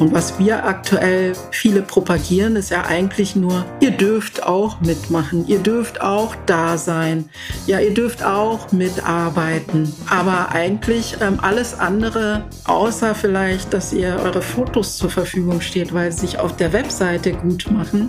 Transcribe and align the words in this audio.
Und 0.00 0.14
was 0.14 0.38
wir 0.38 0.64
aktuell 0.64 1.34
viele 1.50 1.82
propagieren, 1.82 2.56
ist 2.56 2.70
ja 2.70 2.86
eigentlich 2.86 3.36
nur, 3.36 3.66
ihr 3.80 3.90
dürft 3.90 4.42
auch 4.42 4.80
mitmachen, 4.80 5.46
ihr 5.46 5.58
dürft 5.58 6.00
auch 6.00 6.34
da 6.46 6.78
sein, 6.78 7.28
ja, 7.66 7.80
ihr 7.80 7.92
dürft 7.92 8.24
auch 8.24 8.72
mitarbeiten. 8.72 9.94
Aber 10.08 10.52
eigentlich 10.52 11.18
ähm, 11.20 11.38
alles 11.42 11.78
andere, 11.78 12.44
außer 12.64 13.14
vielleicht, 13.14 13.74
dass 13.74 13.92
ihr 13.92 14.18
eure 14.24 14.40
Fotos 14.40 14.96
zur 14.96 15.10
Verfügung 15.10 15.60
steht, 15.60 15.92
weil 15.92 16.10
sie 16.10 16.20
sich 16.20 16.38
auf 16.38 16.56
der 16.56 16.72
Webseite 16.72 17.32
gut 17.32 17.70
machen, 17.70 18.08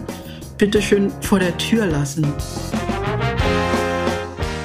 bitte 0.57 0.81
schön 0.81 1.11
vor 1.19 1.39
der 1.39 1.57
Tür 1.57 1.87
lassen. 1.87 2.25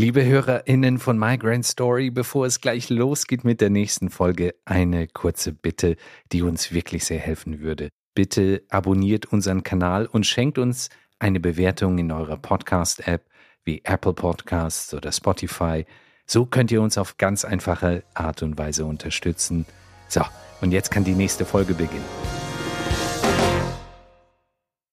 Liebe 0.00 0.24
HörerInnen 0.24 0.98
von 0.98 1.18
My 1.18 1.36
Grand 1.36 1.66
Story, 1.66 2.08
bevor 2.08 2.46
es 2.46 2.62
gleich 2.62 2.88
losgeht 2.88 3.44
mit 3.44 3.60
der 3.60 3.68
nächsten 3.68 4.08
Folge, 4.08 4.54
eine 4.64 5.06
kurze 5.06 5.52
Bitte, 5.52 5.96
die 6.32 6.40
uns 6.40 6.72
wirklich 6.72 7.04
sehr 7.04 7.18
helfen 7.18 7.60
würde. 7.60 7.90
Bitte 8.14 8.62
abonniert 8.70 9.26
unseren 9.26 9.62
Kanal 9.62 10.06
und 10.06 10.24
schenkt 10.24 10.56
uns 10.56 10.88
eine 11.18 11.38
Bewertung 11.38 11.98
in 11.98 12.10
eurer 12.12 12.38
Podcast-App 12.38 13.26
wie 13.64 13.82
Apple 13.84 14.14
Podcasts 14.14 14.94
oder 14.94 15.12
Spotify. 15.12 15.84
So 16.24 16.46
könnt 16.46 16.72
ihr 16.72 16.80
uns 16.80 16.96
auf 16.96 17.18
ganz 17.18 17.44
einfache 17.44 18.02
Art 18.14 18.42
und 18.42 18.56
Weise 18.56 18.86
unterstützen. 18.86 19.66
So, 20.08 20.22
und 20.62 20.72
jetzt 20.72 20.90
kann 20.90 21.04
die 21.04 21.12
nächste 21.12 21.44
Folge 21.44 21.74
beginnen. 21.74 22.39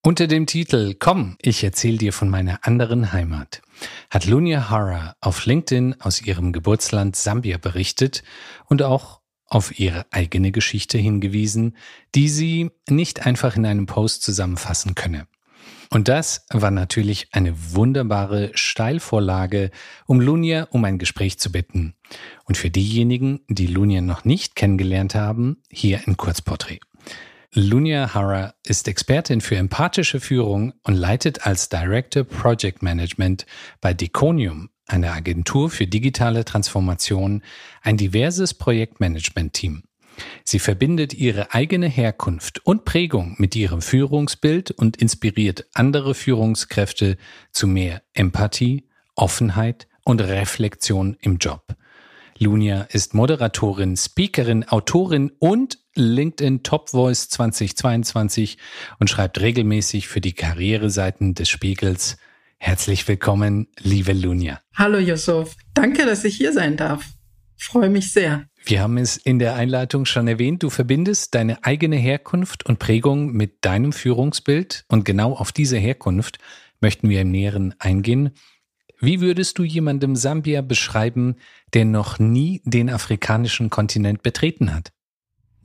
Unter 0.08 0.28
dem 0.28 0.46
Titel 0.46 0.96
Komm, 0.98 1.36
ich 1.42 1.66
erzähle 1.66 1.98
dir 1.98 2.14
von 2.14 2.30
meiner 2.30 2.66
anderen 2.66 3.12
Heimat 3.12 3.62
hat 4.10 4.26
Lunia 4.26 4.70
Hara 4.70 5.18
auf 5.20 5.46
LinkedIn 5.46 6.00
aus 6.00 6.22
ihrem 6.22 6.54
Geburtsland 6.54 7.18
Sambia 7.18 7.58
berichtet 7.58 8.24
und 8.68 8.84
auch 8.84 9.20
auf 9.48 9.78
ihre 9.78 10.06
eigene 10.12 10.54
Geschichte 10.54 10.98
hingewiesen, 10.98 11.76
die 12.16 12.30
sie 12.30 12.72
nicht 12.88 13.26
einfach 13.26 13.58
in 13.58 13.66
einem 13.66 13.86
Post 13.86 14.24
zusammenfassen 14.24 14.96
könne. 14.96 15.28
Und 15.90 16.08
das 16.08 16.46
war 16.52 16.72
natürlich 16.72 17.28
eine 17.34 17.54
wunderbare 17.74 18.52
Steilvorlage, 18.54 19.72
um 20.06 20.22
Lunia 20.22 20.70
um 20.72 20.86
ein 20.86 21.00
Gespräch 21.00 21.38
zu 21.38 21.52
bitten. 21.52 21.96
Und 22.46 22.56
für 22.56 22.70
diejenigen, 22.70 23.42
die 23.50 23.68
Lunia 23.68 24.00
noch 24.00 24.24
nicht 24.24 24.56
kennengelernt 24.56 25.16
haben, 25.16 25.62
hier 25.70 26.00
ein 26.08 26.16
Kurzporträt. 26.16 26.80
Lunia 27.60 28.14
Hara 28.14 28.54
ist 28.64 28.88
Expertin 28.88 29.42
für 29.42 29.56
empathische 29.56 30.20
Führung 30.20 30.74
und 30.84 30.94
leitet 30.94 31.48
als 31.48 31.70
Director 31.70 32.24
Project 32.24 32.84
Management 32.84 33.48
bei 33.82 33.96
Deconium, 33.96 34.70
einer 34.86 35.14
Agentur 35.14 35.72
für 35.72 35.88
digitale 35.88 36.46
Transformation, 36.46 37.42
ein 37.82 37.98
diverses 37.98 38.54
Projektmanagement-Team. 38.54 39.82
Sie 40.44 40.60
verbindet 40.60 41.16
ihre 41.16 41.52
eigene 41.52 41.88
Herkunft 41.88 42.64
und 42.64 42.86
Prägung 42.86 43.34
mit 43.40 43.56
ihrem 43.56 43.82
Führungsbild 43.82 44.70
und 44.70 44.98
inspiriert 44.98 45.66
andere 45.74 46.14
Führungskräfte 46.14 47.18
zu 47.52 47.66
mehr 47.66 48.04
Empathie, 48.14 48.88
Offenheit 49.16 49.88
und 50.04 50.22
Reflexion 50.22 51.18
im 51.22 51.40
Job. 51.40 51.76
Lunia 52.38 52.82
ist 52.92 53.16
Moderatorin, 53.16 53.98
Speakerin, 53.98 54.68
Autorin 54.68 55.32
und 55.40 55.80
LinkedIn 55.98 56.64
Top 56.64 56.90
Voice 56.90 57.30
2022 57.30 58.58
und 59.00 59.10
schreibt 59.10 59.42
regelmäßig 59.42 60.08
für 60.08 60.22
die 60.22 60.34
Karriereseiten 60.34 61.34
des 61.34 61.50
Spiegels. 61.50 62.18
Herzlich 62.58 63.08
willkommen, 63.08 63.68
liebe 63.80 64.14
Lunia. 64.14 64.62
Hallo 64.76 64.98
Yusuf, 64.98 65.56
danke, 65.74 66.06
dass 66.06 66.24
ich 66.24 66.36
hier 66.36 66.54
sein 66.54 66.78
darf. 66.78 67.06
Freue 67.58 67.90
mich 67.90 68.12
sehr. 68.12 68.46
Wir 68.64 68.82
haben 68.82 68.98
es 68.98 69.18
in 69.18 69.40
der 69.40 69.56
Einleitung 69.56 70.06
schon 70.06 70.28
erwähnt, 70.28 70.64
du 70.64 70.70
verbindest 70.70 71.34
deine 71.34 71.64
eigene 71.64 71.96
Herkunft 71.96 72.66
und 72.66 72.80
Prägung 72.80 73.32
mit 73.32 73.66
deinem 73.66 73.94
Führungsbild 73.94 74.86
und 74.88 75.06
genau 75.06 75.34
auf 75.34 75.52
diese 75.52 75.78
Herkunft 75.78 76.38
möchten 76.82 77.10
wir 77.10 77.22
im 77.22 77.32
Näheren 77.32 77.74
eingehen. 77.80 78.32
Wie 79.00 79.22
würdest 79.22 79.60
du 79.60 79.64
jemandem 79.64 80.16
Sambia 80.16 80.62
beschreiben, 80.62 81.36
der 81.74 81.86
noch 81.86 82.18
nie 82.20 82.62
den 82.66 82.90
afrikanischen 82.90 83.70
Kontinent 83.70 84.24
betreten 84.24 84.74
hat? 84.74 84.92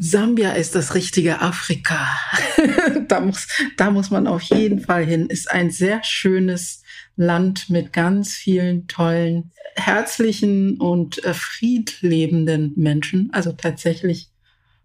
Sambia 0.05 0.51
ist 0.55 0.75
das 0.75 0.97
richtige 0.97 1.41
Afrika. 1.43 2.09
da, 3.07 3.21
muss, 3.21 3.47
da 3.77 3.93
muss 3.93 4.11
man 4.11 4.27
auf 4.27 4.43
jeden 4.43 4.81
Fall 4.81 5.07
hin. 5.07 5.29
Ist 5.29 5.49
ein 5.49 5.71
sehr 5.71 6.03
schönes 6.03 6.83
Land 7.15 7.71
mit 7.71 7.93
ganz 7.93 8.33
vielen 8.33 8.89
tollen, 8.89 9.53
herzlichen 9.77 10.81
und 10.81 11.23
äh, 11.23 11.35
friedlebenden 11.35 12.73
Menschen. 12.75 13.31
Also 13.33 13.53
tatsächlich 13.53 14.29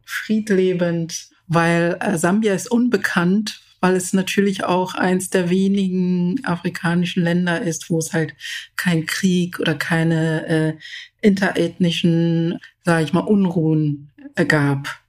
friedlebend, 0.06 1.30
weil 1.48 1.98
äh, 2.00 2.20
Sambia 2.20 2.54
ist 2.54 2.70
unbekannt 2.70 3.62
weil 3.80 3.96
es 3.96 4.12
natürlich 4.12 4.64
auch 4.64 4.96
eins 4.96 5.30
der 5.30 5.52
wenigen 5.52 6.44
afrikanischen 6.44 7.22
Länder 7.22 7.62
ist, 7.62 7.92
wo 7.92 8.00
es 8.00 8.12
halt 8.12 8.34
kein 8.76 9.06
Krieg 9.06 9.60
oder 9.60 9.76
keine 9.76 10.48
äh, 10.48 10.74
interethnischen, 11.22 12.58
sage 12.84 13.04
ich 13.04 13.14
mal, 13.14 13.20
Unruhen 13.20 14.10
äh, 14.34 14.46
gab. 14.46 15.00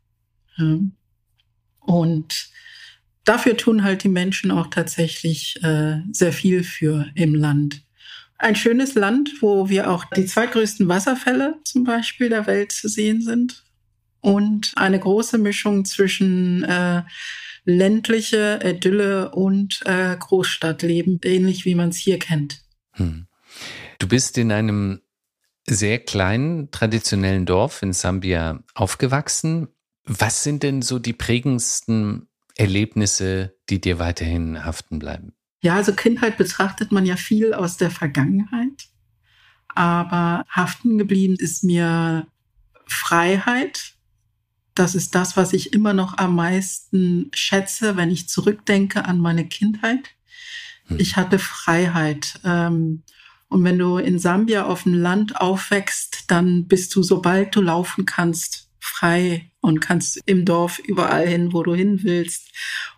Ja. 0.59 0.79
Und 1.81 2.51
dafür 3.25 3.57
tun 3.57 3.85
halt 3.85 4.05
die 4.05 4.09
Menschen 4.09 4.51
auch 4.51 4.69
tatsächlich 4.69 5.63
äh, 5.63 6.01
sehr 6.13 6.33
viel 6.33 6.65
für 6.65 7.07
im 7.15 7.35
Land. 7.35 7.83
Ein 8.37 8.55
schönes 8.55 8.95
Land, 8.95 9.31
wo 9.41 9.69
wir 9.69 9.91
auch 9.91 10.05
die 10.05 10.27
zweitgrößten 10.27 10.87
Wasserfälle 10.87 11.57
zum 11.65 11.85
Beispiel 11.85 12.29
der 12.29 12.47
Welt 12.47 12.71
zu 12.71 12.89
sehen 12.89 13.21
sind 13.21 13.65
und 14.21 14.73
eine 14.77 15.01
große 15.01 15.39
Mischung 15.39 15.85
zwischen 15.85 16.63
äh, 16.63 17.03
ländliche 17.65 18.61
Idylle 18.65 19.33
und 19.33 19.83
äh, 19.87 20.17
Großstadtleben, 20.17 21.21
ähnlich 21.25 21.65
wie 21.65 21.75
man 21.75 21.91
es 21.91 21.97
hier 21.97 22.19
kennt. 22.19 22.63
Hm. 22.93 23.27
Du 23.99 24.07
bist 24.07 24.39
in 24.39 24.53
einem 24.53 25.01
sehr 25.67 25.99
kleinen, 25.99 26.71
traditionellen 26.71 27.45
Dorf 27.45 27.83
in 27.83 27.93
Sambia 27.93 28.63
aufgewachsen. 28.75 29.69
Was 30.09 30.43
sind 30.43 30.63
denn 30.63 30.81
so 30.81 30.99
die 30.99 31.13
prägendsten 31.13 32.29
Erlebnisse, 32.57 33.55
die 33.69 33.81
dir 33.81 33.99
weiterhin 33.99 34.65
haften 34.65 34.99
bleiben? 34.99 35.35
Ja, 35.61 35.77
also 35.77 35.93
Kindheit 35.93 36.39
betrachtet 36.39 36.93
man 36.93 37.05
ja 37.05 37.17
viel 37.17 37.53
aus 37.53 37.77
der 37.77 37.91
Vergangenheit. 37.91 38.89
Aber 39.69 40.45
haften 40.49 40.97
geblieben 40.97 41.37
ist 41.39 41.63
mir 41.63 42.27
Freiheit, 42.87 43.95
das 44.75 44.95
ist 44.95 45.15
das, 45.15 45.37
was 45.37 45.53
ich 45.53 45.73
immer 45.73 45.93
noch 45.93 46.17
am 46.19 46.37
meisten 46.37 47.31
schätze, 47.35 47.97
wenn 47.97 48.11
ich 48.11 48.29
zurückdenke 48.29 49.05
an 49.05 49.19
meine 49.19 49.47
Kindheit. 49.47 50.11
Hm. 50.87 51.01
Ich 51.01 51.17
hatte 51.17 51.39
Freiheit. 51.39 52.41
Ähm, 52.45 53.03
und 53.49 53.65
wenn 53.65 53.79
du 53.79 53.99
in 53.99 54.19
Sambia 54.19 54.67
auf 54.67 54.85
dem 54.85 54.95
Land 54.95 55.41
aufwächst, 55.41 56.31
dann 56.31 56.67
bist 56.67 56.95
du, 56.95 57.03
sobald 57.03 57.55
du 57.57 57.61
laufen 57.61 58.07
kannst, 58.07 58.68
frei 58.89 59.51
und 59.61 59.81
kannst 59.81 60.21
im 60.27 60.45
Dorf 60.45 60.79
überall 60.79 61.27
hin, 61.27 61.53
wo 61.53 61.63
du 61.63 61.75
hin 61.75 62.03
willst. 62.03 62.51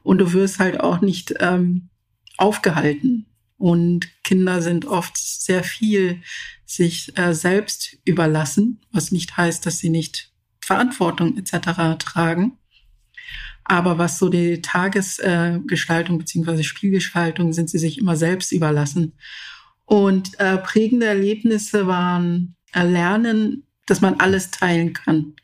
Und 0.03 0.19
du 0.19 0.33
wirst 0.33 0.59
halt 0.59 0.81
auch 0.81 1.01
nicht 1.01 1.35
ähm, 1.41 1.91
aufgehalten. 2.37 3.27
Und 3.59 4.09
Kinder 4.25 4.63
sind 4.63 4.87
oft 4.87 5.19
sehr 5.19 5.63
viel 5.63 6.23
sich 6.65 7.17
äh, 7.19 7.35
selbst 7.35 7.99
überlassen, 8.05 8.81
was 8.93 9.13
nicht 9.13 9.37
heißt, 9.37 9.67
dass 9.67 9.79
sie 9.79 9.91
nicht 9.91 10.33
Verantwortung 10.61 11.37
etc. 11.37 11.99
tragen. 11.99 12.57
Aber 13.65 13.99
was 13.99 14.19
so 14.19 14.29
die 14.29 14.63
Tagesgestaltung 14.63 16.19
beziehungsweise 16.19 16.65
Spielgestaltung 16.65 17.53
sind 17.53 17.69
sie 17.69 17.79
sich 17.79 17.99
immer 17.99 18.17
selbst 18.17 18.53
überlassen. 18.53 19.13
Und 19.85 20.39
äh, 20.41 20.57
prägende 20.59 21.07
Erlebnisse 21.07 21.87
waren 21.87 22.57
äh, 22.73 22.85
Lernen, 22.85 23.67
dass 23.91 24.01
man 24.01 24.15
alles 24.15 24.51
teilen 24.51 24.93
kann. 24.93 25.35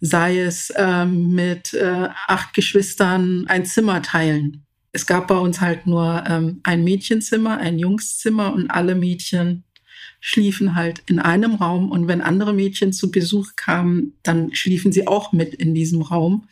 Sei 0.00 0.40
es 0.40 0.70
äh, 0.70 1.04
mit 1.04 1.74
äh, 1.74 2.08
acht 2.26 2.54
Geschwistern 2.54 3.44
ein 3.48 3.64
Zimmer 3.66 4.02
teilen. 4.02 4.64
Es 4.92 5.06
gab 5.06 5.28
bei 5.28 5.36
uns 5.36 5.60
halt 5.60 5.86
nur 5.86 6.24
ähm, 6.26 6.60
ein 6.62 6.84
Mädchenzimmer, 6.84 7.58
ein 7.58 7.78
Jungszimmer 7.78 8.52
und 8.52 8.70
alle 8.70 8.94
Mädchen 8.94 9.64
schliefen 10.20 10.74
halt 10.74 11.02
in 11.06 11.18
einem 11.18 11.56
Raum 11.56 11.90
und 11.90 12.08
wenn 12.08 12.22
andere 12.22 12.54
Mädchen 12.54 12.94
zu 12.94 13.10
Besuch 13.10 13.56
kamen, 13.56 14.14
dann 14.22 14.54
schliefen 14.54 14.90
sie 14.90 15.06
auch 15.06 15.32
mit 15.32 15.52
in 15.52 15.74
diesem 15.74 16.00
Raum. 16.00 16.48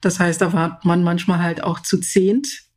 Das 0.00 0.20
heißt, 0.20 0.40
da 0.40 0.52
war 0.52 0.80
man 0.84 1.02
manchmal 1.02 1.40
halt 1.40 1.64
auch 1.64 1.80
zu 1.80 1.98
zehnt 1.98 2.67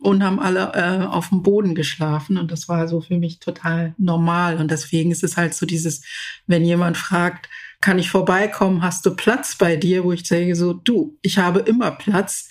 und 0.00 0.24
haben 0.24 0.40
alle 0.40 0.72
äh, 0.74 1.06
auf 1.06 1.28
dem 1.28 1.42
Boden 1.42 1.74
geschlafen 1.74 2.38
und 2.38 2.50
das 2.50 2.68
war 2.68 2.88
so 2.88 3.00
für 3.00 3.18
mich 3.18 3.38
total 3.38 3.94
normal 3.98 4.56
und 4.58 4.70
deswegen 4.70 5.10
ist 5.10 5.22
es 5.22 5.36
halt 5.36 5.54
so 5.54 5.66
dieses, 5.66 6.02
wenn 6.46 6.64
jemand 6.64 6.96
fragt, 6.96 7.48
kann 7.80 7.98
ich 7.98 8.10
vorbeikommen, 8.10 8.82
hast 8.82 9.06
du 9.06 9.14
Platz 9.14 9.56
bei 9.56 9.76
dir, 9.76 10.04
wo 10.04 10.12
ich 10.12 10.26
sage 10.26 10.54
so, 10.54 10.74
du, 10.74 11.18
ich 11.22 11.38
habe 11.38 11.60
immer 11.60 11.90
Platz. 11.92 12.48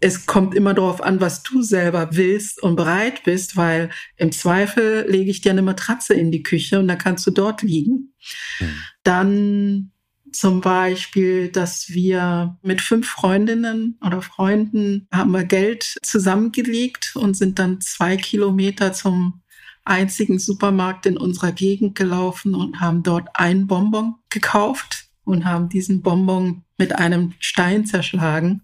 Es 0.00 0.26
kommt 0.26 0.56
immer 0.56 0.74
darauf 0.74 1.00
an, 1.00 1.20
was 1.20 1.44
du 1.44 1.62
selber 1.62 2.08
willst 2.12 2.60
und 2.60 2.74
bereit 2.74 3.22
bist, 3.22 3.56
weil 3.56 3.90
im 4.16 4.32
Zweifel 4.32 5.08
lege 5.08 5.30
ich 5.30 5.40
dir 5.40 5.52
eine 5.52 5.62
Matratze 5.62 6.14
in 6.14 6.32
die 6.32 6.42
Küche 6.42 6.80
und 6.80 6.88
dann 6.88 6.98
kannst 6.98 7.24
du 7.28 7.30
dort 7.30 7.62
liegen. 7.62 8.12
Mhm. 8.58 8.82
Dann 9.04 9.91
zum 10.32 10.60
Beispiel, 10.60 11.48
dass 11.48 11.90
wir 11.90 12.58
mit 12.62 12.80
fünf 12.80 13.08
Freundinnen 13.08 13.98
oder 14.04 14.22
Freunden 14.22 15.06
haben 15.12 15.32
wir 15.32 15.44
Geld 15.44 15.98
zusammengelegt 16.02 17.12
und 17.14 17.36
sind 17.36 17.58
dann 17.58 17.80
zwei 17.80 18.16
Kilometer 18.16 18.92
zum 18.92 19.42
einzigen 19.84 20.38
Supermarkt 20.38 21.06
in 21.06 21.16
unserer 21.16 21.52
Gegend 21.52 21.94
gelaufen 21.94 22.54
und 22.54 22.80
haben 22.80 23.02
dort 23.02 23.28
ein 23.34 23.66
Bonbon 23.66 24.14
gekauft 24.30 25.06
und 25.24 25.44
haben 25.44 25.68
diesen 25.68 26.02
Bonbon 26.02 26.64
mit 26.78 26.94
einem 26.94 27.34
Stein 27.38 27.86
zerschlagen 27.86 28.62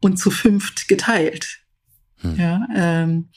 und 0.00 0.18
zu 0.18 0.30
fünft 0.30 0.88
geteilt. 0.88 1.60
Hm. 2.18 2.36
Ja, 2.36 2.66
ähm, 2.74 3.30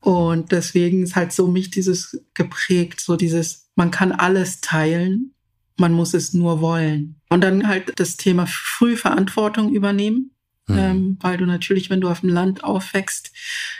und 0.00 0.52
deswegen 0.52 1.02
ist 1.02 1.16
halt 1.16 1.32
so 1.32 1.48
mich 1.48 1.70
dieses 1.70 2.24
geprägt, 2.34 3.00
so 3.00 3.16
dieses, 3.16 3.70
man 3.74 3.90
kann 3.90 4.12
alles 4.12 4.60
teilen, 4.60 5.34
man 5.78 5.92
muss 5.92 6.14
es 6.14 6.34
nur 6.34 6.60
wollen. 6.60 7.20
Und 7.28 7.42
dann 7.42 7.66
halt 7.66 7.98
das 7.98 8.16
Thema 8.16 8.46
Frühverantwortung 8.46 9.72
übernehmen. 9.72 10.32
Mhm. 10.66 10.78
Ähm, 10.78 11.18
weil 11.20 11.38
du 11.38 11.46
natürlich, 11.46 11.88
wenn 11.88 12.00
du 12.00 12.08
auf 12.08 12.20
dem 12.20 12.28
Land 12.28 12.62
aufwächst, 12.62 13.32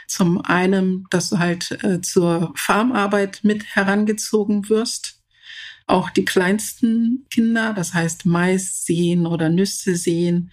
zum 0.07 0.41
einen, 0.41 1.07
dass 1.11 1.29
du 1.29 1.39
halt 1.39 1.83
äh, 1.85 2.01
zur 2.01 2.53
Farmarbeit 2.57 3.41
mit 3.43 3.65
herangezogen 3.75 4.69
wirst. 4.69 5.23
Auch 5.87 6.11
die 6.11 6.25
kleinsten 6.25 7.27
Kinder, 7.31 7.73
das 7.75 7.95
heißt 7.95 8.27
Mais 8.27 8.85
sehen 8.85 9.27
oder 9.27 9.49
Nüsse 9.49 9.97
sehen 9.97 10.51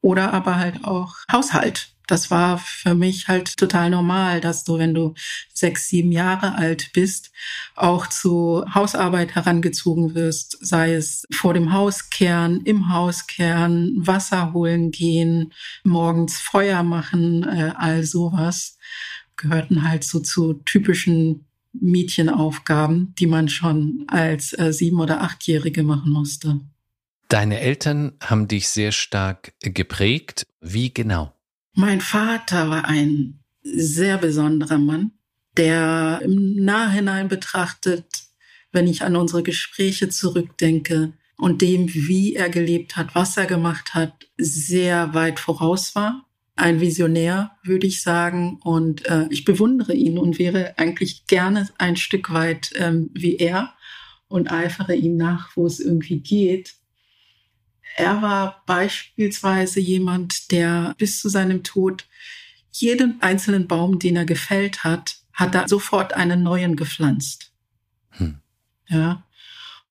oder 0.00 0.32
aber 0.32 0.56
halt 0.56 0.84
auch 0.84 1.16
Haushalt 1.30 1.94
das 2.08 2.30
war 2.30 2.58
für 2.58 2.94
mich 2.94 3.28
halt 3.28 3.56
total 3.56 3.90
normal, 3.90 4.40
dass 4.40 4.64
du, 4.64 4.78
wenn 4.78 4.94
du 4.94 5.14
sechs, 5.52 5.88
sieben 5.88 6.10
Jahre 6.10 6.56
alt 6.56 6.90
bist, 6.92 7.30
auch 7.76 8.06
zu 8.06 8.64
Hausarbeit 8.74 9.34
herangezogen 9.34 10.14
wirst, 10.14 10.58
sei 10.60 10.94
es 10.94 11.26
vor 11.30 11.54
dem 11.54 11.72
Haus 11.72 12.10
kehren, 12.10 12.62
im 12.64 12.92
Haus 12.92 13.26
kehren, 13.26 13.94
Wasser 13.94 14.52
holen 14.54 14.90
gehen, 14.90 15.52
morgens 15.84 16.38
Feuer 16.38 16.82
machen, 16.82 17.44
äh, 17.44 17.72
all 17.76 18.02
sowas, 18.04 18.78
gehörten 19.36 19.86
halt 19.86 20.02
so 20.02 20.18
zu 20.18 20.54
typischen 20.64 21.44
Mädchenaufgaben, 21.72 23.14
die 23.18 23.26
man 23.26 23.48
schon 23.48 24.04
als 24.08 24.58
äh, 24.58 24.72
sieben- 24.72 25.00
oder 25.00 25.20
achtjährige 25.20 25.82
machen 25.82 26.10
musste. 26.10 26.60
Deine 27.28 27.60
Eltern 27.60 28.12
haben 28.22 28.48
dich 28.48 28.68
sehr 28.68 28.90
stark 28.90 29.52
geprägt. 29.60 30.46
Wie 30.60 30.92
genau? 30.92 31.34
Mein 31.80 32.00
Vater 32.00 32.70
war 32.70 32.86
ein 32.86 33.38
sehr 33.62 34.18
besonderer 34.18 34.78
Mann, 34.78 35.12
der 35.56 36.20
im 36.24 36.56
Nachhinein 36.56 37.28
betrachtet, 37.28 38.24
wenn 38.72 38.88
ich 38.88 39.02
an 39.02 39.14
unsere 39.14 39.44
Gespräche 39.44 40.08
zurückdenke 40.08 41.12
und 41.36 41.62
dem, 41.62 41.86
wie 41.94 42.34
er 42.34 42.48
gelebt 42.48 42.96
hat, 42.96 43.14
was 43.14 43.36
er 43.36 43.46
gemacht 43.46 43.94
hat, 43.94 44.26
sehr 44.36 45.14
weit 45.14 45.38
voraus 45.38 45.94
war. 45.94 46.26
Ein 46.56 46.80
Visionär, 46.80 47.52
würde 47.62 47.86
ich 47.86 48.02
sagen. 48.02 48.58
Und 48.64 49.06
äh, 49.06 49.28
ich 49.30 49.44
bewundere 49.44 49.94
ihn 49.94 50.18
und 50.18 50.40
wäre 50.40 50.76
eigentlich 50.78 51.28
gerne 51.28 51.68
ein 51.78 51.94
Stück 51.94 52.32
weit 52.32 52.72
ähm, 52.74 53.10
wie 53.14 53.36
er 53.36 53.72
und 54.26 54.50
eifere 54.50 54.96
ihm 54.96 55.16
nach, 55.16 55.56
wo 55.56 55.64
es 55.64 55.78
irgendwie 55.78 56.18
geht. 56.18 56.74
Er 57.96 58.22
war 58.22 58.62
beispielsweise 58.66 59.80
jemand, 59.80 60.50
der 60.52 60.94
bis 60.98 61.20
zu 61.20 61.28
seinem 61.28 61.64
Tod 61.64 62.06
jeden 62.70 63.20
einzelnen 63.22 63.66
Baum, 63.66 63.98
den 63.98 64.16
er 64.16 64.24
gefällt 64.24 64.84
hat, 64.84 65.16
hat 65.32 65.54
er 65.54 65.68
sofort 65.68 66.14
einen 66.14 66.42
neuen 66.42 66.76
gepflanzt. 66.76 67.52
Hm. 68.10 68.40
Ja. 68.88 69.24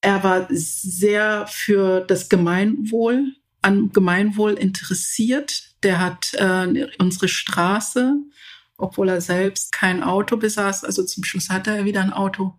Er 0.01 0.23
war 0.23 0.47
sehr 0.49 1.47
für 1.47 2.01
das 2.01 2.29
Gemeinwohl, 2.29 3.33
an 3.61 3.91
Gemeinwohl 3.91 4.53
interessiert. 4.53 5.75
Der 5.83 5.99
hat 5.99 6.33
äh, 6.35 6.87
unsere 6.99 7.27
Straße, 7.27 8.15
obwohl 8.77 9.09
er 9.09 9.21
selbst 9.21 9.71
kein 9.71 10.03
Auto 10.03 10.37
besaß, 10.37 10.83
also 10.83 11.03
zum 11.03 11.23
Schluss 11.23 11.49
hatte 11.49 11.75
er 11.75 11.85
wieder 11.85 12.01
ein 12.01 12.13
Auto, 12.13 12.57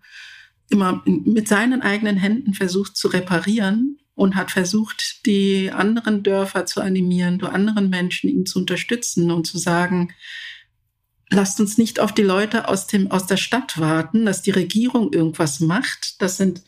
immer 0.69 1.03
mit 1.07 1.49
seinen 1.49 1.81
eigenen 1.81 2.17
Händen 2.17 2.55
versucht 2.55 2.97
zu 2.97 3.09
reparieren 3.09 3.99
und 4.19 4.35
hat 4.35 4.51
versucht, 4.51 5.25
die 5.27 5.71
anderen 5.71 6.25
Dörfer 6.25 6.67
zu 6.67 6.81
animieren, 6.81 7.39
die 7.39 7.47
anderen 7.47 7.89
Menschen 7.89 8.29
ihm 8.29 8.47
zu 8.47 8.59
unterstützen 8.59 9.31
und 9.31 9.47
zu 9.47 9.59
sagen, 9.59 10.13
lasst 11.31 11.61
uns 11.61 11.79
nicht 11.79 12.01
auf 12.01 12.13
die 12.13 12.23
Leute 12.23 12.67
aus 12.67 12.89
dem, 12.89 13.13
aus 13.13 13.27
der 13.27 13.37
Stadt 13.37 13.79
warten, 13.79 14.27
dass 14.27 14.43
die 14.43 14.51
Regierung 14.51 15.13
irgendwas 15.13 15.61
macht. 15.61 16.21
Das 16.21 16.37
sind 16.37 16.65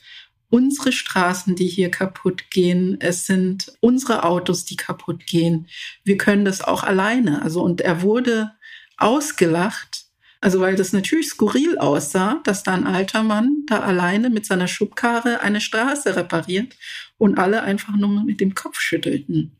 unsere 0.49 0.93
Straßen, 0.93 1.57
die 1.57 1.67
hier 1.67 1.91
kaputt 1.91 2.51
gehen. 2.51 2.97
Es 3.01 3.27
sind 3.27 3.73
unsere 3.81 4.23
Autos, 4.23 4.65
die 4.65 4.77
kaputt 4.77 5.27
gehen. 5.27 5.67
Wir 6.05 6.19
können 6.19 6.45
das 6.45 6.61
auch 6.61 6.85
alleine. 6.85 7.43
Also, 7.43 7.63
und 7.63 7.81
er 7.81 8.03
wurde 8.03 8.53
ausgelacht, 8.97 10.00
also 10.41 10.61
weil 10.61 10.75
das 10.75 10.93
natürlich 10.93 11.29
skurril 11.29 11.79
aussah, 11.79 12.41
dass 12.45 12.63
da 12.63 12.75
ein 12.75 12.87
alter 12.87 13.23
Mann 13.23 13.65
da 13.67 13.81
alleine 13.81 14.31
mit 14.31 14.47
seiner 14.47 14.69
Schubkarre 14.69 15.41
eine 15.41 15.61
Straße 15.61 16.17
repariert 16.17 16.77
und 17.19 17.39
alle 17.39 17.63
einfach 17.63 17.95
nur 17.95 18.25
mit 18.25 18.41
dem 18.41 18.55
Kopf 18.55 18.81
schüttelten. 18.81 19.53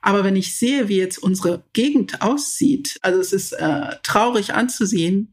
Aber 0.00 0.24
wenn 0.24 0.34
ich 0.34 0.56
sehe, 0.56 0.88
wie 0.88 0.96
jetzt 0.96 1.18
unsere 1.18 1.64
Gegend 1.72 2.22
aussieht, 2.22 2.98
also 3.02 3.20
es 3.20 3.32
ist 3.32 3.52
äh, 3.52 3.96
traurig 4.02 4.54
anzusehen, 4.54 5.32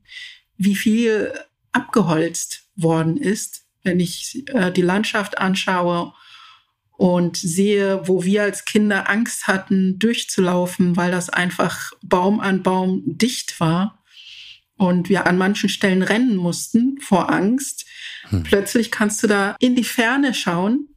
wie 0.57 0.75
viel 0.75 1.33
abgeholzt 1.71 2.65
worden 2.75 3.17
ist, 3.17 3.65
wenn 3.83 3.99
ich 3.99 4.43
äh, 4.49 4.71
die 4.71 4.83
Landschaft 4.83 5.39
anschaue 5.39 6.13
und 6.91 7.37
sehe, 7.37 8.07
wo 8.07 8.23
wir 8.23 8.43
als 8.43 8.65
Kinder 8.65 9.09
Angst 9.09 9.47
hatten, 9.47 9.97
durchzulaufen, 9.97 10.95
weil 10.95 11.09
das 11.11 11.29
einfach 11.31 11.93
Baum 12.03 12.39
an 12.39 12.61
Baum 12.61 13.01
dicht 13.05 13.59
war 13.59 13.98
und 14.79 15.09
wir 15.09 15.27
an 15.27 15.37
manchen 15.37 15.69
Stellen 15.69 16.01
rennen 16.01 16.35
mussten 16.35 16.97
vor 16.99 17.31
Angst. 17.31 17.85
Hm. 18.29 18.41
Plötzlich 18.41 18.89
kannst 18.89 19.21
du 19.21 19.27
da 19.27 19.55
in 19.59 19.75
die 19.75 19.83
Ferne 19.83 20.33
schauen 20.33 20.89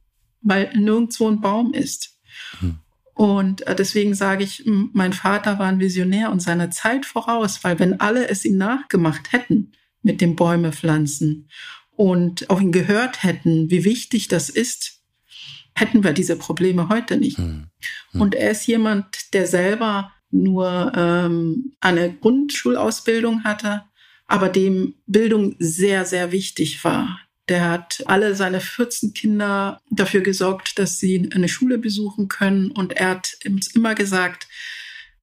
weil 0.43 0.71
nirgendwo 0.75 1.29
ein 1.29 1.41
Baum 1.41 1.73
ist. 1.73 2.17
Hm. 2.59 2.77
Und 3.15 3.65
äh, 3.67 3.75
deswegen 3.75 4.13
sage 4.13 4.43
ich, 4.43 4.63
mein 4.65 5.13
Vater 5.13 5.59
war 5.59 5.67
ein 5.67 5.79
Visionär 5.79 6.31
und 6.31 6.41
seiner 6.41 6.71
Zeit 6.71 7.05
voraus, 7.05 7.63
weil 7.63 7.79
wenn 7.79 7.99
alle 7.99 8.27
es 8.27 8.43
ihm 8.43 8.57
nachgemacht 8.57 9.31
hätten 9.31 9.71
mit 10.01 10.19
dem 10.19 10.35
Bäume 10.35 10.73
pflanzen 10.73 11.47
und 11.95 12.49
auf 12.49 12.59
ihn 12.59 12.71
gehört 12.71 13.23
hätten, 13.23 13.69
wie 13.69 13.85
wichtig 13.85 14.27
das 14.27 14.49
ist, 14.49 15.01
hätten 15.75 16.03
wir 16.03 16.13
diese 16.13 16.35
Probleme 16.35 16.89
heute 16.89 17.17
nicht. 17.17 17.37
Hm. 17.37 17.67
Hm. 18.11 18.21
Und 18.21 18.35
er 18.35 18.51
ist 18.51 18.67
jemand, 18.67 19.33
der 19.33 19.47
selber 19.47 20.12
nur 20.33 20.91
ähm, 20.95 21.73
eine 21.79 22.13
Grundschulausbildung 22.13 23.43
hatte, 23.43 23.83
aber 24.27 24.49
dem 24.49 24.95
Bildung 25.05 25.55
sehr, 25.59 26.05
sehr 26.05 26.31
wichtig 26.31 26.83
war. 26.83 27.19
Der 27.49 27.69
hat 27.69 28.03
alle 28.05 28.35
seine 28.35 28.61
14 28.61 29.13
Kinder 29.13 29.81
dafür 29.89 30.21
gesorgt, 30.21 30.79
dass 30.79 30.99
sie 30.99 31.29
eine 31.33 31.49
Schule 31.49 31.77
besuchen 31.77 32.29
können. 32.29 32.71
Und 32.71 32.93
er 32.93 33.09
hat 33.09 33.37
uns 33.45 33.67
immer 33.75 33.95
gesagt, 33.95 34.47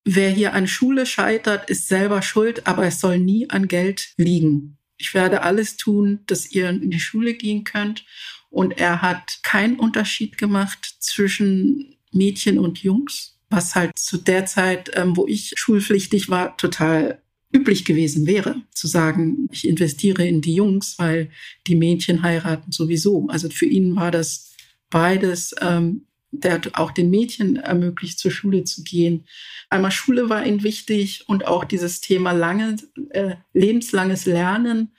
wer 0.05 0.31
hier 0.31 0.53
an 0.53 0.69
Schule 0.69 1.07
scheitert, 1.07 1.71
ist 1.71 1.89
selber 1.89 2.21
schuld, 2.23 2.67
aber 2.67 2.87
es 2.87 3.01
soll 3.01 3.19
nie 3.19 3.49
an 3.49 3.69
Geld 3.69 4.13
liegen. 4.17 4.77
Ich 4.99 5.15
werde 5.15 5.43
alles 5.43 5.79
tun, 5.79 6.21
dass 6.27 6.51
ihr 6.51 6.69
in 6.69 6.91
die 6.91 7.01
Schule 7.01 7.35
gehen 7.35 7.65
könnt. 7.65 8.05
Und 8.51 8.79
er 8.79 9.01
hat 9.01 9.41
keinen 9.43 9.79
Unterschied 9.79 10.37
gemacht 10.37 10.97
zwischen 10.99 11.97
Mädchen 12.13 12.59
und 12.59 12.83
Jungs, 12.83 13.40
was 13.51 13.75
halt 13.75 13.99
zu 13.99 14.17
der 14.17 14.47
Zeit, 14.47 14.91
ähm, 14.95 15.17
wo 15.17 15.27
ich 15.27 15.53
schulpflichtig 15.57 16.31
war, 16.31 16.57
total 16.57 17.21
üblich 17.53 17.85
gewesen 17.85 18.27
wäre, 18.27 18.63
zu 18.73 18.87
sagen, 18.87 19.49
ich 19.51 19.67
investiere 19.67 20.25
in 20.27 20.41
die 20.41 20.55
Jungs, 20.55 20.99
weil 20.99 21.31
die 21.67 21.75
Mädchen 21.75 22.23
heiraten 22.23 22.71
sowieso. 22.71 23.27
Also 23.29 23.51
für 23.51 23.67
ihn 23.67 23.97
war 23.97 24.13
das 24.13 24.55
beides, 24.89 25.55
ähm, 25.61 26.07
der 26.33 26.55
hat 26.55 26.75
auch 26.75 26.93
den 26.93 27.11
Mädchen 27.11 27.57
ermöglicht, 27.57 28.21
zur 28.21 28.31
Schule 28.31 28.63
zu 28.63 28.85
gehen. 28.85 29.25
Einmal 29.69 29.91
Schule 29.91 30.29
war 30.29 30.47
ihm 30.47 30.63
wichtig 30.63 31.25
und 31.27 31.47
auch 31.47 31.65
dieses 31.65 32.01
Thema 32.01 32.31
lange, 32.31 32.77
äh, 33.11 33.35
lebenslanges 33.53 34.27
Lernen. 34.27 34.93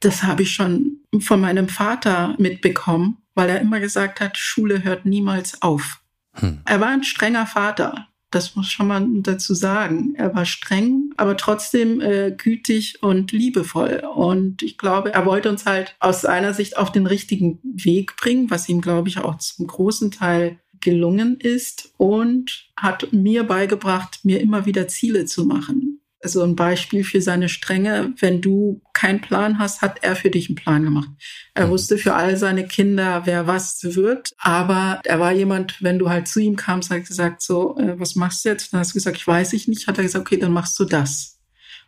Das 0.00 0.22
habe 0.22 0.42
ich 0.42 0.52
schon 0.52 1.00
von 1.20 1.40
meinem 1.40 1.68
Vater 1.68 2.34
mitbekommen, 2.38 3.18
weil 3.34 3.50
er 3.50 3.60
immer 3.60 3.80
gesagt 3.80 4.20
hat, 4.20 4.38
Schule 4.38 4.84
hört 4.84 5.04
niemals 5.04 5.60
auf. 5.60 6.00
Hm. 6.40 6.60
Er 6.64 6.80
war 6.80 6.88
ein 6.88 7.04
strenger 7.04 7.46
Vater. 7.46 8.08
Das 8.30 8.56
muss 8.56 8.70
schon 8.70 8.88
mal 8.88 9.06
dazu 9.22 9.54
sagen. 9.54 10.14
Er 10.14 10.34
war 10.34 10.44
streng, 10.44 11.12
aber 11.16 11.36
trotzdem 11.36 12.00
äh, 12.02 12.30
gütig 12.36 13.02
und 13.02 13.32
liebevoll. 13.32 14.02
Und 14.14 14.62
ich 14.62 14.76
glaube, 14.76 15.14
er 15.14 15.24
wollte 15.24 15.48
uns 15.48 15.64
halt 15.64 15.96
aus 15.98 16.20
seiner 16.20 16.52
Sicht 16.52 16.76
auf 16.76 16.92
den 16.92 17.06
richtigen 17.06 17.58
Weg 17.62 18.16
bringen, 18.16 18.50
was 18.50 18.68
ihm, 18.68 18.82
glaube 18.82 19.08
ich, 19.08 19.18
auch 19.18 19.38
zum 19.38 19.66
großen 19.66 20.10
Teil 20.10 20.58
gelungen 20.80 21.40
ist 21.40 21.92
und 21.96 22.68
hat 22.76 23.12
mir 23.12 23.44
beigebracht, 23.44 24.20
mir 24.24 24.40
immer 24.40 24.66
wieder 24.66 24.88
Ziele 24.88 25.24
zu 25.24 25.44
machen 25.44 25.87
also 26.22 26.42
ein 26.42 26.56
Beispiel 26.56 27.04
für 27.04 27.22
seine 27.22 27.48
Strenge. 27.48 28.12
Wenn 28.18 28.40
du 28.40 28.82
keinen 28.92 29.20
Plan 29.20 29.58
hast, 29.58 29.82
hat 29.82 30.02
er 30.02 30.16
für 30.16 30.30
dich 30.30 30.48
einen 30.48 30.56
Plan 30.56 30.82
gemacht. 30.82 31.08
Er 31.54 31.66
mhm. 31.66 31.70
wusste 31.70 31.98
für 31.98 32.14
all 32.14 32.36
seine 32.36 32.66
Kinder, 32.66 33.22
wer 33.24 33.46
was 33.46 33.78
wird. 33.82 34.32
Aber 34.38 35.00
er 35.04 35.20
war 35.20 35.32
jemand, 35.32 35.82
wenn 35.82 35.98
du 35.98 36.10
halt 36.10 36.28
zu 36.28 36.40
ihm 36.40 36.56
kamst, 36.56 36.90
hat 36.90 37.06
gesagt, 37.06 37.42
so, 37.42 37.76
äh, 37.78 37.98
was 37.98 38.16
machst 38.16 38.44
du 38.44 38.48
jetzt? 38.48 38.72
Dann 38.72 38.80
hast 38.80 38.90
du 38.90 38.94
gesagt, 38.94 39.16
ich 39.16 39.26
weiß 39.26 39.52
ich 39.52 39.68
nicht. 39.68 39.86
Hat 39.86 39.98
er 39.98 40.04
gesagt, 40.04 40.26
okay, 40.26 40.38
dann 40.38 40.52
machst 40.52 40.78
du 40.80 40.84
das. 40.84 41.38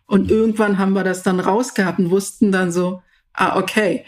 Und 0.07 0.31
irgendwann 0.31 0.79
haben 0.79 0.93
wir 0.93 1.05
das 1.05 1.23
dann 1.23 1.41
rausgehabt 1.41 1.99
und 1.99 2.11
wussten 2.11 2.53
dann 2.53 2.73
so, 2.73 3.03
ah, 3.33 3.57
okay, 3.59 4.05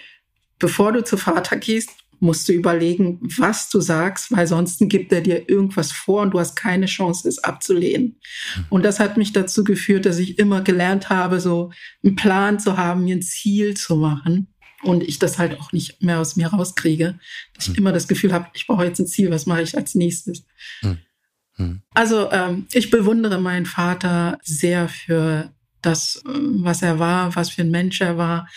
bevor 0.58 0.92
du 0.92 1.04
zu 1.04 1.16
Vater 1.16 1.56
gehst, 1.56 1.90
musst 2.22 2.48
du 2.48 2.52
überlegen, 2.52 3.18
was 3.36 3.68
du 3.68 3.80
sagst, 3.80 4.30
weil 4.30 4.46
sonst 4.46 4.78
gibt 4.88 5.12
er 5.12 5.20
dir 5.20 5.48
irgendwas 5.48 5.90
vor 5.90 6.22
und 6.22 6.30
du 6.30 6.38
hast 6.38 6.54
keine 6.54 6.86
Chance, 6.86 7.28
es 7.28 7.42
abzulehnen. 7.42 8.20
Mhm. 8.56 8.64
Und 8.70 8.84
das 8.84 9.00
hat 9.00 9.16
mich 9.16 9.32
dazu 9.32 9.64
geführt, 9.64 10.06
dass 10.06 10.18
ich 10.18 10.38
immer 10.38 10.62
gelernt 10.62 11.10
habe, 11.10 11.40
so 11.40 11.72
einen 12.04 12.14
Plan 12.14 12.60
zu 12.60 12.76
haben, 12.76 13.04
mir 13.04 13.16
ein 13.16 13.22
Ziel 13.22 13.76
zu 13.76 13.96
machen. 13.96 14.46
Und 14.82 15.02
ich 15.02 15.18
das 15.18 15.38
halt 15.38 15.60
auch 15.60 15.72
nicht 15.72 16.02
mehr 16.02 16.20
aus 16.20 16.36
mir 16.36 16.48
rauskriege. 16.48 17.18
Dass 17.54 17.66
ich 17.66 17.72
mhm. 17.72 17.78
immer 17.78 17.92
das 17.92 18.06
Gefühl 18.06 18.32
habe, 18.32 18.46
ich 18.54 18.68
brauche 18.68 18.84
jetzt 18.84 19.00
ein 19.00 19.06
Ziel, 19.06 19.30
was 19.30 19.46
mache 19.46 19.62
ich 19.62 19.76
als 19.76 19.96
nächstes? 19.96 20.44
Mhm. 20.82 21.82
Also 21.92 22.30
ähm, 22.30 22.66
ich 22.72 22.90
bewundere 22.90 23.40
meinen 23.40 23.66
Vater 23.66 24.38
sehr 24.42 24.88
für 24.88 25.52
das, 25.80 26.22
äh, 26.24 26.30
was 26.32 26.82
er 26.82 27.00
war, 27.00 27.34
was 27.34 27.50
für 27.50 27.62
ein 27.62 27.70
Mensch 27.70 28.00
er 28.00 28.16
war, 28.16 28.48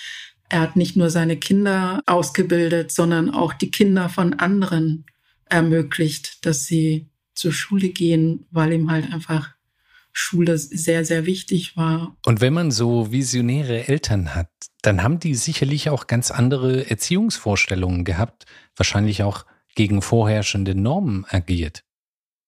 er 0.49 0.61
hat 0.61 0.75
nicht 0.75 0.95
nur 0.95 1.09
seine 1.09 1.37
Kinder 1.37 2.01
ausgebildet, 2.05 2.91
sondern 2.91 3.29
auch 3.31 3.53
die 3.53 3.71
Kinder 3.71 4.09
von 4.09 4.33
anderen 4.35 5.05
ermöglicht, 5.45 6.45
dass 6.45 6.65
sie 6.65 7.09
zur 7.33 7.51
Schule 7.51 7.89
gehen, 7.89 8.45
weil 8.51 8.73
ihm 8.73 8.89
halt 8.89 9.11
einfach 9.11 9.55
Schule 10.13 10.57
sehr, 10.57 11.03
sehr 11.03 11.25
wichtig 11.25 11.75
war. 11.75 12.15
Und 12.25 12.39
wenn 12.39 12.53
man 12.53 12.71
so 12.71 13.11
visionäre 13.11 13.87
Eltern 13.87 14.33
hat, 14.33 14.49
dann 14.81 15.03
haben 15.03 15.19
die 15.19 15.35
sicherlich 15.35 15.89
auch 15.89 16.07
ganz 16.07 16.31
andere 16.31 16.89
Erziehungsvorstellungen 16.89 18.05
gehabt, 18.05 18.45
wahrscheinlich 18.77 19.23
auch 19.23 19.45
gegen 19.75 20.01
vorherrschende 20.01 20.73
Normen 20.73 21.25
agiert. 21.27 21.83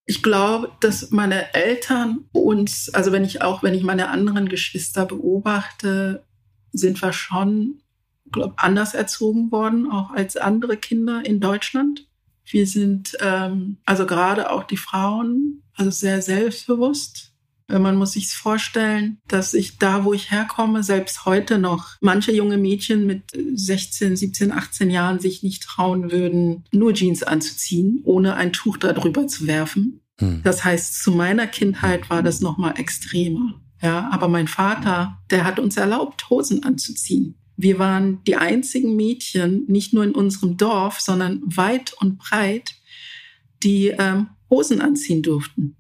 Ich 0.06 0.24
glaube, 0.24 0.72
dass 0.80 1.12
meine 1.12 1.54
Eltern 1.54 2.30
uns, 2.32 2.90
also 2.94 3.12
wenn 3.12 3.26
ich 3.26 3.42
auch, 3.42 3.64
wenn 3.64 3.74
ich 3.74 3.84
meine 3.84 4.08
anderen 4.08 4.48
Geschwister 4.48 5.06
beobachte, 5.06 6.24
sind 6.72 7.02
wir 7.02 7.12
schon 7.12 7.82
glaube 8.32 8.56
anders 8.58 8.94
erzogen 8.94 9.52
worden, 9.52 9.92
auch 9.92 10.12
als 10.12 10.38
andere 10.38 10.78
Kinder 10.78 11.26
in 11.26 11.40
Deutschland. 11.40 12.08
Wir 12.46 12.66
sind 12.66 13.18
ähm, 13.20 13.78
also 13.86 14.06
gerade 14.06 14.52
auch 14.52 14.64
die 14.64 14.78
Frauen 14.78 15.64
also 15.76 15.92
sehr 15.92 16.22
selbstbewusst. 16.22 17.34
Man 17.70 17.98
muss 17.98 18.14
sich 18.14 18.30
vorstellen, 18.30 19.18
dass 19.28 19.54
ich 19.54 19.78
da, 19.78 20.06
wo 20.06 20.14
ich 20.14 20.32
herkomme, 20.32 20.84
selbst 20.84 21.26
heute 21.26 21.60
noch 21.60 21.98
manche 22.00 22.32
junge 22.32 22.58
Mädchen 22.58 23.06
mit 23.06 23.24
16, 23.34 24.16
17, 24.16 24.54
18 24.54 24.90
Jahren 24.90 25.20
sich 25.20 25.44
nicht 25.44 25.64
trauen 25.64 26.10
würden, 26.10 26.64
nur 26.72 26.94
Jeans 26.94 27.24
anzuziehen, 27.24 28.02
ohne 28.06 28.36
ein 28.36 28.54
Tuch 28.54 28.78
darüber 28.78 29.28
zu 29.28 29.48
werfen. 29.48 30.00
Hm. 30.20 30.42
Das 30.44 30.64
heißt, 30.64 31.04
zu 31.04 31.12
meiner 31.12 31.46
Kindheit 31.46 32.10
war 32.10 32.24
das 32.24 32.40
noch 32.40 32.58
mal 32.58 32.72
extremer. 32.80 33.62
Ja, 33.82 34.10
aber 34.12 34.30
mein 34.30 34.48
Vater, 34.48 35.20
der 35.30 35.44
hat 35.44 35.60
uns 35.60 35.76
erlaubt, 35.78 36.30
Hosen 36.30 36.64
anzuziehen. 36.64 37.36
Wir 37.58 37.80
waren 37.80 38.24
die 38.26 38.36
einzigen 38.36 38.96
Mädchen, 38.96 39.66
nicht 39.68 39.94
nur 39.94 40.04
in 40.04 40.12
unserem 40.14 40.58
Dorf, 40.58 41.00
sondern 41.00 41.42
weit 41.44 41.94
und 42.00 42.20
breit, 42.20 42.76
die 43.64 43.88
ähm, 43.88 44.28
Hosen 44.50 44.80
anziehen 44.80 45.24
durften. 45.24 45.76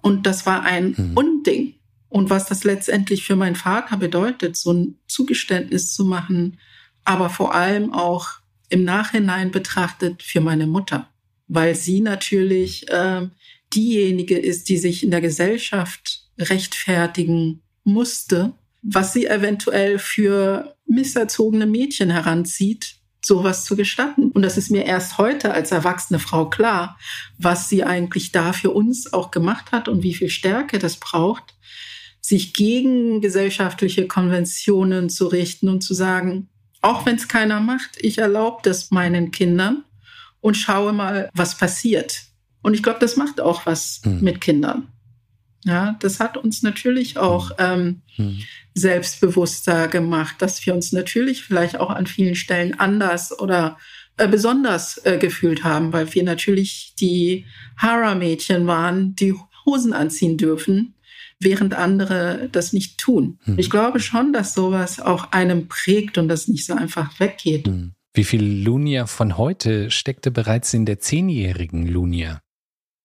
Und 0.00 0.26
das 0.26 0.46
war 0.46 0.62
ein 0.62 0.94
mhm. 0.96 1.12
Unding. 1.14 1.74
Und 2.08 2.30
was 2.30 2.46
das 2.46 2.64
letztendlich 2.64 3.24
für 3.24 3.36
meinen 3.36 3.56
Vater 3.56 3.98
bedeutet, 3.98 4.56
so 4.56 4.72
ein 4.72 4.98
Zugeständnis 5.06 5.92
zu 5.92 6.06
machen, 6.06 6.58
aber 7.04 7.28
vor 7.28 7.54
allem 7.54 7.92
auch 7.92 8.28
im 8.70 8.84
Nachhinein 8.84 9.50
betrachtet 9.50 10.22
für 10.22 10.40
meine 10.40 10.66
Mutter, 10.66 11.08
weil 11.46 11.74
sie 11.74 12.00
natürlich 12.00 12.88
äh, 12.90 13.28
diejenige 13.74 14.38
ist, 14.38 14.70
die 14.70 14.78
sich 14.78 15.02
in 15.02 15.10
der 15.10 15.20
Gesellschaft 15.20 16.26
rechtfertigen 16.38 17.62
musste, 17.84 18.54
was 18.82 19.12
sie 19.12 19.26
eventuell 19.26 19.98
für 19.98 20.76
misserzogene 20.88 21.66
Mädchen 21.66 22.10
heranzieht, 22.10 22.96
sowas 23.22 23.64
zu 23.64 23.76
gestatten. 23.76 24.30
Und 24.30 24.42
das 24.42 24.56
ist 24.56 24.70
mir 24.70 24.84
erst 24.84 25.18
heute 25.18 25.52
als 25.52 25.70
erwachsene 25.70 26.18
Frau 26.18 26.48
klar, 26.48 26.98
was 27.36 27.68
sie 27.68 27.84
eigentlich 27.84 28.32
da 28.32 28.52
für 28.52 28.70
uns 28.70 29.12
auch 29.12 29.30
gemacht 29.30 29.72
hat 29.72 29.88
und 29.88 30.02
wie 30.02 30.14
viel 30.14 30.30
Stärke 30.30 30.78
das 30.78 30.96
braucht, 30.96 31.54
sich 32.20 32.54
gegen 32.54 33.20
gesellschaftliche 33.20 34.06
Konventionen 34.06 35.08
zu 35.08 35.26
richten 35.26 35.68
und 35.68 35.82
zu 35.82 35.94
sagen, 35.94 36.48
auch 36.80 37.06
wenn 37.06 37.16
es 37.16 37.28
keiner 37.28 37.60
macht, 37.60 37.96
ich 38.00 38.18
erlaube 38.18 38.60
das 38.62 38.90
meinen 38.90 39.30
Kindern 39.30 39.84
und 40.40 40.56
schaue 40.56 40.92
mal, 40.92 41.28
was 41.34 41.56
passiert. 41.56 42.22
Und 42.62 42.74
ich 42.74 42.82
glaube, 42.82 43.00
das 43.00 43.16
macht 43.16 43.40
auch 43.40 43.66
was 43.66 44.00
mhm. 44.04 44.20
mit 44.20 44.40
Kindern. 44.40 44.88
Ja, 45.64 45.96
das 46.00 46.20
hat 46.20 46.36
uns 46.36 46.62
natürlich 46.62 47.18
auch 47.18 47.50
ähm, 47.58 48.02
mhm. 48.16 48.38
selbstbewusster 48.74 49.88
gemacht, 49.88 50.36
dass 50.38 50.64
wir 50.64 50.74
uns 50.74 50.92
natürlich 50.92 51.42
vielleicht 51.42 51.80
auch 51.80 51.90
an 51.90 52.06
vielen 52.06 52.36
Stellen 52.36 52.78
anders 52.78 53.36
oder 53.38 53.76
äh, 54.16 54.28
besonders 54.28 54.98
äh, 55.04 55.18
gefühlt 55.18 55.64
haben, 55.64 55.92
weil 55.92 56.14
wir 56.14 56.22
natürlich 56.22 56.94
die 56.98 57.44
Hara-Mädchen 57.76 58.66
waren, 58.66 59.14
die 59.16 59.34
Hosen 59.66 59.92
anziehen 59.92 60.36
dürfen, 60.36 60.94
während 61.40 61.74
andere 61.74 62.48
das 62.50 62.72
nicht 62.72 62.98
tun. 62.98 63.38
Mhm. 63.44 63.58
Ich 63.58 63.70
glaube 63.70 64.00
schon, 64.00 64.32
dass 64.32 64.54
sowas 64.54 65.00
auch 65.00 65.32
einem 65.32 65.68
prägt 65.68 66.18
und 66.18 66.28
das 66.28 66.48
nicht 66.48 66.66
so 66.66 66.74
einfach 66.74 67.18
weggeht. 67.20 67.66
Mhm. 67.66 67.92
Wie 68.14 68.24
viel 68.24 68.44
Lunia 68.64 69.06
von 69.06 69.36
heute 69.36 69.90
steckte 69.90 70.30
bereits 70.30 70.74
in 70.74 70.86
der 70.86 70.98
zehnjährigen 70.98 71.86
Lunia? 71.86 72.40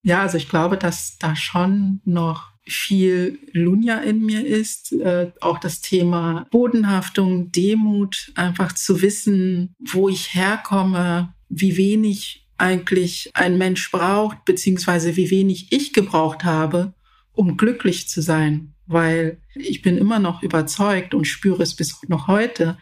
Ja, 0.04 0.20
also 0.20 0.36
ich 0.36 0.50
glaube, 0.50 0.76
dass 0.76 1.16
da 1.18 1.34
schon 1.34 2.00
noch 2.04 2.52
viel 2.66 3.38
Lunja 3.52 3.98
in 3.98 4.24
mir 4.24 4.46
ist. 4.46 4.92
Äh, 4.92 5.32
auch 5.40 5.58
das 5.58 5.80
Thema 5.80 6.46
Bodenhaftung, 6.50 7.50
Demut, 7.50 8.30
einfach 8.34 8.72
zu 8.72 9.00
wissen, 9.00 9.74
wo 9.80 10.10
ich 10.10 10.34
herkomme, 10.34 11.34
wie 11.48 11.78
wenig 11.78 12.46
eigentlich 12.58 13.30
ein 13.32 13.56
Mensch 13.56 13.90
braucht, 13.90 14.44
beziehungsweise 14.44 15.16
wie 15.16 15.30
wenig 15.30 15.72
ich 15.72 15.94
gebraucht 15.94 16.44
habe, 16.44 16.92
um 17.32 17.56
glücklich 17.56 18.06
zu 18.06 18.20
sein. 18.20 18.74
Weil 18.86 19.38
ich 19.54 19.80
bin 19.80 19.96
immer 19.96 20.18
noch 20.18 20.42
überzeugt 20.42 21.14
und 21.14 21.24
spüre 21.24 21.62
es 21.62 21.74
bis 21.74 21.98
noch 22.08 22.28
heute, 22.28 22.76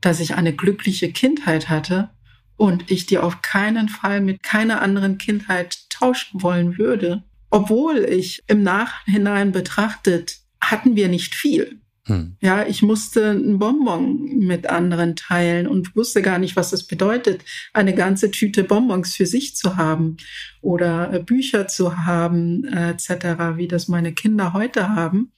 dass 0.00 0.20
ich 0.20 0.34
eine 0.34 0.54
glückliche 0.54 1.12
Kindheit 1.12 1.68
hatte 1.68 2.08
und 2.56 2.90
ich 2.90 3.04
die 3.04 3.18
auf 3.18 3.42
keinen 3.42 3.88
Fall 3.88 4.20
mit 4.20 4.42
keiner 4.42 4.80
anderen 4.80 5.18
Kindheit 5.18 5.83
tauschen 5.94 6.42
wollen 6.42 6.78
würde. 6.78 7.24
Obwohl 7.50 7.98
ich 7.98 8.42
im 8.46 8.62
Nachhinein 8.62 9.52
betrachtet, 9.52 10.40
hatten 10.60 10.96
wir 10.96 11.08
nicht 11.08 11.34
viel. 11.34 11.80
Hm. 12.06 12.36
Ja, 12.40 12.66
ich 12.66 12.82
musste 12.82 13.30
ein 13.30 13.58
Bonbon 13.58 14.38
mit 14.38 14.66
anderen 14.66 15.16
teilen 15.16 15.66
und 15.66 15.96
wusste 15.96 16.20
gar 16.20 16.38
nicht, 16.38 16.54
was 16.54 16.72
es 16.72 16.86
bedeutet, 16.86 17.42
eine 17.72 17.94
ganze 17.94 18.30
Tüte 18.30 18.62
Bonbons 18.62 19.14
für 19.14 19.24
sich 19.24 19.56
zu 19.56 19.76
haben 19.76 20.18
oder 20.60 21.12
äh, 21.14 21.20
Bücher 21.20 21.66
zu 21.66 22.04
haben, 22.04 22.64
äh, 22.64 22.90
etc., 22.90 23.56
wie 23.56 23.68
das 23.68 23.88
meine 23.88 24.12
Kinder 24.12 24.52
heute 24.52 24.90
haben, 24.90 25.32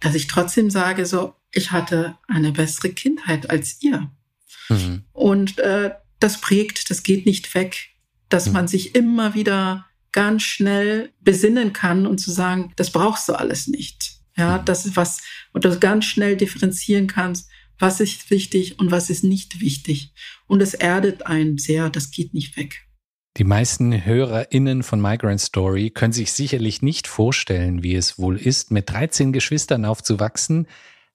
dass 0.00 0.16
ich 0.16 0.26
trotzdem 0.26 0.70
sage, 0.70 1.06
so, 1.06 1.34
ich 1.52 1.70
hatte 1.70 2.16
eine 2.26 2.50
bessere 2.50 2.88
Kindheit 2.90 3.48
als 3.48 3.80
ihr. 3.80 4.10
Mhm. 4.68 5.04
Und 5.12 5.58
äh, 5.60 5.92
das 6.18 6.40
prägt, 6.40 6.90
das 6.90 7.04
geht 7.04 7.26
nicht 7.26 7.54
weg, 7.54 7.91
dass 8.32 8.46
mhm. 8.46 8.52
man 8.52 8.68
sich 8.68 8.94
immer 8.94 9.34
wieder 9.34 9.86
ganz 10.12 10.42
schnell 10.42 11.12
besinnen 11.20 11.72
kann 11.72 12.06
und 12.06 12.18
zu 12.18 12.30
sagen, 12.30 12.72
das 12.76 12.90
brauchst 12.90 13.28
du 13.28 13.34
alles 13.34 13.66
nicht. 13.66 14.18
Ja, 14.36 14.58
mhm. 14.58 14.64
das 14.64 14.86
ist 14.86 14.96
was, 14.96 15.20
und 15.52 15.64
du 15.64 15.78
ganz 15.78 16.04
schnell 16.04 16.36
differenzieren 16.36 17.06
kannst, 17.06 17.48
was 17.78 18.00
ist 18.00 18.30
wichtig 18.30 18.78
und 18.78 18.90
was 18.90 19.10
ist 19.10 19.24
nicht 19.24 19.60
wichtig. 19.60 20.12
Und 20.46 20.62
es 20.62 20.74
erdet 20.74 21.26
einen 21.26 21.58
sehr, 21.58 21.90
das 21.90 22.10
geht 22.10 22.32
nicht 22.32 22.56
weg. 22.56 22.86
Die 23.38 23.44
meisten 23.44 24.04
HörerInnen 24.04 24.82
von 24.82 25.00
Migrant 25.00 25.40
Story 25.40 25.90
können 25.90 26.12
sich 26.12 26.32
sicherlich 26.32 26.82
nicht 26.82 27.08
vorstellen, 27.08 27.82
wie 27.82 27.94
es 27.94 28.18
wohl 28.18 28.36
ist, 28.36 28.70
mit 28.70 28.90
13 28.90 29.32
Geschwistern 29.32 29.86
aufzuwachsen, 29.86 30.66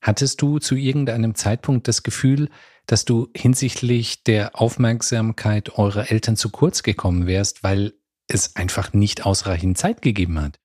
Hattest 0.07 0.41
du 0.41 0.57
zu 0.57 0.75
irgendeinem 0.75 1.35
Zeitpunkt 1.35 1.89
das 1.89 2.01
Gefühl, 2.01 2.49
dass 2.85 3.03
du 3.03 3.27
hinsichtlich 3.35 4.23
der 4.23 4.57
Aufmerksamkeit 4.57 5.77
eurer 5.77 6.09
Eltern 6.09 6.37
zu 6.37 6.49
kurz 6.49 6.81
gekommen 6.81 7.27
wärst, 7.27 7.61
weil 7.61 7.91
es 8.29 8.55
einfach 8.55 8.93
nicht 8.93 9.25
ausreichend 9.25 9.77
Zeit 9.77 10.01
gegeben 10.01 10.39
hat? 10.39 10.61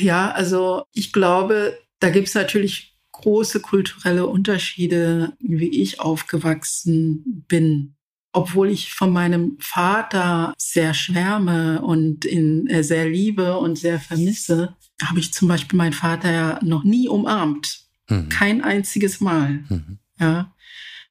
Ja, 0.00 0.30
also 0.30 0.84
ich 0.94 1.12
glaube, 1.12 1.78
da 2.00 2.08
gibt 2.08 2.28
es 2.28 2.34
natürlich 2.34 2.96
große 3.12 3.60
kulturelle 3.60 4.26
Unterschiede, 4.26 5.34
wie 5.40 5.82
ich 5.82 6.00
aufgewachsen 6.00 7.44
bin. 7.48 7.96
Obwohl 8.32 8.70
ich 8.70 8.94
von 8.94 9.10
meinem 9.10 9.58
Vater 9.60 10.54
sehr 10.56 10.94
schwärme 10.94 11.82
und 11.82 12.24
ihn 12.24 12.66
äh, 12.68 12.82
sehr 12.82 13.10
liebe 13.10 13.58
und 13.58 13.76
sehr 13.76 14.00
vermisse, 14.00 14.74
habe 15.02 15.20
ich 15.20 15.34
zum 15.34 15.48
Beispiel 15.48 15.76
meinen 15.76 15.92
Vater 15.92 16.30
ja 16.32 16.60
noch 16.62 16.84
nie 16.84 17.08
umarmt. 17.08 17.87
Mhm. 18.08 18.28
Kein 18.28 18.62
einziges 18.62 19.20
Mal. 19.20 19.64
Mhm. 19.68 19.98
Ja. 20.18 20.54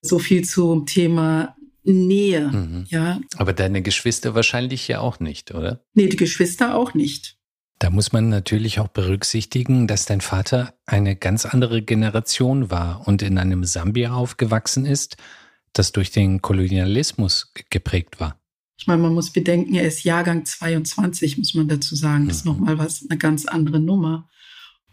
So 0.01 0.19
viel 0.19 0.43
zum 0.43 0.85
Thema 0.85 1.55
Nähe. 1.83 2.49
Mhm. 2.49 2.85
Ja. 2.89 3.19
Aber 3.37 3.53
deine 3.53 3.81
Geschwister 3.81 4.35
wahrscheinlich 4.35 4.87
ja 4.87 4.99
auch 4.99 5.19
nicht, 5.19 5.53
oder? 5.53 5.83
Nee, 5.93 6.07
die 6.07 6.17
Geschwister 6.17 6.75
auch 6.75 6.93
nicht. 6.93 7.37
Da 7.79 7.91
muss 7.91 8.11
man 8.11 8.29
natürlich 8.29 8.79
auch 8.79 8.87
berücksichtigen, 8.87 9.87
dass 9.87 10.05
dein 10.05 10.21
Vater 10.21 10.73
eine 10.85 11.15
ganz 11.15 11.45
andere 11.45 11.83
Generation 11.83 12.71
war 12.71 13.07
und 13.07 13.21
in 13.21 13.37
einem 13.37 13.63
Sambia 13.65 14.13
aufgewachsen 14.13 14.85
ist, 14.85 15.17
das 15.73 15.91
durch 15.91 16.09
den 16.09 16.41
Kolonialismus 16.41 17.53
geprägt 17.69 18.19
war. 18.19 18.39
Ich 18.79 18.87
meine, 18.87 19.01
man 19.01 19.13
muss 19.13 19.31
bedenken, 19.31 19.75
er 19.75 19.87
ist 19.87 20.03
Jahrgang 20.03 20.45
22, 20.45 21.37
muss 21.37 21.53
man 21.53 21.67
dazu 21.67 21.95
sagen. 21.95 22.27
Das 22.27 22.37
ist 22.37 22.45
mhm. 22.45 22.53
nochmal 22.53 22.77
was, 22.79 23.05
eine 23.07 23.17
ganz 23.17 23.45
andere 23.45 23.79
Nummer. 23.79 24.27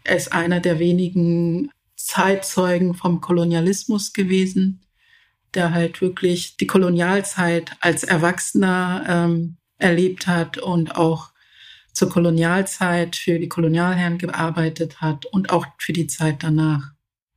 Er 0.03 0.17
ist 0.17 0.31
einer 0.31 0.59
der 0.59 0.79
wenigen 0.79 1.71
Zeitzeugen 1.95 2.93
vom 2.93 3.21
Kolonialismus 3.21 4.13
gewesen, 4.13 4.85
der 5.53 5.73
halt 5.73 6.01
wirklich 6.01 6.57
die 6.57 6.67
Kolonialzeit 6.67 7.71
als 7.79 8.03
Erwachsener 8.03 9.05
ähm, 9.07 9.57
erlebt 9.77 10.27
hat 10.27 10.57
und 10.57 10.95
auch 10.95 11.31
zur 11.93 12.09
Kolonialzeit 12.09 13.15
für 13.15 13.39
die 13.39 13.47
Kolonialherren 13.47 14.17
gearbeitet 14.17 15.01
hat 15.01 15.25
und 15.27 15.49
auch 15.49 15.65
für 15.77 15.93
die 15.93 16.07
Zeit 16.07 16.43
danach. 16.43 16.91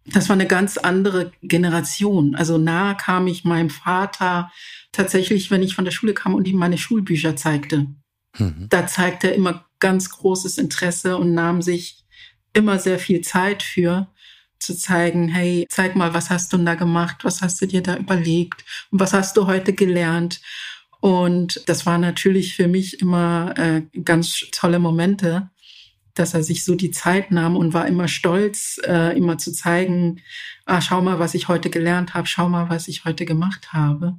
Das 0.06 0.28
war 0.28 0.34
eine 0.34 0.46
ganz 0.46 0.78
andere 0.78 1.32
Generation. 1.42 2.34
Also 2.34 2.58
nahe 2.58 2.96
kam 2.96 3.26
ich 3.26 3.44
meinem 3.44 3.70
Vater 3.70 4.50
tatsächlich, 4.90 5.50
wenn 5.50 5.62
ich 5.62 5.74
von 5.74 5.84
der 5.84 5.92
Schule 5.92 6.14
kam 6.14 6.34
und 6.34 6.48
ihm 6.48 6.56
meine 6.56 6.78
Schulbücher 6.78 7.36
zeigte. 7.36 7.86
Mhm. 8.38 8.66
Da 8.70 8.86
zeigte 8.86 9.28
er 9.28 9.34
immer 9.34 9.66
ganz 9.80 10.10
großes 10.10 10.58
Interesse 10.58 11.16
und 11.18 11.34
nahm 11.34 11.62
sich 11.62 12.04
immer 12.52 12.78
sehr 12.78 12.98
viel 12.98 13.20
Zeit 13.20 13.62
für 13.62 14.08
zu 14.58 14.76
zeigen, 14.76 15.28
hey, 15.28 15.66
zeig 15.68 15.96
mal, 15.96 16.14
was 16.14 16.30
hast 16.30 16.52
du 16.52 16.56
denn 16.56 16.66
da 16.66 16.74
gemacht? 16.74 17.24
Was 17.24 17.42
hast 17.42 17.60
du 17.60 17.66
dir 17.66 17.82
da 17.82 17.96
überlegt? 17.96 18.64
Und 18.90 19.00
was 19.00 19.12
hast 19.12 19.36
du 19.36 19.46
heute 19.46 19.72
gelernt? 19.72 20.40
Und 21.00 21.62
das 21.66 21.86
war 21.86 21.98
natürlich 21.98 22.56
für 22.56 22.68
mich 22.68 23.00
immer 23.00 23.54
äh, 23.56 23.82
ganz 24.04 24.44
tolle 24.50 24.78
Momente, 24.78 25.50
dass 26.14 26.34
er 26.34 26.42
sich 26.42 26.64
so 26.64 26.74
die 26.74 26.90
Zeit 26.90 27.30
nahm 27.30 27.56
und 27.56 27.74
war 27.74 27.86
immer 27.86 28.08
stolz, 28.08 28.80
äh, 28.84 29.16
immer 29.16 29.38
zu 29.38 29.52
zeigen, 29.52 30.20
ah, 30.66 30.80
schau 30.80 31.00
mal, 31.00 31.20
was 31.20 31.34
ich 31.34 31.48
heute 31.48 31.70
gelernt 31.70 32.14
habe, 32.14 32.26
schau 32.26 32.48
mal, 32.48 32.68
was 32.68 32.88
ich 32.88 33.04
heute 33.04 33.24
gemacht 33.24 33.72
habe. 33.72 34.18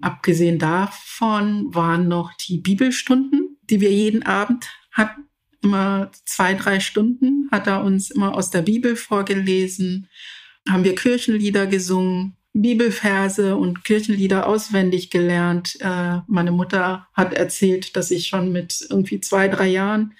Abgesehen 0.00 0.58
davon 0.58 1.74
waren 1.74 2.08
noch 2.08 2.34
die 2.34 2.58
Bibelstunden, 2.58 3.56
die 3.70 3.80
wir 3.80 3.90
jeden 3.90 4.22
Abend 4.24 4.68
hatten. 4.92 5.28
Immer 5.64 6.10
zwei, 6.24 6.54
drei 6.54 6.78
Stunden 6.78 7.48
hat 7.50 7.66
er 7.66 7.82
uns 7.82 8.10
immer 8.10 8.34
aus 8.34 8.50
der 8.50 8.62
Bibel 8.62 8.96
vorgelesen, 8.96 10.08
haben 10.68 10.84
wir 10.84 10.94
Kirchenlieder 10.94 11.66
gesungen 11.66 12.36
Bibelverse 12.54 13.56
und 13.56 13.84
Kirchenlieder 13.84 14.46
auswendig 14.46 15.10
gelernt. 15.10 15.76
Äh, 15.80 16.20
meine 16.28 16.52
Mutter 16.52 17.08
hat 17.12 17.34
erzählt, 17.34 17.96
dass 17.96 18.12
ich 18.12 18.28
schon 18.28 18.52
mit 18.52 18.86
irgendwie 18.88 19.20
zwei, 19.20 19.48
drei 19.48 19.66
Jahren 19.66 20.14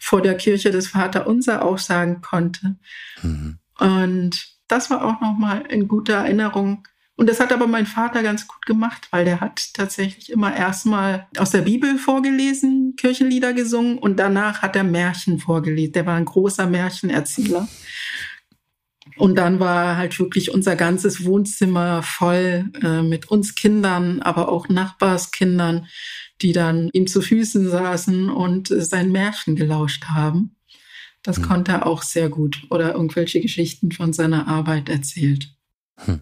vor 0.00 0.20
der 0.20 0.36
Kirche 0.36 0.72
des 0.72 0.88
Vater 0.88 1.28
Unser 1.28 1.64
auch 1.64 1.78
sagen 1.78 2.20
konnte. 2.22 2.76
Mhm. 3.22 3.58
Und 3.78 4.48
das 4.66 4.90
war 4.90 5.04
auch 5.04 5.20
nochmal 5.20 5.64
in 5.68 5.86
guter 5.86 6.14
Erinnerung. 6.14 6.88
Und 7.16 7.30
das 7.30 7.40
hat 7.40 7.50
aber 7.50 7.66
mein 7.66 7.86
Vater 7.86 8.22
ganz 8.22 8.46
gut 8.46 8.66
gemacht, 8.66 9.08
weil 9.10 9.24
der 9.24 9.40
hat 9.40 9.72
tatsächlich 9.72 10.30
immer 10.30 10.54
erstmal 10.54 11.26
aus 11.38 11.50
der 11.50 11.62
Bibel 11.62 11.96
vorgelesen, 11.96 12.94
Kirchenlieder 12.96 13.54
gesungen 13.54 13.96
und 13.96 14.18
danach 14.18 14.60
hat 14.60 14.76
er 14.76 14.84
Märchen 14.84 15.38
vorgelesen. 15.38 15.94
Der 15.94 16.06
war 16.06 16.16
ein 16.16 16.26
großer 16.26 16.66
Märchenerzähler. 16.66 17.68
Und 19.16 19.36
dann 19.36 19.60
war 19.60 19.96
halt 19.96 20.18
wirklich 20.18 20.52
unser 20.52 20.76
ganzes 20.76 21.24
Wohnzimmer 21.24 22.02
voll 22.02 22.70
äh, 22.82 23.02
mit 23.02 23.30
uns 23.30 23.54
Kindern, 23.54 24.20
aber 24.20 24.50
auch 24.50 24.68
Nachbarskindern, 24.68 25.86
die 26.42 26.52
dann 26.52 26.90
ihm 26.92 27.06
zu 27.06 27.22
Füßen 27.22 27.70
saßen 27.70 28.28
und 28.28 28.70
äh, 28.70 28.82
sein 28.82 29.10
Märchen 29.10 29.56
gelauscht 29.56 30.06
haben. 30.06 30.56
Das 31.22 31.38
hm. 31.38 31.44
konnte 31.44 31.72
er 31.72 31.86
auch 31.86 32.02
sehr 32.02 32.28
gut 32.28 32.66
oder 32.68 32.92
irgendwelche 32.92 33.40
Geschichten 33.40 33.90
von 33.90 34.12
seiner 34.12 34.48
Arbeit 34.48 34.90
erzählt. 34.90 35.54
Hm. 35.96 36.20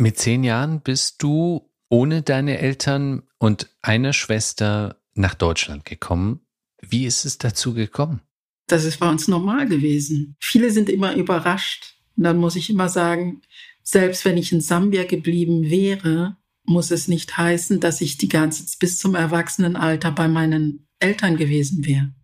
Mit 0.00 0.16
zehn 0.16 0.44
Jahren 0.44 0.80
bist 0.80 1.24
du 1.24 1.72
ohne 1.88 2.22
deine 2.22 2.58
Eltern 2.58 3.24
und 3.38 3.68
eine 3.82 4.12
Schwester 4.12 5.02
nach 5.14 5.34
Deutschland 5.34 5.84
gekommen. 5.84 6.38
Wie 6.80 7.04
ist 7.04 7.24
es 7.24 7.38
dazu 7.38 7.74
gekommen? 7.74 8.20
Das 8.68 8.84
ist 8.84 9.00
bei 9.00 9.10
uns 9.10 9.26
normal 9.26 9.66
gewesen. 9.66 10.36
Viele 10.38 10.70
sind 10.70 10.88
immer 10.88 11.16
überrascht. 11.16 11.96
Und 12.16 12.22
dann 12.22 12.36
muss 12.36 12.54
ich 12.54 12.70
immer 12.70 12.88
sagen, 12.88 13.42
selbst 13.82 14.24
wenn 14.24 14.36
ich 14.36 14.52
in 14.52 14.60
Sambia 14.60 15.02
geblieben 15.02 15.68
wäre, 15.68 16.36
muss 16.62 16.92
es 16.92 17.08
nicht 17.08 17.36
heißen, 17.36 17.80
dass 17.80 18.00
ich 18.00 18.18
die 18.18 18.28
ganze 18.28 18.66
bis 18.78 19.00
zum 19.00 19.16
Erwachsenenalter 19.16 20.12
bei 20.12 20.28
meinen 20.28 20.86
Eltern 21.00 21.36
gewesen 21.36 21.84
wäre. 21.84 22.14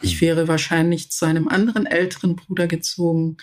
Ich 0.00 0.12
hm. 0.12 0.20
wäre 0.20 0.46
wahrscheinlich 0.46 1.10
zu 1.10 1.24
einem 1.24 1.48
anderen 1.48 1.86
älteren 1.86 2.36
Bruder 2.36 2.68
gezogen 2.68 3.38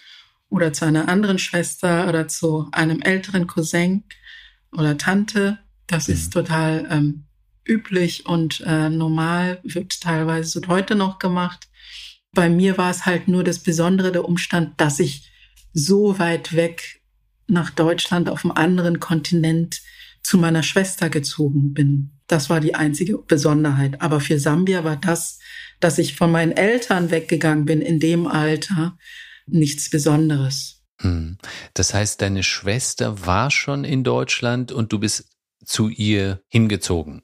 oder 0.54 0.72
zu 0.72 0.86
einer 0.86 1.10
anderen 1.10 1.40
Schwester 1.40 2.08
oder 2.08 2.28
zu 2.28 2.68
einem 2.72 3.02
älteren 3.02 3.48
Cousin 3.48 4.04
oder 4.72 5.00
Tante. 5.00 5.58
Das 5.88 6.08
mhm. 6.08 6.14
ist 6.14 6.32
total 6.32 6.88
ähm, 6.92 7.24
üblich 7.68 8.28
und 8.28 8.62
äh, 8.62 8.90
normal, 8.90 9.60
wird 9.64 10.00
teilweise 10.00 10.62
heute 10.68 10.94
noch 10.94 11.18
gemacht. 11.18 11.68
Bei 12.34 12.50
mir 12.50 12.78
war 12.78 12.92
es 12.92 13.08
halt 13.08 13.28
nur 13.28 13.44
das 13.44 13.60
Besondere 13.60 14.12
der 14.12 14.26
Umstand, 14.26 14.80
dass 14.80 15.00
ich 15.00 15.32
so 15.74 16.20
weit 16.20 16.56
weg 16.56 17.02
nach 17.48 17.72
Deutschland 17.72 18.30
auf 18.30 18.46
einem 18.46 18.52
anderen 18.52 19.00
Kontinent 19.00 19.82
zu 20.22 20.38
meiner 20.38 20.62
Schwester 20.62 21.10
gezogen 21.10 21.74
bin. 21.74 22.12
Das 22.28 22.52
war 22.52 22.60
die 22.60 22.76
einzige 22.76 23.18
Besonderheit. 23.18 24.02
Aber 24.02 24.20
für 24.20 24.40
Sambia 24.40 24.84
war 24.84 24.98
das, 24.98 25.40
dass 25.80 25.98
ich 25.98 26.16
von 26.16 26.32
meinen 26.32 26.52
Eltern 26.52 27.10
weggegangen 27.10 27.66
bin 27.66 27.82
in 27.82 28.00
dem 28.00 28.28
Alter, 28.28 28.98
nichts 29.48 29.90
Besonderes. 29.90 30.84
Hm. 31.02 31.38
Das 31.74 31.94
heißt, 31.94 32.22
deine 32.22 32.44
Schwester 32.44 33.26
war 33.26 33.52
schon 33.52 33.84
in 33.84 34.04
Deutschland 34.04 34.72
und 34.72 34.94
du 34.94 35.00
bist 35.00 35.26
zu 35.66 35.90
ihr 35.90 36.42
hingezogen. 36.50 37.24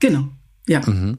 Genau, 0.00 0.28
ja. 0.68 0.80
Mhm. 0.88 1.18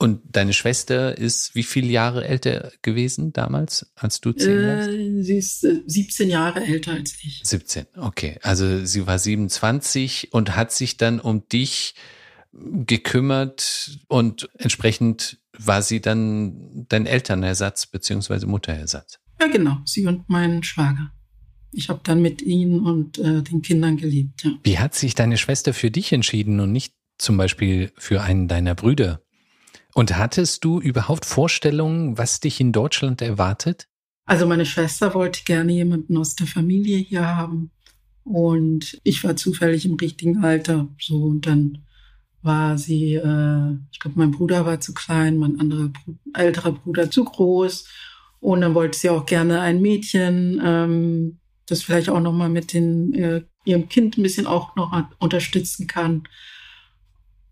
Und 0.00 0.20
deine 0.30 0.52
Schwester 0.52 1.18
ist 1.18 1.56
wie 1.56 1.64
viele 1.64 1.88
Jahre 1.88 2.24
älter 2.24 2.70
gewesen 2.82 3.32
damals, 3.32 3.90
als 3.96 4.20
du 4.20 4.32
zehn 4.32 4.64
warst? 4.64 4.88
Äh, 4.90 5.22
sie 5.24 5.38
ist 5.38 5.64
äh, 5.64 5.82
17 5.86 6.30
Jahre 6.30 6.64
älter 6.64 6.92
als 6.92 7.16
ich. 7.20 7.40
17, 7.42 7.86
okay. 7.96 8.38
Also 8.42 8.84
sie 8.84 9.08
war 9.08 9.18
27 9.18 10.32
und 10.32 10.54
hat 10.54 10.70
sich 10.70 10.98
dann 10.98 11.18
um 11.18 11.48
dich 11.48 11.94
gekümmert 12.52 13.98
und 14.06 14.48
entsprechend 14.56 15.38
war 15.58 15.82
sie 15.82 16.00
dann 16.00 16.86
dein 16.88 17.06
Elternersatz 17.06 17.86
beziehungsweise 17.86 18.46
Mutterersatz. 18.46 19.18
Ja, 19.40 19.46
genau. 19.46 19.78
Sie 19.84 20.06
und 20.06 20.28
mein 20.28 20.62
Schwager. 20.62 21.12
Ich 21.72 21.88
habe 21.88 22.00
dann 22.02 22.22
mit 22.22 22.42
ihnen 22.42 22.80
und 22.80 23.18
äh, 23.18 23.42
den 23.42 23.62
Kindern 23.62 23.96
gelebt. 23.96 24.44
Ja. 24.44 24.52
Wie 24.62 24.78
hat 24.78 24.94
sich 24.94 25.14
deine 25.14 25.36
Schwester 25.36 25.74
für 25.74 25.90
dich 25.90 26.12
entschieden 26.12 26.60
und 26.60 26.72
nicht 26.72 26.94
zum 27.18 27.36
Beispiel 27.36 27.92
für 27.96 28.22
einen 28.22 28.48
deiner 28.48 28.74
Brüder? 28.74 29.22
Und 29.94 30.16
hattest 30.16 30.64
du 30.64 30.80
überhaupt 30.80 31.24
Vorstellungen, 31.24 32.16
was 32.16 32.40
dich 32.40 32.60
in 32.60 32.72
Deutschland 32.72 33.20
erwartet? 33.20 33.88
Also 34.24 34.46
meine 34.46 34.66
Schwester 34.66 35.14
wollte 35.14 35.42
gerne 35.44 35.72
jemanden 35.72 36.16
aus 36.16 36.34
der 36.34 36.46
Familie 36.46 36.98
hier 36.98 37.26
haben. 37.26 37.70
Und 38.24 39.00
ich 39.04 39.24
war 39.24 39.36
zufällig 39.36 39.86
im 39.86 39.94
richtigen 39.94 40.44
Alter. 40.44 40.88
So, 41.00 41.22
und 41.22 41.46
dann 41.46 41.86
war 42.42 42.78
sie, 42.78 43.14
äh, 43.14 43.76
ich 43.90 44.00
glaube, 44.00 44.18
mein 44.18 44.30
Bruder 44.30 44.64
war 44.64 44.80
zu 44.80 44.94
klein, 44.94 45.38
mein 45.38 45.58
anderer 45.60 45.90
älterer 46.34 46.72
Bruder 46.72 47.10
zu 47.10 47.24
groß. 47.24 47.88
Und 48.40 48.60
dann 48.60 48.74
wollte 48.74 48.98
sie 48.98 49.10
auch 49.10 49.26
gerne 49.26 49.60
ein 49.60 49.80
Mädchen, 49.80 50.60
ähm, 50.64 51.38
das 51.66 51.82
vielleicht 51.82 52.08
auch 52.08 52.20
nochmal 52.20 52.48
mit 52.48 52.72
den, 52.72 53.12
äh, 53.14 53.42
ihrem 53.64 53.88
Kind 53.88 54.16
ein 54.16 54.22
bisschen 54.22 54.46
auch 54.46 54.76
noch 54.76 54.92
unterstützen 55.18 55.86
kann. 55.86 56.22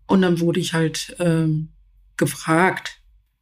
Und 0.07 0.21
dann 0.21 0.39
wurde 0.39 0.59
ich 0.59 0.73
halt 0.73 1.15
ähm, 1.19 1.69
gefragt. 2.15 3.01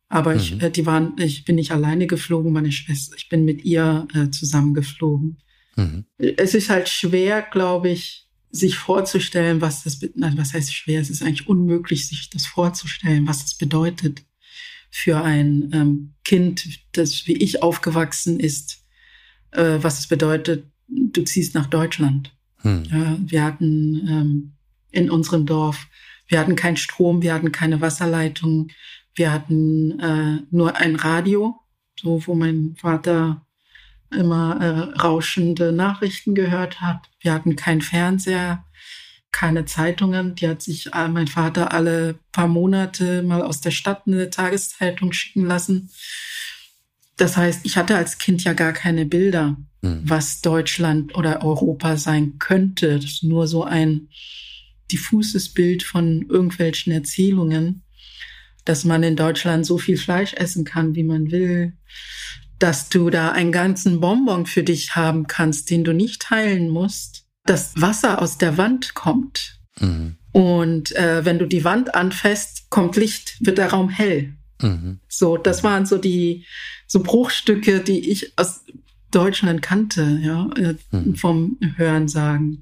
Aber 0.09 0.33
mhm. 0.33 0.39
ich, 0.39 0.61
äh, 0.61 0.69
die 0.69 0.85
waren, 0.85 1.15
ich 1.19 1.45
bin 1.45 1.55
nicht 1.55 1.71
alleine 1.71 2.07
geflogen, 2.07 2.51
meine 2.51 2.71
Schwester, 2.71 3.15
ich 3.17 3.29
bin 3.29 3.45
mit 3.45 3.63
ihr 3.63 4.07
äh, 4.13 4.29
zusammen 4.29 4.73
geflogen. 4.73 5.37
Mhm. 5.75 6.05
Es 6.17 6.53
ist 6.53 6.69
halt 6.69 6.89
schwer, 6.89 7.41
glaube 7.43 7.89
ich, 7.89 8.24
sich 8.55 8.77
vorzustellen, 8.77 9.61
was 9.61 9.83
das, 9.83 9.99
nein, 10.15 10.37
was 10.37 10.53
heißt 10.53 10.73
schwer? 10.73 11.01
Es 11.01 11.09
ist 11.09 11.21
eigentlich 11.21 11.47
unmöglich, 11.47 12.07
sich 12.07 12.29
das 12.29 12.45
vorzustellen, 12.45 13.27
was 13.27 13.41
das 13.41 13.55
bedeutet 13.55 14.23
für 14.89 15.21
ein 15.21 15.71
ähm, 15.73 16.13
Kind, 16.23 16.67
das 16.93 17.27
wie 17.27 17.35
ich 17.35 17.61
aufgewachsen 17.61 18.39
ist, 18.39 18.83
äh, 19.51 19.79
was 19.81 19.99
es 19.99 20.07
bedeutet, 20.07 20.67
du 20.87 21.23
ziehst 21.23 21.53
nach 21.53 21.65
Deutschland. 21.65 22.33
Hm. 22.59 22.83
Ja, 22.89 23.17
wir 23.19 23.43
hatten 23.43 24.07
ähm, 24.07 24.53
in 24.91 25.11
unserem 25.11 25.45
Dorf, 25.45 25.87
wir 26.27 26.39
hatten 26.39 26.55
keinen 26.55 26.77
Strom, 26.77 27.21
wir 27.21 27.33
hatten 27.33 27.51
keine 27.51 27.81
Wasserleitung, 27.81 28.69
wir 29.15 29.31
hatten 29.31 29.99
äh, 29.99 30.39
nur 30.49 30.77
ein 30.77 30.95
Radio, 30.95 31.59
so 31.99 32.25
wo 32.25 32.33
mein 32.33 32.75
Vater 32.77 33.44
immer 34.11 34.59
äh, 34.61 34.99
rauschende 34.99 35.71
Nachrichten 35.71 36.35
gehört 36.35 36.81
hat. 36.81 37.09
Wir 37.19 37.33
hatten 37.33 37.55
keinen 37.55 37.81
Fernseher, 37.81 38.65
keine 39.31 39.65
Zeitungen. 39.65 40.35
Die 40.35 40.47
hat 40.47 40.61
sich 40.61 40.93
äh, 40.93 41.07
mein 41.07 41.27
Vater 41.27 41.73
alle 41.73 42.19
paar 42.31 42.47
Monate 42.47 43.23
mal 43.23 43.41
aus 43.41 43.61
der 43.61 43.71
Stadt 43.71 44.03
eine 44.07 44.29
Tageszeitung 44.29 45.11
schicken 45.11 45.45
lassen. 45.45 45.89
Das 47.17 47.37
heißt, 47.37 47.61
ich 47.65 47.77
hatte 47.77 47.95
als 47.95 48.17
Kind 48.17 48.43
ja 48.43 48.53
gar 48.53 48.73
keine 48.73 49.05
Bilder, 49.05 49.57
mhm. 49.81 50.01
was 50.03 50.41
Deutschland 50.41 51.15
oder 51.15 51.43
Europa 51.43 51.97
sein 51.97 52.39
könnte. 52.39 52.95
Das 52.95 53.05
ist 53.05 53.23
nur 53.23 53.47
so 53.47 53.63
ein 53.63 54.09
diffuses 54.91 55.53
Bild 55.53 55.83
von 55.83 56.25
irgendwelchen 56.29 56.93
Erzählungen, 56.93 57.83
dass 58.65 58.83
man 58.83 59.03
in 59.03 59.15
Deutschland 59.15 59.65
so 59.65 59.77
viel 59.77 59.97
Fleisch 59.97 60.33
essen 60.33 60.65
kann, 60.65 60.95
wie 60.95 61.03
man 61.03 61.31
will, 61.31 61.73
dass 62.59 62.89
du 62.89 63.09
da 63.09 63.31
einen 63.31 63.51
ganzen 63.51 63.99
Bonbon 63.99 64.45
für 64.45 64.63
dich 64.63 64.95
haben 64.95 65.27
kannst, 65.27 65.69
den 65.69 65.83
du 65.83 65.93
nicht 65.93 66.21
teilen 66.21 66.69
musst, 66.69 67.25
dass 67.45 67.79
Wasser 67.79 68.21
aus 68.21 68.37
der 68.37 68.57
Wand 68.57 68.93
kommt. 68.93 69.59
Mhm. 69.79 70.15
Und 70.31 70.95
äh, 70.95 71.23
wenn 71.25 71.39
du 71.39 71.45
die 71.45 71.63
Wand 71.63 71.95
anfasst, 71.95 72.69
kommt 72.69 72.95
Licht, 72.95 73.37
wird 73.45 73.57
der 73.57 73.71
Raum 73.71 73.89
hell. 73.89 74.35
Mhm. 74.61 74.99
So, 75.07 75.37
das 75.37 75.63
waren 75.63 75.85
so 75.85 75.97
die 75.97 76.45
so 76.87 77.01
Bruchstücke, 77.01 77.79
die 77.81 78.09
ich 78.09 78.37
aus 78.37 78.65
Deutschland 79.11 79.61
kannte, 79.61 80.19
ja, 80.21 80.49
äh, 80.57 80.75
mhm. 80.91 81.15
vom 81.15 81.57
Hören 81.75 82.07
sagen. 82.07 82.61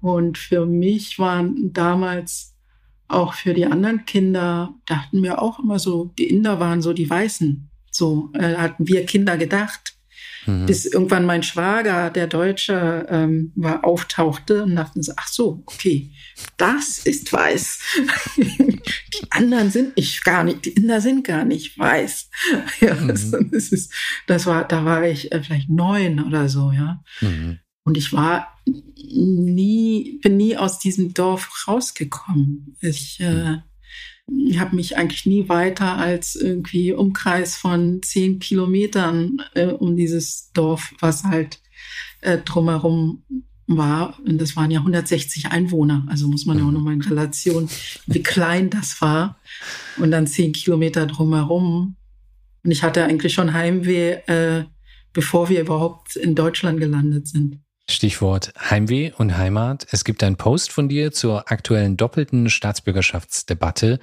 Und 0.00 0.38
für 0.38 0.66
mich 0.66 1.18
waren 1.18 1.72
damals 1.72 2.54
auch 3.08 3.34
für 3.34 3.54
die 3.54 3.66
anderen 3.66 4.04
Kinder, 4.04 4.74
dachten 4.86 5.22
wir 5.22 5.42
auch 5.42 5.58
immer 5.58 5.78
so, 5.78 6.12
die 6.18 6.28
Inder 6.28 6.60
waren 6.60 6.80
so 6.80 6.92
die 6.92 7.10
Weißen. 7.10 7.69
So 7.90 8.30
äh, 8.34 8.56
hatten 8.56 8.86
wir 8.86 9.06
Kinder 9.06 9.36
gedacht. 9.36 9.94
Mhm. 10.46 10.66
Bis 10.66 10.86
irgendwann 10.86 11.26
mein 11.26 11.42
Schwager, 11.42 12.10
der 12.10 12.26
Deutsche, 12.26 13.06
ähm, 13.10 13.52
war, 13.56 13.84
auftauchte 13.84 14.64
und 14.64 14.74
dachten 14.74 15.02
so, 15.02 15.12
ach 15.16 15.28
so, 15.28 15.62
okay, 15.66 16.12
das 16.56 17.00
ist 17.00 17.32
weiß. 17.32 17.78
die 18.36 19.30
anderen 19.30 19.70
sind 19.70 19.96
nicht 19.96 20.24
gar 20.24 20.44
nicht, 20.44 20.64
die 20.64 20.70
Inder 20.70 21.00
sind 21.00 21.26
gar 21.26 21.44
nicht 21.44 21.78
weiß. 21.78 22.30
ja, 22.80 22.94
mhm. 22.94 23.08
das, 23.08 23.30
das, 23.30 23.68
ist, 23.68 23.92
das 24.26 24.46
war, 24.46 24.66
da 24.66 24.84
war 24.84 25.06
ich 25.06 25.30
äh, 25.32 25.42
vielleicht 25.42 25.68
neun 25.68 26.24
oder 26.24 26.48
so, 26.48 26.72
ja. 26.72 27.02
Mhm. 27.20 27.58
Und 27.84 27.96
ich 27.96 28.12
war 28.12 28.60
nie, 28.66 30.20
bin 30.22 30.36
nie 30.36 30.56
aus 30.56 30.78
diesem 30.78 31.14
Dorf 31.14 31.66
rausgekommen. 31.66 32.76
Ich 32.80 33.18
äh, 33.20 33.58
ich 34.46 34.58
habe 34.58 34.76
mich 34.76 34.96
eigentlich 34.96 35.26
nie 35.26 35.48
weiter 35.48 35.96
als 35.96 36.36
irgendwie 36.36 36.92
Umkreis 36.92 37.56
von 37.56 38.02
zehn 38.02 38.38
Kilometern 38.38 39.42
äh, 39.54 39.66
um 39.66 39.96
dieses 39.96 40.52
Dorf, 40.52 40.94
was 41.00 41.24
halt 41.24 41.60
äh, 42.20 42.38
drumherum 42.38 43.22
war. 43.66 44.18
Und 44.20 44.40
das 44.40 44.56
waren 44.56 44.70
ja 44.70 44.80
160 44.80 45.46
Einwohner. 45.46 46.06
Also 46.08 46.28
muss 46.28 46.46
man 46.46 46.58
ja 46.58 46.64
auch 46.64 46.68
mhm. 46.68 46.74
nochmal 46.74 46.94
in 46.94 47.02
Relation, 47.02 47.68
wie 48.06 48.22
klein 48.22 48.70
das 48.70 49.00
war. 49.00 49.38
Und 49.98 50.10
dann 50.10 50.26
zehn 50.26 50.52
Kilometer 50.52 51.06
drumherum. 51.06 51.96
Und 52.62 52.70
ich 52.70 52.82
hatte 52.82 53.04
eigentlich 53.04 53.32
schon 53.32 53.52
Heimweh, 53.52 54.18
äh, 54.26 54.64
bevor 55.12 55.48
wir 55.48 55.60
überhaupt 55.60 56.16
in 56.16 56.34
Deutschland 56.34 56.80
gelandet 56.80 57.26
sind. 57.28 57.60
Stichwort 57.90 58.52
Heimweh 58.58 59.12
und 59.16 59.36
Heimat. 59.36 59.86
Es 59.90 60.04
gibt 60.04 60.22
einen 60.22 60.36
Post 60.36 60.72
von 60.72 60.88
dir 60.88 61.12
zur 61.12 61.50
aktuellen 61.50 61.96
doppelten 61.96 62.48
Staatsbürgerschaftsdebatte. 62.50 63.98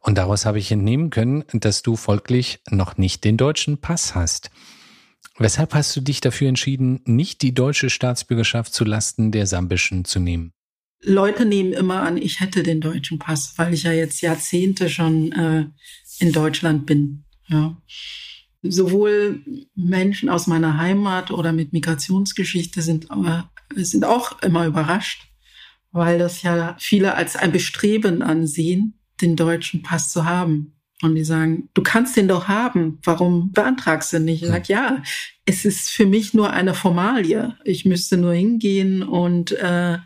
Und 0.00 0.18
daraus 0.18 0.46
habe 0.46 0.58
ich 0.58 0.70
entnehmen 0.70 1.10
können, 1.10 1.44
dass 1.52 1.82
du 1.82 1.96
folglich 1.96 2.60
noch 2.70 2.96
nicht 2.96 3.24
den 3.24 3.36
deutschen 3.36 3.78
Pass 3.78 4.14
hast. 4.14 4.50
Weshalb 5.38 5.74
hast 5.74 5.94
du 5.96 6.00
dich 6.00 6.20
dafür 6.20 6.48
entschieden, 6.48 7.00
nicht 7.04 7.42
die 7.42 7.52
deutsche 7.52 7.90
Staatsbürgerschaft 7.90 8.72
zu 8.72 8.84
Lasten 8.84 9.32
der 9.32 9.46
sambischen 9.46 10.04
zu 10.04 10.18
nehmen? 10.18 10.52
Leute 11.02 11.44
nehmen 11.44 11.72
immer 11.72 12.02
an, 12.02 12.16
ich 12.16 12.40
hätte 12.40 12.62
den 12.62 12.80
deutschen 12.80 13.18
Pass, 13.18 13.54
weil 13.56 13.74
ich 13.74 13.82
ja 13.82 13.92
jetzt 13.92 14.22
Jahrzehnte 14.22 14.88
schon 14.88 15.32
äh, 15.32 15.66
in 16.18 16.32
Deutschland 16.32 16.86
bin. 16.86 17.24
Ja 17.48 17.76
sowohl 18.70 19.42
Menschen 19.74 20.28
aus 20.28 20.46
meiner 20.46 20.78
Heimat 20.78 21.30
oder 21.30 21.52
mit 21.52 21.72
Migrationsgeschichte 21.72 22.82
sind, 22.82 23.08
sind 23.74 24.04
auch 24.04 24.40
immer 24.42 24.66
überrascht, 24.66 25.28
weil 25.92 26.18
das 26.18 26.42
ja 26.42 26.76
viele 26.78 27.14
als 27.14 27.36
ein 27.36 27.52
Bestreben 27.52 28.22
ansehen, 28.22 28.94
den 29.20 29.36
deutschen 29.36 29.82
Pass 29.82 30.12
zu 30.12 30.24
haben. 30.24 30.72
Und 31.02 31.14
die 31.14 31.24
sagen, 31.24 31.68
du 31.74 31.82
kannst 31.82 32.16
den 32.16 32.26
doch 32.26 32.48
haben. 32.48 32.98
Warum 33.04 33.52
beantragst 33.52 34.14
du 34.14 34.18
nicht? 34.18 34.42
Ich 34.42 34.48
sage, 34.48 34.64
ja, 34.68 35.02
es 35.44 35.66
ist 35.66 35.90
für 35.90 36.06
mich 36.06 36.32
nur 36.32 36.52
eine 36.54 36.72
Formalie. 36.72 37.54
Ich 37.64 37.84
müsste 37.84 38.16
nur 38.16 38.32
hingehen 38.32 39.02
und 39.02 39.52
äh, 39.52 39.98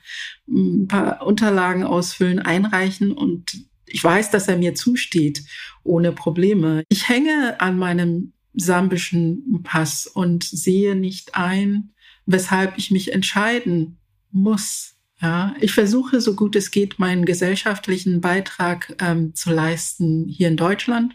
ein 0.49 0.89
paar 0.89 1.25
Unterlagen 1.25 1.85
ausfüllen, 1.85 2.41
einreichen 2.41 3.13
und 3.13 3.71
ich 3.93 4.03
weiß, 4.03 4.31
dass 4.31 4.49
er 4.49 4.57
mir 4.57 4.75
zusteht, 4.75 5.43
ohne 5.83 6.13
Probleme. 6.13 6.85
Ich 6.89 7.09
hänge 7.09 7.61
an 7.61 7.79
meinem 7.79 8.33
sambischen 8.55 9.63
Pass 9.63 10.07
und 10.07 10.45
sehe 10.45 10.95
nicht 10.95 11.35
ein, 11.35 11.93
weshalb 12.27 12.79
ich 12.79 12.91
mich 12.91 13.13
entscheiden 13.13 13.99
muss. 14.31 14.97
Ja, 15.21 15.55
ich 15.61 15.73
versuche 15.73 16.21
so 16.21 16.35
gut 16.35 16.57
es 16.57 16.71
geht, 16.71 16.99
meinen 16.99 17.27
gesellschaftlichen 17.27 18.21
Beitrag 18.21 18.97
ähm, 19.01 19.35
zu 19.35 19.51
leisten 19.53 20.27
hier 20.29 20.49
in 20.49 20.57
Deutschland, 20.57 21.15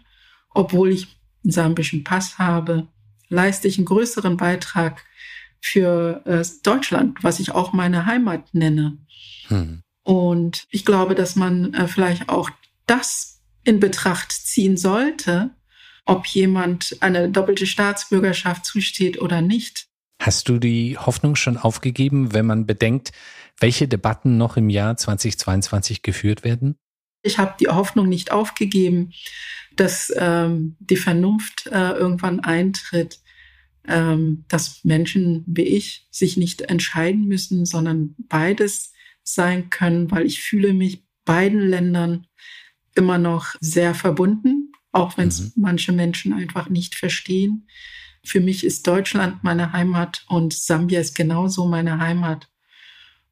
obwohl 0.53 0.91
ich 0.91 1.07
einen 1.43 1.51
sambischen 1.51 2.03
Pass 2.03 2.37
habe, 2.37 2.87
leiste 3.29 3.67
ich 3.67 3.77
einen 3.77 3.85
größeren 3.85 4.37
Beitrag 4.37 5.03
für 5.59 6.21
äh, 6.25 6.45
Deutschland, 6.61 7.23
was 7.23 7.39
ich 7.39 7.51
auch 7.51 7.73
meine 7.73 8.05
Heimat 8.05 8.53
nenne. 8.53 8.99
Hm. 9.47 9.81
Und 10.03 10.67
ich 10.69 10.85
glaube, 10.85 11.15
dass 11.15 11.35
man 11.35 11.73
äh, 11.73 11.87
vielleicht 11.87 12.29
auch 12.29 12.51
das 12.85 13.41
in 13.63 13.79
Betracht 13.79 14.31
ziehen 14.31 14.77
sollte, 14.77 15.49
ob 16.05 16.27
jemand 16.27 16.97
eine 17.01 17.29
doppelte 17.29 17.65
Staatsbürgerschaft 17.65 18.65
zusteht 18.65 19.21
oder 19.21 19.41
nicht. 19.41 19.87
Hast 20.21 20.47
du 20.47 20.59
die 20.59 20.97
Hoffnung 20.97 21.35
schon 21.35 21.57
aufgegeben, 21.57 22.33
wenn 22.33 22.45
man 22.45 22.65
bedenkt, 22.65 23.11
welche 23.59 23.87
Debatten 23.87 24.37
noch 24.37 24.57
im 24.57 24.69
Jahr 24.69 24.95
2022 24.95 26.01
geführt 26.01 26.43
werden? 26.43 26.77
Ich 27.21 27.37
habe 27.37 27.55
die 27.59 27.67
Hoffnung 27.67 28.07
nicht 28.07 28.31
aufgegeben, 28.31 29.11
dass 29.75 30.13
ähm, 30.15 30.77
die 30.79 30.95
Vernunft 30.95 31.67
äh, 31.67 31.91
irgendwann 31.91 32.39
eintritt, 32.39 33.19
ähm, 33.87 34.45
dass 34.47 34.83
Menschen 34.83 35.43
wie 35.47 35.63
ich 35.63 36.07
sich 36.11 36.37
nicht 36.37 36.61
entscheiden 36.61 37.27
müssen, 37.27 37.65
sondern 37.65 38.15
beides 38.29 38.93
sein 39.23 39.69
können, 39.69 40.11
weil 40.11 40.25
ich 40.25 40.41
fühle 40.41 40.73
mich 40.73 41.03
beiden 41.25 41.61
Ländern 41.61 42.27
immer 42.93 43.17
noch 43.17 43.55
sehr 43.59 43.95
verbunden 43.95 44.71
auch 44.95 45.17
wenn 45.17 45.27
es 45.27 45.41
mhm. 45.41 45.51
manche 45.58 45.91
Menschen 45.91 46.34
einfach 46.34 46.69
nicht 46.69 46.95
verstehen. 46.95 47.67
Für 48.23 48.39
mich 48.39 48.63
ist 48.63 48.88
Deutschland 48.88 49.43
meine 49.43 49.73
Heimat 49.73 50.23
und 50.27 50.53
Sambia 50.53 50.99
ist 50.99 51.15
genauso 51.15 51.65
meine 51.67 51.99
Heimat. 51.99 52.47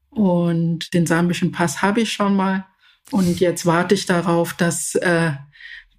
Und 0.10 0.94
den 0.94 1.08
sambischen 1.08 1.52
Pass 1.52 1.82
habe 1.82 2.02
ich 2.02 2.12
schon 2.12 2.36
mal. 2.36 2.66
Und 3.12 3.40
jetzt 3.40 3.66
warte 3.66 3.96
ich 3.96 4.06
darauf, 4.06 4.54
dass 4.54 4.96
äh, 4.96 5.32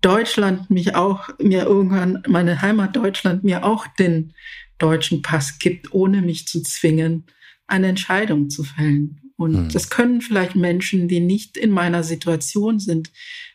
Deutschland 0.01 0.71
mich 0.71 0.95
auch, 0.95 1.31
mir 1.41 1.65
irgendwann, 1.65 2.23
meine 2.29 2.61
Heimat 2.61 2.95
Deutschland 2.95 3.43
mir 3.43 3.65
auch 3.65 3.87
den 3.87 4.35
deutschen 4.79 5.23
Pass 5.23 5.59
gibt, 5.59 5.93
ohne 5.93 6.21
mich 6.21 6.47
zu 6.47 6.63
zwingen, 6.63 7.25
eine 7.67 7.89
Entscheidung 7.89 8.51
zu 8.51 8.65
fällen. 8.65 9.33
Und 9.37 9.57
hm. 9.57 9.69
das 9.71 9.91
können 9.91 10.21
vielleicht 10.21 10.55
Menschen, 10.55 11.09
die 11.09 11.21
nicht 11.21 11.57
in 11.57 11.71
meiner 11.71 12.05
Situation 12.05 12.79
sind, 12.79 13.11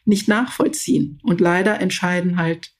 nicht 0.09 0.27
nachvollziehen. 0.27 1.19
Und 1.23 1.39
leider 1.39 1.79
entscheiden 1.79 2.37
halt 2.37 2.73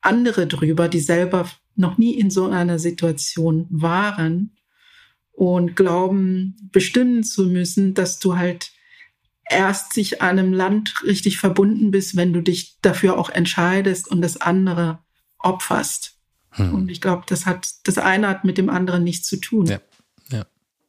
andere 0.00 0.46
drüber, 0.46 0.88
die 0.88 1.00
selber 1.00 1.50
noch 1.74 1.98
nie 1.98 2.14
in 2.14 2.30
so 2.30 2.46
einer 2.46 2.78
Situation 2.78 3.66
waren 3.70 4.56
und 5.32 5.76
glauben, 5.76 6.56
bestimmen 6.72 7.24
zu 7.24 7.46
müssen, 7.46 7.94
dass 7.94 8.18
du 8.18 8.36
halt 8.36 8.72
erst 9.48 9.92
sich 9.94 10.20
einem 10.20 10.52
Land 10.52 11.02
richtig 11.04 11.38
verbunden 11.38 11.90
bist, 11.90 12.16
wenn 12.16 12.32
du 12.32 12.42
dich 12.42 12.78
dafür 12.82 13.18
auch 13.18 13.30
entscheidest 13.30 14.08
und 14.08 14.20
das 14.20 14.40
andere 14.40 14.98
opferst. 15.38 16.18
Hm. 16.50 16.74
Und 16.74 16.90
ich 16.90 17.00
glaube, 17.00 17.24
das 17.26 17.46
hat, 17.46 17.68
das 17.84 17.98
eine 17.98 18.28
hat 18.28 18.44
mit 18.44 18.58
dem 18.58 18.68
anderen 18.68 19.04
nichts 19.04 19.26
zu 19.28 19.36
tun. 19.36 19.66
Ja, 19.66 19.80
ja. 20.30 20.46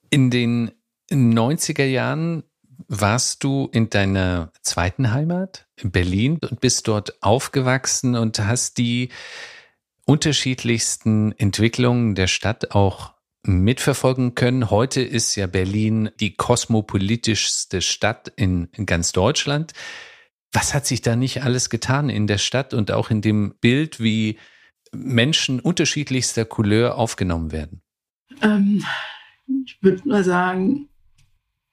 In 0.10 0.30
den 0.30 0.72
90er 1.12 1.86
Jahren 1.86 2.44
warst 2.88 3.44
du 3.44 3.70
in 3.72 3.90
deiner 3.90 4.52
zweiten 4.62 5.12
Heimat, 5.12 5.68
in 5.76 5.92
Berlin, 5.92 6.40
und 6.50 6.62
bist 6.62 6.88
dort 6.88 7.22
aufgewachsen 7.22 8.16
und 8.16 8.40
hast 8.40 8.78
die 8.78 9.10
unterschiedlichsten 10.06 11.34
Entwicklungen 11.34 12.16
der 12.16 12.28
Stadt 12.28 12.72
auch 12.72 13.14
mitverfolgen 13.44 14.36
können. 14.36 14.70
Heute 14.70 15.02
ist 15.02 15.36
ja 15.36 15.48
Berlin 15.48 16.10
die 16.20 16.36
kosmopolitischste 16.36 17.82
Stadt 17.82 18.32
in, 18.36 18.70
ganz 18.86 19.12
Deutschland. 19.12 19.74
Was 20.52 20.74
hat 20.74 20.86
sich 20.86 21.02
da 21.02 21.16
nicht 21.16 21.44
alles 21.44 21.70
getan 21.70 22.10
in 22.10 22.28
der 22.28 22.40
Stadt 22.40 22.74
und 22.74 22.92
auch 22.92 23.12
in 23.12 23.22
dem 23.22 23.56
Bild, 23.62 24.00
wie 24.00 24.40
Menschen 24.92 25.60
unterschiedlichster 25.60 26.44
Couleur 26.44 26.96
aufgenommen 26.98 27.52
werden? 27.52 27.82
Ähm, 28.42 28.84
ich 29.66 29.78
würde 29.82 30.08
mal 30.08 30.24
sagen, 30.24 30.89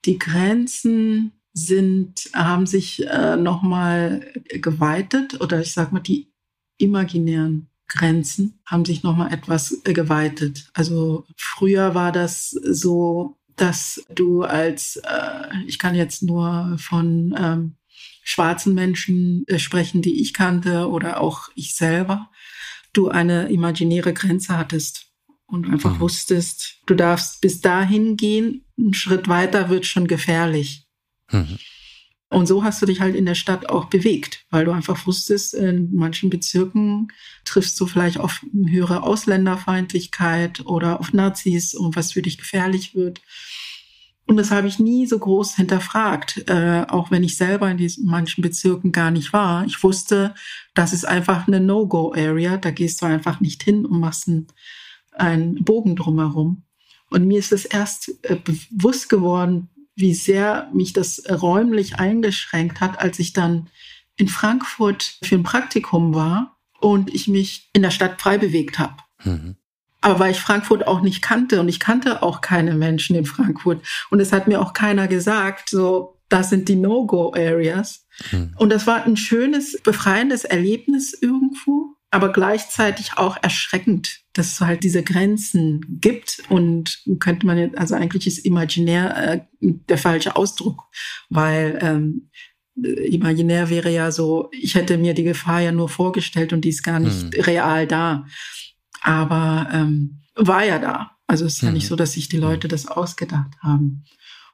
die 0.05 0.19
Grenzen 0.19 1.31
sind, 1.53 2.29
haben 2.33 2.65
sich 2.65 3.05
äh, 3.07 3.35
nochmal 3.35 4.31
geweitet 4.49 5.41
oder 5.41 5.59
ich 5.61 5.73
sag 5.73 5.91
mal, 5.91 5.99
die 5.99 6.31
imaginären 6.77 7.69
Grenzen 7.87 8.59
haben 8.65 8.85
sich 8.85 9.03
nochmal 9.03 9.33
etwas 9.33 9.81
äh, 9.85 9.93
geweitet. 9.93 10.69
Also 10.73 11.25
früher 11.35 11.95
war 11.95 12.11
das 12.11 12.49
so, 12.51 13.37
dass 13.55 14.05
du 14.13 14.43
als, 14.43 14.97
äh, 14.97 15.63
ich 15.65 15.79
kann 15.79 15.95
jetzt 15.95 16.21
nur 16.21 16.75
von 16.77 17.33
ähm, 17.37 17.75
schwarzen 18.23 18.75
Menschen 18.75 19.45
äh, 19.47 19.57
sprechen, 19.57 20.01
die 20.01 20.21
ich 20.21 20.33
kannte 20.33 20.89
oder 20.89 21.21
auch 21.21 21.49
ich 21.55 21.75
selber, 21.75 22.29
du 22.93 23.07
eine 23.07 23.49
imaginäre 23.49 24.13
Grenze 24.13 24.57
hattest 24.57 25.07
und 25.45 25.69
einfach 25.69 25.95
mhm. 25.95 26.01
wusstest, 26.01 26.81
du 26.85 26.93
darfst 26.93 27.41
bis 27.41 27.61
dahin 27.61 28.17
gehen, 28.17 28.65
einen 28.77 28.93
Schritt 28.93 29.27
weiter 29.27 29.69
wird 29.69 29.85
schon 29.85 30.07
gefährlich. 30.07 30.85
Mhm. 31.31 31.57
Und 32.29 32.45
so 32.45 32.63
hast 32.63 32.81
du 32.81 32.85
dich 32.85 32.99
halt 32.99 33.15
in 33.15 33.25
der 33.25 33.35
Stadt 33.35 33.69
auch 33.69 33.85
bewegt, 33.85 34.45
weil 34.49 34.65
du 34.65 34.71
einfach 34.71 35.07
wusstest, 35.07 35.53
in 35.53 35.95
manchen 35.95 36.29
Bezirken 36.29 37.07
triffst 37.45 37.79
du 37.79 37.85
vielleicht 37.85 38.19
auf 38.19 38.45
höhere 38.53 39.03
Ausländerfeindlichkeit 39.03 40.65
oder 40.65 40.99
auf 40.99 41.13
Nazis 41.13 41.73
und 41.73 41.95
was 41.95 42.11
für 42.11 42.21
dich 42.21 42.37
gefährlich 42.37 42.95
wird. 42.95 43.21
Und 44.25 44.35
das 44.35 44.51
habe 44.51 44.67
ich 44.67 44.77
nie 44.77 45.05
so 45.07 45.17
groß 45.17 45.55
hinterfragt, 45.55 46.49
äh, 46.49 46.85
auch 46.89 47.11
wenn 47.11 47.23
ich 47.23 47.37
selber 47.37 47.71
in 47.71 47.77
diesen 47.77 48.07
manchen 48.07 48.41
Bezirken 48.41 48.91
gar 48.91 49.09
nicht 49.09 49.31
war. 49.31 49.65
Ich 49.65 49.81
wusste, 49.81 50.35
das 50.75 50.91
ist 50.91 51.07
einfach 51.07 51.47
eine 51.47 51.61
No-Go-Area. 51.61 52.57
Da 52.57 52.71
gehst 52.71 53.01
du 53.01 53.05
einfach 53.05 53.39
nicht 53.39 53.63
hin 53.63 53.85
und 53.85 54.01
machst 54.01 54.27
einen, 54.27 54.47
einen 55.13 55.63
Bogen 55.63 55.95
drumherum. 55.95 56.63
Und 57.09 57.27
mir 57.27 57.39
ist 57.39 57.51
es 57.51 57.65
erst 57.65 58.11
äh, 58.23 58.35
bewusst 58.35 59.09
geworden, 59.09 59.69
wie 59.95 60.13
sehr 60.13 60.69
mich 60.73 60.93
das 60.93 61.23
räumlich 61.29 61.95
eingeschränkt 61.95 62.81
hat, 62.81 62.99
als 62.99 63.19
ich 63.19 63.33
dann 63.33 63.69
in 64.15 64.27
Frankfurt 64.27 65.17
für 65.23 65.35
ein 65.35 65.43
Praktikum 65.43 66.13
war 66.13 66.57
und 66.79 67.13
ich 67.13 67.27
mich 67.27 67.69
in 67.73 67.81
der 67.81 67.91
Stadt 67.91 68.21
frei 68.21 68.37
bewegt 68.37 68.79
habe. 68.79 68.95
Mhm. 69.23 69.55
Aber 70.01 70.19
weil 70.19 70.31
ich 70.31 70.39
Frankfurt 70.39 70.85
auch 70.85 71.01
nicht 71.01 71.21
kannte 71.21 71.59
und 71.59 71.67
ich 71.67 71.79
kannte 71.79 72.21
auch 72.21 72.41
keine 72.41 72.75
Menschen 72.75 73.15
in 73.15 73.25
Frankfurt 73.25 73.81
und 74.09 74.19
es 74.19 74.31
hat 74.31 74.47
mir 74.47 74.61
auch 74.61 74.73
keiner 74.73 75.07
gesagt, 75.07 75.69
so, 75.69 76.19
das 76.29 76.49
sind 76.49 76.69
die 76.69 76.75
No-Go-Areas. 76.75 78.05
Mhm. 78.31 78.53
Und 78.57 78.69
das 78.69 78.85
war 78.85 79.03
ein 79.03 79.17
schönes, 79.17 79.81
befreiendes 79.81 80.43
Erlebnis 80.43 81.13
irgendwo 81.13 81.96
aber 82.09 82.31
gleichzeitig 82.31 83.17
auch 83.17 83.37
erschreckend, 83.41 84.21
dass 84.33 84.53
es 84.53 84.61
halt 84.61 84.83
diese 84.83 85.03
Grenzen 85.03 85.99
gibt 85.99 86.41
und 86.49 87.03
könnte 87.19 87.45
man 87.45 87.57
jetzt, 87.57 87.77
also 87.77 87.95
eigentlich 87.95 88.27
ist 88.27 88.45
imaginär 88.45 89.17
äh, 89.17 89.41
der 89.59 89.97
falsche 89.97 90.35
Ausdruck, 90.35 90.83
weil 91.29 91.77
ähm, 91.81 92.29
imaginär 92.75 93.69
wäre 93.69 93.91
ja 93.91 94.11
so, 94.11 94.49
ich 94.51 94.75
hätte 94.75 94.97
mir 94.97 95.13
die 95.13 95.23
Gefahr 95.23 95.61
ja 95.61 95.71
nur 95.71 95.89
vorgestellt 95.89 96.53
und 96.53 96.61
die 96.61 96.69
ist 96.69 96.83
gar 96.83 96.99
nicht 96.99 97.35
hm. 97.35 97.41
real 97.41 97.87
da. 97.87 98.25
Aber 99.01 99.69
ähm, 99.73 100.21
war 100.35 100.63
ja 100.63 100.79
da. 100.79 101.11
Also 101.25 101.45
es 101.45 101.55
ist 101.55 101.61
hm. 101.61 101.69
ja 101.69 101.73
nicht 101.73 101.83
hm. 101.83 101.89
so, 101.89 101.95
dass 101.95 102.13
sich 102.13 102.29
die 102.29 102.37
Leute 102.37 102.67
das 102.67 102.87
ausgedacht 102.87 103.51
haben. 103.61 104.05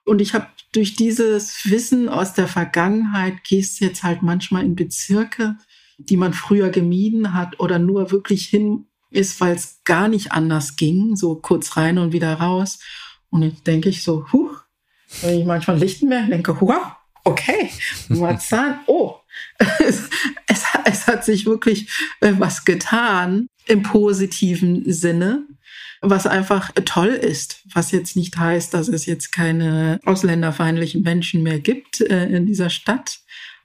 Und 0.06 0.22
ich 0.22 0.34
habe 0.34 0.48
durch 0.74 0.96
dieses 0.96 1.66
Wissen 1.66 2.10
aus 2.10 2.34
der 2.34 2.48
Vergangenheit 2.48 3.44
gehst 3.44 3.80
jetzt 3.80 4.04
halt 4.04 4.22
manchmal 4.22 4.66
in 4.66 4.76
Bezirke, 4.76 5.58
die 5.98 6.18
man 6.18 6.34
früher 6.34 6.70
gemieden 6.70 7.34
hat 7.34 7.60
oder 7.60 7.80
nur 7.80 8.12
wirklich 8.12 8.46
hin 8.46 8.88
ist, 9.10 9.40
weil 9.40 9.56
es 9.56 9.82
gar 9.84 10.08
nicht 10.08 10.32
anders 10.32 10.76
ging, 10.76 11.16
so 11.16 11.36
kurz 11.36 11.78
rein 11.78 11.98
und 11.98 12.14
wieder 12.14 12.34
raus. 12.34 12.80
Und 13.30 13.44
jetzt 13.44 13.68
denke 13.68 13.90
ich 13.90 14.04
so, 14.04 14.26
huch, 14.32 14.64
wenn 15.22 15.40
ich 15.40 15.46
manchmal 15.46 15.78
Lichtenberg 15.78 16.30
denke, 16.30 16.60
wow, 16.60 16.94
okay, 17.24 17.70
Marzahn, 18.10 18.80
oh, 18.88 19.16
es, 19.80 20.10
es, 20.48 20.64
es, 20.86 21.08
hat 21.08 21.26
sich 21.26 21.46
wirklich 21.46 21.90
äh, 22.22 22.34
was 22.38 22.66
getan 22.66 23.48
im 23.66 23.82
positiven 23.82 24.92
Sinne, 24.92 25.48
was 26.02 26.28
einfach 26.28 26.72
toll 26.86 27.10
ist, 27.10 27.62
was 27.74 27.92
jetzt 27.92 28.16
nicht 28.16 28.38
heißt, 28.38 28.74
dass 28.74 28.90
es 28.90 29.06
jetzt 29.06 29.32
keine 29.32 30.00
ausländerfeindlichen 30.06 31.02
Menschen 31.02 31.42
mehr 31.42 31.60
gibt 31.60 32.02
äh, 32.02 32.26
in 32.28 32.46
dieser 32.46 32.70
Stadt, 32.70 33.22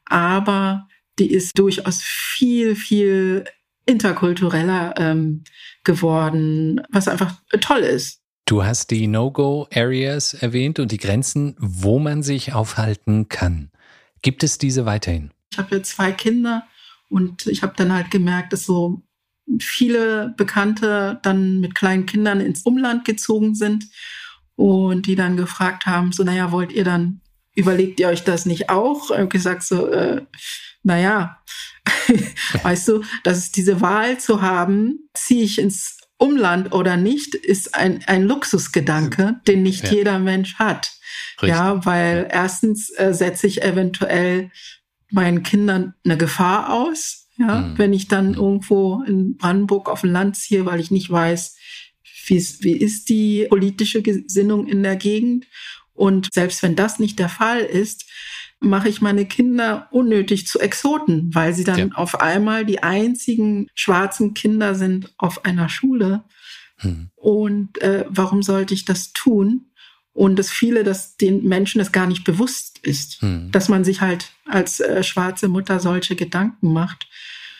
aber 0.07 0.89
die 1.19 1.31
ist 1.33 1.59
durchaus 1.59 2.03
viel, 2.03 2.77
viel 2.77 3.45
interkultureller 3.87 4.95
ähm, 4.99 5.45
geworden, 5.85 6.81
was 6.91 7.09
einfach 7.09 7.35
toll 7.61 7.81
ist. 7.81 8.21
Du 8.45 8.65
hast 8.65 8.91
die 8.91 9.07
No-Go-Areas 9.07 10.35
erwähnt 10.35 10.79
und 10.79 10.93
die 10.93 10.99
Grenzen, 10.99 11.55
wo 11.59 11.99
man 11.99 12.23
sich 12.23 12.55
aufhalten 12.55 13.29
kann. 13.29 13.71
Gibt 14.23 14.43
es 14.43 14.59
diese 14.59 14.87
weiterhin? 14.87 15.31
Ich 15.53 15.59
habe 15.59 15.77
jetzt 15.77 15.97
zwei 15.97 16.13
Kinder 16.13 16.65
und 17.09 17.47
ich 17.47 17.63
habe 17.63 17.75
dann 17.77 17.93
halt 17.93 18.11
gemerkt, 18.11 18.53
dass 18.53 18.65
so 18.65 19.03
viele 19.61 20.35
Bekannte 20.37 21.19
dann 21.23 21.61
mit 21.61 21.75
kleinen 21.75 22.07
Kindern 22.07 22.41
ins 22.41 22.63
Umland 22.63 23.05
gezogen 23.05 23.55
sind 23.55 23.87
und 24.57 25.07
die 25.07 25.15
dann 25.15 25.37
gefragt 25.37 25.87
haben, 25.87 26.13
so, 26.13 26.25
naja, 26.25 26.53
wollt 26.53 26.73
ihr 26.73 26.85
dann, 26.85 27.21
überlegt 27.55 28.01
ihr 28.01 28.09
euch 28.09 28.25
das 28.25 28.45
nicht 28.45 28.69
auch? 28.69 29.11
Ich 29.11 29.17
habe 29.17 29.29
gesagt, 29.29 29.63
so, 29.63 29.89
äh, 29.89 30.23
naja, 30.89 31.39
weißt 32.63 32.89
du, 32.89 33.05
dass 33.23 33.37
es 33.37 33.53
diese 33.53 33.81
Wahl 33.83 34.19
zu 34.19 34.41
haben, 34.43 35.09
ziehe 35.15 35.45
ich 35.45 35.59
ins 35.59 35.99
Umland 36.17 36.73
oder 36.73 36.97
nicht, 36.97 37.35
ist 37.35 37.75
ein, 37.75 38.03
ein 38.07 38.25
Luxusgedanke, 38.25 39.41
den 39.47 39.63
nicht 39.63 39.85
ja. 39.85 39.93
jeder 39.93 40.19
Mensch 40.19 40.55
hat. 40.57 40.91
Richtig. 41.35 41.51
Ja, 41.51 41.85
weil 41.85 42.27
erstens 42.31 42.91
äh, 42.97 43.13
setze 43.13 43.47
ich 43.47 43.63
eventuell 43.63 44.51
meinen 45.11 45.43
Kindern 45.43 45.95
eine 46.05 46.17
Gefahr 46.17 46.73
aus, 46.73 47.29
ja, 47.37 47.61
mhm. 47.61 47.79
wenn 47.79 47.93
ich 47.93 48.09
dann 48.09 48.31
mhm. 48.31 48.35
irgendwo 48.35 49.03
in 49.07 49.37
Brandenburg 49.37 49.91
auf 49.91 50.01
dem 50.01 50.11
Land 50.11 50.37
ziehe, 50.37 50.65
weil 50.65 50.81
ich 50.81 50.91
nicht 50.91 51.11
weiß, 51.11 51.55
wie, 52.27 52.39
wie 52.61 52.77
ist 52.77 53.11
die 53.11 53.47
politische 53.49 54.01
Gesinnung 54.01 54.67
in 54.67 54.83
der 54.83 54.97
Gegend. 54.97 55.47
Und 55.93 56.33
selbst 56.33 56.63
wenn 56.63 56.77
das 56.77 56.99
nicht 56.99 57.19
der 57.19 57.29
Fall 57.29 57.61
ist, 57.61 58.07
mache 58.61 58.89
ich 58.89 59.01
meine 59.01 59.27
Kinder 59.27 59.89
unnötig 59.91 60.47
zu 60.47 60.59
Exoten, 60.59 61.31
weil 61.33 61.55
sie 61.55 61.65
dann 61.65 61.79
ja. 61.79 61.89
auf 61.95 62.21
einmal 62.21 62.65
die 62.65 62.83
einzigen 62.83 63.69
schwarzen 63.75 64.35
Kinder 64.35 64.75
sind 64.75 65.15
auf 65.17 65.45
einer 65.45 65.69
Schule. 65.69 66.25
Hm. 66.77 67.11
Und 67.17 67.81
äh, 67.83 68.05
warum 68.09 68.43
sollte 68.43 68.75
ich 68.75 68.85
das 68.85 69.13
tun? 69.13 69.67
Und 70.13 70.37
dass 70.37 70.51
viele, 70.51 70.83
dass 70.83 71.17
den 71.17 71.45
Menschen 71.45 71.79
das 71.79 71.93
gar 71.93 72.07
nicht 72.09 72.25
bewusst 72.25 72.79
ist, 72.83 73.23
hm. 73.23 73.51
dass 73.53 73.69
man 73.69 73.85
sich 73.85 74.01
halt 74.01 74.33
als 74.47 74.81
äh, 74.81 75.05
schwarze 75.05 75.49
Mutter 75.49 75.79
solche 75.79 76.17
Gedanken 76.17 76.73
macht. 76.73 77.07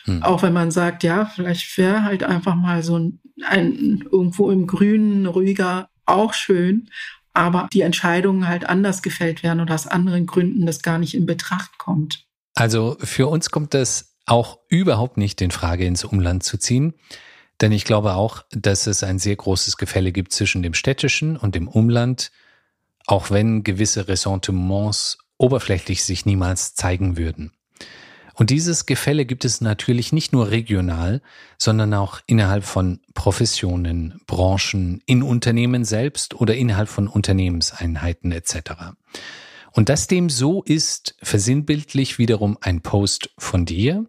Hm. 0.03 0.23
Auch 0.23 0.43
wenn 0.43 0.53
man 0.53 0.71
sagt, 0.71 1.03
ja, 1.03 1.25
vielleicht 1.25 1.77
wäre 1.77 2.03
halt 2.03 2.23
einfach 2.23 2.55
mal 2.55 2.83
so 2.83 2.99
ein, 2.99 3.19
ein 3.45 4.03
irgendwo 4.11 4.51
im 4.51 4.67
Grünen 4.67 5.25
ruhiger 5.25 5.89
auch 6.05 6.33
schön 6.33 6.89
aber 7.33 7.67
die 7.71 7.81
Entscheidungen 7.81 8.47
halt 8.47 8.65
anders 8.67 9.01
gefällt 9.01 9.43
werden 9.43 9.59
oder 9.61 9.75
aus 9.75 9.87
anderen 9.87 10.25
Gründen 10.25 10.65
das 10.65 10.81
gar 10.81 10.97
nicht 10.97 11.13
in 11.13 11.25
Betracht 11.25 11.77
kommt. 11.77 12.25
Also 12.55 12.97
für 12.99 13.27
uns 13.27 13.51
kommt 13.51 13.73
das 13.73 14.15
auch 14.25 14.59
überhaupt 14.67 15.17
nicht 15.17 15.41
in 15.41 15.51
Frage, 15.51 15.85
ins 15.85 16.03
Umland 16.03 16.43
zu 16.43 16.57
ziehen. 16.57 16.93
Denn 17.61 17.71
ich 17.71 17.83
glaube 17.83 18.13
auch, 18.13 18.43
dass 18.51 18.87
es 18.87 19.03
ein 19.03 19.19
sehr 19.19 19.35
großes 19.35 19.77
Gefälle 19.77 20.11
gibt 20.11 20.31
zwischen 20.31 20.63
dem 20.63 20.73
städtischen 20.73 21.35
und 21.35 21.55
dem 21.55 21.67
Umland, 21.67 22.31
auch 23.05 23.31
wenn 23.31 23.63
gewisse 23.63 24.07
Ressentiments 24.07 25.17
oberflächlich 25.37 26.03
sich 26.03 26.25
niemals 26.25 26.75
zeigen 26.75 27.17
würden. 27.17 27.51
Und 28.39 28.51
dieses 28.51 28.85
Gefälle 28.85 29.25
gibt 29.25 29.43
es 29.43 29.59
natürlich 29.59 30.13
nicht 30.13 30.31
nur 30.31 30.49
regional, 30.49 31.21
sondern 31.57 31.93
auch 31.93 32.21
innerhalb 32.25 32.63
von 32.63 33.01
Professionen, 33.13 34.21
Branchen, 34.27 35.03
in 35.05 35.23
Unternehmen 35.23 35.83
selbst 35.83 36.35
oder 36.35 36.55
innerhalb 36.55 36.87
von 36.87 37.09
Unternehmenseinheiten 37.09 38.31
etc. 38.31 38.93
Und 39.73 39.89
dass 39.89 40.07
dem 40.07 40.29
so 40.29 40.63
ist, 40.63 41.15
versinnbildlich 41.21 42.17
wiederum 42.17 42.57
ein 42.61 42.79
Post 42.79 43.29
von 43.37 43.65
dir, 43.65 44.05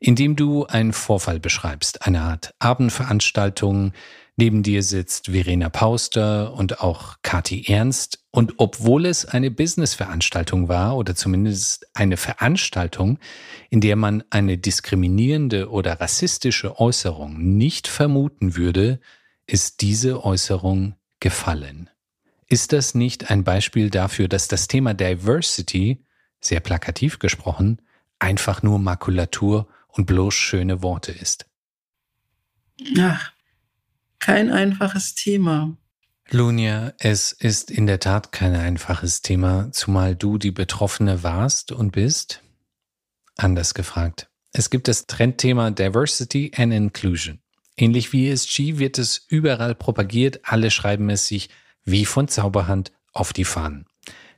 in 0.00 0.16
dem 0.16 0.34
du 0.34 0.66
einen 0.66 0.92
Vorfall 0.92 1.38
beschreibst, 1.38 2.04
eine 2.04 2.22
Art 2.22 2.54
Abendveranstaltung, 2.58 3.92
Neben 4.36 4.62
dir 4.62 4.82
sitzt 4.82 5.26
Verena 5.26 5.68
Pauster 5.68 6.54
und 6.54 6.80
auch 6.80 7.16
Kati 7.22 7.66
Ernst. 7.66 8.24
Und 8.30 8.54
obwohl 8.56 9.04
es 9.04 9.26
eine 9.26 9.50
Businessveranstaltung 9.50 10.68
war 10.68 10.96
oder 10.96 11.14
zumindest 11.14 11.86
eine 11.92 12.16
Veranstaltung, 12.16 13.18
in 13.68 13.82
der 13.82 13.96
man 13.96 14.24
eine 14.30 14.56
diskriminierende 14.56 15.70
oder 15.70 16.00
rassistische 16.00 16.80
Äußerung 16.80 17.38
nicht 17.56 17.88
vermuten 17.88 18.56
würde, 18.56 19.00
ist 19.46 19.82
diese 19.82 20.24
Äußerung 20.24 20.94
gefallen. 21.20 21.90
Ist 22.46 22.72
das 22.72 22.94
nicht 22.94 23.30
ein 23.30 23.44
Beispiel 23.44 23.90
dafür, 23.90 24.28
dass 24.28 24.48
das 24.48 24.66
Thema 24.66 24.94
Diversity, 24.94 26.04
sehr 26.40 26.60
plakativ 26.60 27.18
gesprochen, 27.18 27.82
einfach 28.18 28.62
nur 28.62 28.78
Makulatur 28.78 29.68
und 29.88 30.06
bloß 30.06 30.34
schöne 30.34 30.82
Worte 30.82 31.12
ist? 31.12 31.46
Ach, 32.98 33.32
kein 34.22 34.52
einfaches 34.52 35.16
Thema. 35.16 35.76
Lunia, 36.30 36.94
es 37.00 37.32
ist 37.32 37.72
in 37.72 37.88
der 37.88 37.98
Tat 37.98 38.30
kein 38.30 38.54
einfaches 38.54 39.20
Thema, 39.20 39.72
zumal 39.72 40.14
du 40.14 40.38
die 40.38 40.52
Betroffene 40.52 41.24
warst 41.24 41.72
und 41.72 41.90
bist. 41.90 42.40
Anders 43.36 43.74
gefragt. 43.74 44.28
Es 44.52 44.70
gibt 44.70 44.86
das 44.86 45.08
Trendthema 45.08 45.72
Diversity 45.72 46.52
and 46.56 46.72
Inclusion. 46.72 47.40
Ähnlich 47.76 48.12
wie 48.12 48.28
ESG 48.28 48.78
wird 48.78 48.98
es 48.98 49.26
überall 49.28 49.74
propagiert, 49.74 50.40
alle 50.44 50.70
schreiben 50.70 51.10
es 51.10 51.26
sich 51.26 51.48
wie 51.84 52.04
von 52.04 52.28
Zauberhand 52.28 52.92
auf 53.12 53.32
die 53.32 53.44
Fahnen. 53.44 53.86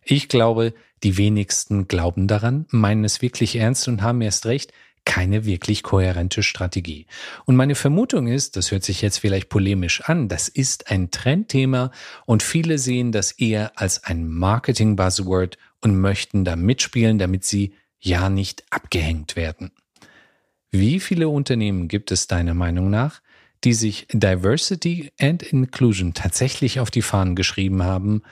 Ich 0.03 0.29
glaube, 0.29 0.73
die 1.03 1.19
wenigsten 1.19 1.89
glauben 1.89 2.27
daran, 2.27 2.65
meinen 2.71 3.05
es 3.05 3.21
wirklich 3.21 3.57
ernst 3.57 3.87
und 3.89 4.01
haben 4.01 4.23
erst 4.23 4.47
recht, 4.47 4.73
keine 5.05 5.45
wirklich 5.45 5.83
kohärente 5.83 6.43
Strategie. 6.43 7.07
Und 7.45 7.57
meine 7.57 7.75
Vermutung 7.75 8.27
ist, 8.27 8.57
das 8.57 8.71
hört 8.71 8.85
sich 8.85 9.03
jetzt 9.03 9.19
vielleicht 9.19 9.49
polemisch 9.49 10.01
an, 10.03 10.29
das 10.29 10.49
ist 10.49 10.91
ein 10.91 11.11
Trendthema 11.11 11.91
und 12.27 12.43
viele 12.43 12.79
sehen 12.79 13.13
das 13.13 13.33
eher 13.33 13.79
als 13.79 14.05
ein 14.05 14.29
Marketing-Buzzword 14.29 15.59
und 15.81 16.01
möchten 16.01 16.45
da 16.45 16.57
mitspielen, 16.57 17.19
damit 17.19 17.45
sie 17.45 17.75
ja 18.01 18.29
nicht 18.29 18.65
abgehängt 18.71 19.37
werden. 19.37 19.71
Wie 20.71 20.99
viele 21.01 21.29
Unternehmen 21.29 21.89
gibt 21.89 22.11
es 22.11 22.27
deiner 22.27 22.55
Meinung 22.55 22.91
nach, 22.91 23.21
die 23.63 23.73
sich 23.73 24.07
Diversity 24.13 25.13
and 25.21 25.43
Inclusion 25.43 26.13
tatsächlich 26.15 26.81
auf 26.81 26.91
die 26.91 27.03
Fahnen 27.03 27.37
geschrieben 27.37 27.83
haben 27.83 28.23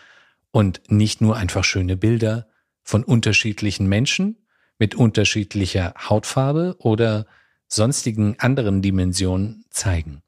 und 0.50 0.82
nicht 0.88 1.20
nur 1.20 1.36
einfach 1.36 1.64
schöne 1.64 1.96
Bilder 1.96 2.48
von 2.82 3.04
unterschiedlichen 3.04 3.88
Menschen, 3.88 4.36
mit 4.82 4.96
unterschiedlicher 4.96 5.94
Hautfarbe 5.96 6.74
oder 6.80 7.24
sonstigen 7.68 8.34
anderen 8.40 8.82
Dimensionen 8.82 9.64
zeigen? 9.70 10.22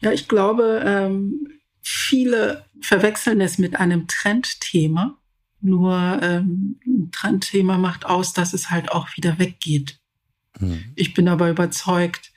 Ja, 0.00 0.12
ich 0.12 0.28
glaube, 0.28 0.80
ähm, 0.86 1.48
viele 1.80 2.64
verwechseln 2.80 3.40
es 3.40 3.58
mit 3.58 3.74
einem 3.74 4.06
Trendthema. 4.06 5.18
Nur 5.60 6.20
ähm, 6.22 6.78
ein 6.86 7.10
Trendthema 7.10 7.78
macht 7.78 8.06
aus, 8.06 8.32
dass 8.32 8.54
es 8.54 8.70
halt 8.70 8.92
auch 8.92 9.08
wieder 9.16 9.40
weggeht. 9.40 9.98
Hm. 10.60 10.84
Ich 10.94 11.12
bin 11.12 11.26
aber 11.26 11.50
überzeugt, 11.50 12.32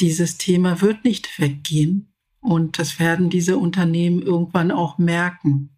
dieses 0.00 0.38
Thema 0.38 0.80
wird 0.80 1.04
nicht 1.04 1.38
weggehen. 1.38 2.14
Und 2.40 2.78
das 2.78 2.98
werden 2.98 3.28
diese 3.28 3.58
Unternehmen 3.58 4.22
irgendwann 4.22 4.70
auch 4.70 4.96
merken 4.96 5.76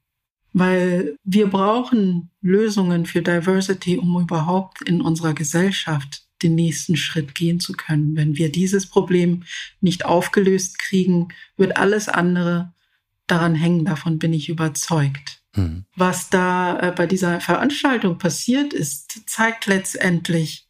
weil 0.52 1.16
wir 1.24 1.48
brauchen 1.48 2.30
Lösungen 2.40 3.06
für 3.06 3.22
Diversity, 3.22 3.98
um 3.98 4.20
überhaupt 4.20 4.82
in 4.82 5.00
unserer 5.00 5.34
Gesellschaft 5.34 6.24
den 6.42 6.54
nächsten 6.54 6.96
Schritt 6.96 7.34
gehen 7.34 7.60
zu 7.60 7.72
können. 7.72 8.16
Wenn 8.16 8.36
wir 8.36 8.50
dieses 8.50 8.86
Problem 8.86 9.44
nicht 9.80 10.04
aufgelöst 10.04 10.78
kriegen, 10.78 11.28
wird 11.56 11.76
alles 11.76 12.08
andere 12.08 12.72
daran 13.26 13.54
hängen. 13.54 13.84
Davon 13.84 14.18
bin 14.18 14.32
ich 14.32 14.48
überzeugt. 14.48 15.42
Mhm. 15.54 15.84
Was 15.96 16.30
da 16.30 16.78
äh, 16.80 16.92
bei 16.92 17.06
dieser 17.06 17.40
Veranstaltung 17.40 18.18
passiert 18.18 18.72
ist, 18.72 19.22
zeigt 19.26 19.66
letztendlich 19.66 20.68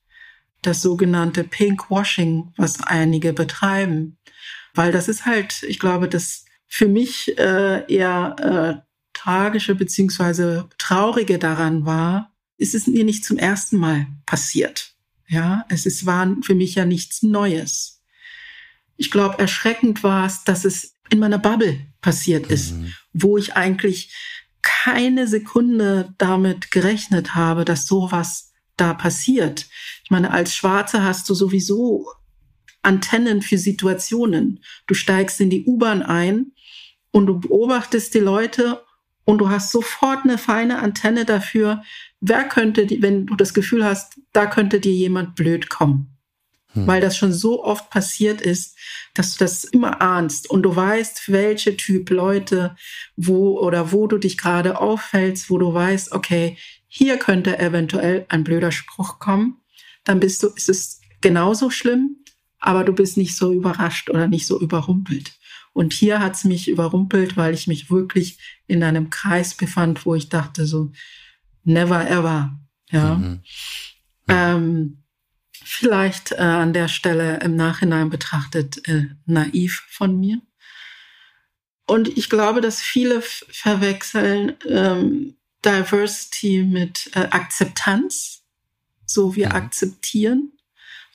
das 0.61 0.81
sogenannte 0.83 1.43
Pinkwashing, 1.45 2.53
was 2.57 2.83
einige 2.83 3.33
betreiben. 3.33 4.19
Weil 4.75 4.93
das 4.93 5.09
ist 5.09 5.27
halt, 5.27 5.63
ich 5.65 5.79
glaube, 5.79 6.09
das 6.09 6.45
für 6.67 6.89
mich 6.89 7.37
äh, 7.39 7.85
eher 7.93 8.83
äh, 8.83 8.92
Tragische 9.13 9.75
beziehungsweise 9.75 10.69
Traurige 10.79 11.39
daran 11.39 11.87
war, 11.87 12.33
ist 12.57 12.75
es 12.75 12.87
mir 12.87 13.05
nicht 13.05 13.25
zum 13.25 13.39
ersten 13.39 13.77
Mal 13.77 14.07
passiert. 14.27 14.95
Ja, 15.29 15.65
es 15.69 15.87
ist, 15.87 16.07
war 16.07 16.37
für 16.43 16.55
mich 16.55 16.75
ja 16.75 16.85
nichts 16.85 17.23
Neues. 17.23 18.03
Ich 18.97 19.11
glaube, 19.11 19.39
erschreckend 19.39 20.03
war 20.03 20.27
es, 20.27 20.45
dass 20.45 20.65
es 20.65 20.95
in 21.11 21.19
meiner 21.19 21.39
Bubble 21.39 21.87
passiert 22.01 22.49
ist, 22.49 22.73
mhm. 22.73 22.93
wo 23.13 23.39
ich 23.39 23.55
eigentlich 23.55 24.15
keine 24.63 25.27
Sekunde 25.27 26.15
damit 26.19 26.71
gerechnet 26.71 27.35
habe, 27.35 27.65
dass 27.65 27.87
sowas 27.87 28.53
da 28.77 28.95
passiert. 28.95 29.67
Ich 30.05 30.11
meine, 30.11 30.31
als 30.31 30.55
Schwarze 30.55 31.03
hast 31.03 31.29
du 31.29 31.35
sowieso 31.35 32.07
Antennen 32.83 33.43
für 33.43 33.59
Situationen. 33.59 34.63
Du 34.87 34.95
steigst 34.95 35.41
in 35.41 35.51
die 35.51 35.65
U-Bahn 35.65 36.03
ein 36.03 36.53
und 37.11 37.27
du 37.27 37.39
beobachtest 37.39 38.15
die 38.15 38.21
Leute 38.21 38.83
und 39.25 39.39
du 39.39 39.49
hast 39.51 39.71
sofort 39.71 40.25
eine 40.25 40.39
feine 40.39 40.79
Antenne 40.81 41.25
dafür, 41.25 41.83
wer 42.21 42.45
könnte, 42.45 42.89
wenn 43.01 43.27
du 43.27 43.35
das 43.37 43.55
Gefühl 43.55 43.85
hast, 43.85 44.21
da 44.33 44.47
könnte 44.47 44.81
dir 44.81 44.93
jemand 44.93 45.35
blöd 45.35 45.69
kommen. 45.69 46.17
Hm. 46.69 46.87
Weil 46.87 47.01
das 47.01 47.17
schon 47.17 47.33
so 47.33 47.63
oft 47.65 47.91
passiert 47.91 48.41
ist, 48.41 48.77
dass 49.15 49.37
du 49.37 49.45
das 49.45 49.65
immer 49.65 50.01
ahnst 50.01 50.49
und 50.49 50.63
du 50.63 50.75
weißt, 50.75 51.31
welche 51.31 51.77
Typ 51.77 52.11
Leute, 52.11 52.77
wo 53.17 53.59
oder 53.59 53.93
wo 53.93 54.07
du 54.07 54.19
dich 54.19 54.39
gerade 54.39 54.81
auffällst, 54.81 55.51
wo 55.51 55.59
du 55.59 55.73
weißt, 55.73 56.13
okay, 56.13 56.57
hier 56.89 57.19
könnte 57.19 57.59
eventuell 57.59 58.27
ein 58.29 58.45
blöder 58.45 58.73
Spruch 58.73 59.19
kommen, 59.19 59.61
dann 60.05 60.21
bist 60.21 60.43
du, 60.43 60.49
ist 60.49 60.69
es 60.69 61.01
genauso 61.21 61.71
schlimm, 61.71 62.17
aber 62.59 62.85
du 62.85 62.93
bist 62.93 63.17
nicht 63.17 63.37
so 63.37 63.53
überrascht 63.53 64.11
oder 64.11 64.29
nicht 64.29 64.47
so 64.47 64.61
überrumpelt. 64.61 65.33
Und 65.73 65.93
hier 65.93 66.21
hat's 66.21 66.45
mich 66.45 66.69
überrumpelt, 66.69 67.37
weil 67.37 67.55
ich 67.55 67.67
mich 67.67 67.91
wirklich 67.91 68.39
in 68.67 68.83
einem 68.83 69.11
Kreis 69.11 69.55
befand, 69.55 70.05
wo 70.05 70.15
ich 70.15 70.29
dachte 70.29 70.67
so, 70.67 70.93
never 71.65 72.09
ever. 72.09 72.59
Ja. 72.91 73.15
Mhm. 73.15 73.41
Ähm, 74.29 75.03
vielleicht 75.65 76.33
äh, 76.33 76.37
an 76.37 76.73
der 76.73 76.89
Stelle 76.89 77.41
im 77.41 77.57
Nachhinein 77.57 78.11
betrachtet 78.11 78.87
äh, 78.87 79.07
naiv 79.25 79.85
von 79.89 80.19
mir. 80.19 80.43
Und 81.87 82.17
ich 82.17 82.29
glaube, 82.29 82.61
dass 82.61 82.81
viele 82.81 83.23
verwechseln 83.23 84.57
ähm, 84.69 85.37
Diversity 85.65 86.65
mit 86.65 87.11
äh, 87.15 87.29
Akzeptanz. 87.31 88.45
So 89.07 89.37
wir 89.37 89.49
mhm. 89.51 89.53
akzeptieren, 89.53 90.53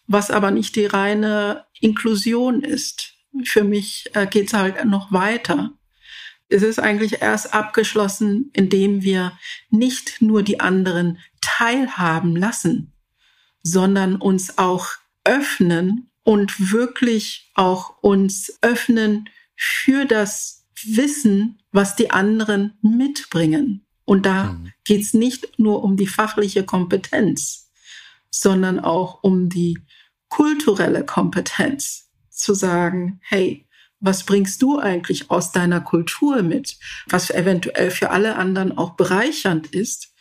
was 0.08 0.32
aber 0.32 0.52
nicht 0.52 0.76
die 0.76 0.86
reine 0.86 1.66
Inklusion 1.80 2.64
ist 2.64 3.17
für 3.44 3.64
mich 3.64 4.10
äh, 4.14 4.28
geht 4.28 4.48
es 4.48 4.54
halt 4.54 4.84
noch 4.86 5.12
weiter. 5.12 5.74
Es 6.50 6.64
ist 6.64 6.80
eigentlich 6.80 7.22
erst 7.22 7.54
abgeschlossen, 7.54 8.52
indem 8.54 9.04
wir 9.04 9.38
nicht 9.70 10.22
nur 10.22 10.44
die 10.44 10.60
anderen 10.60 11.20
teilhaben 11.42 12.36
lassen, 12.36 12.94
sondern 13.64 14.16
uns 14.16 14.58
auch 14.58 14.88
öffnen 15.26 16.10
und 16.24 16.72
wirklich 16.72 17.52
auch 17.54 18.02
uns 18.02 18.58
öffnen 18.62 19.30
für 19.56 20.06
das 20.06 20.66
Wissen, 20.86 21.62
was 21.72 21.96
die 21.96 22.12
anderen 22.12 22.78
mitbringen. 22.82 23.86
Und 24.06 24.26
da 24.26 24.54
mhm. 24.54 24.72
geht 24.86 25.02
es 25.02 25.14
nicht 25.14 25.60
nur 25.60 25.84
um 25.84 25.98
die 25.98 26.08
fachliche 26.08 26.64
Kompetenz, 26.64 27.70
sondern 28.30 28.80
auch 28.80 29.22
um 29.24 29.50
die 29.50 29.80
kulturelle 30.30 31.06
Kompetenz 31.06 32.07
zu 32.38 32.54
sagen, 32.54 33.20
hey, 33.22 33.66
was 34.00 34.24
bringst 34.24 34.62
du 34.62 34.80
eigentlich 34.80 35.32
aus 35.32 35.52
deiner 35.52 35.82
Kultur 35.82 36.44
mit, 36.44 36.78
was 37.08 37.30
eventuell 37.32 37.92
für 37.92 38.12
alle 38.12 38.36
anderen 38.36 38.78
auch 38.78 38.92
bereichernd 38.92 39.68
ist 39.68 40.14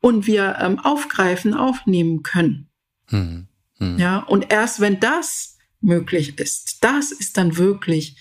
und 0.00 0.26
wir 0.26 0.58
ähm, 0.60 0.78
aufgreifen, 0.78 1.54
aufnehmen 1.54 2.22
können. 2.22 2.68
Hm, 3.08 3.46
hm. 3.78 3.98
Ja, 3.98 4.18
und 4.18 4.52
erst 4.52 4.80
wenn 4.80 5.00
das 5.00 5.58
möglich 5.80 6.38
ist, 6.38 6.84
das 6.84 7.12
ist 7.12 7.36
dann 7.36 7.56
wirklich 7.56 8.16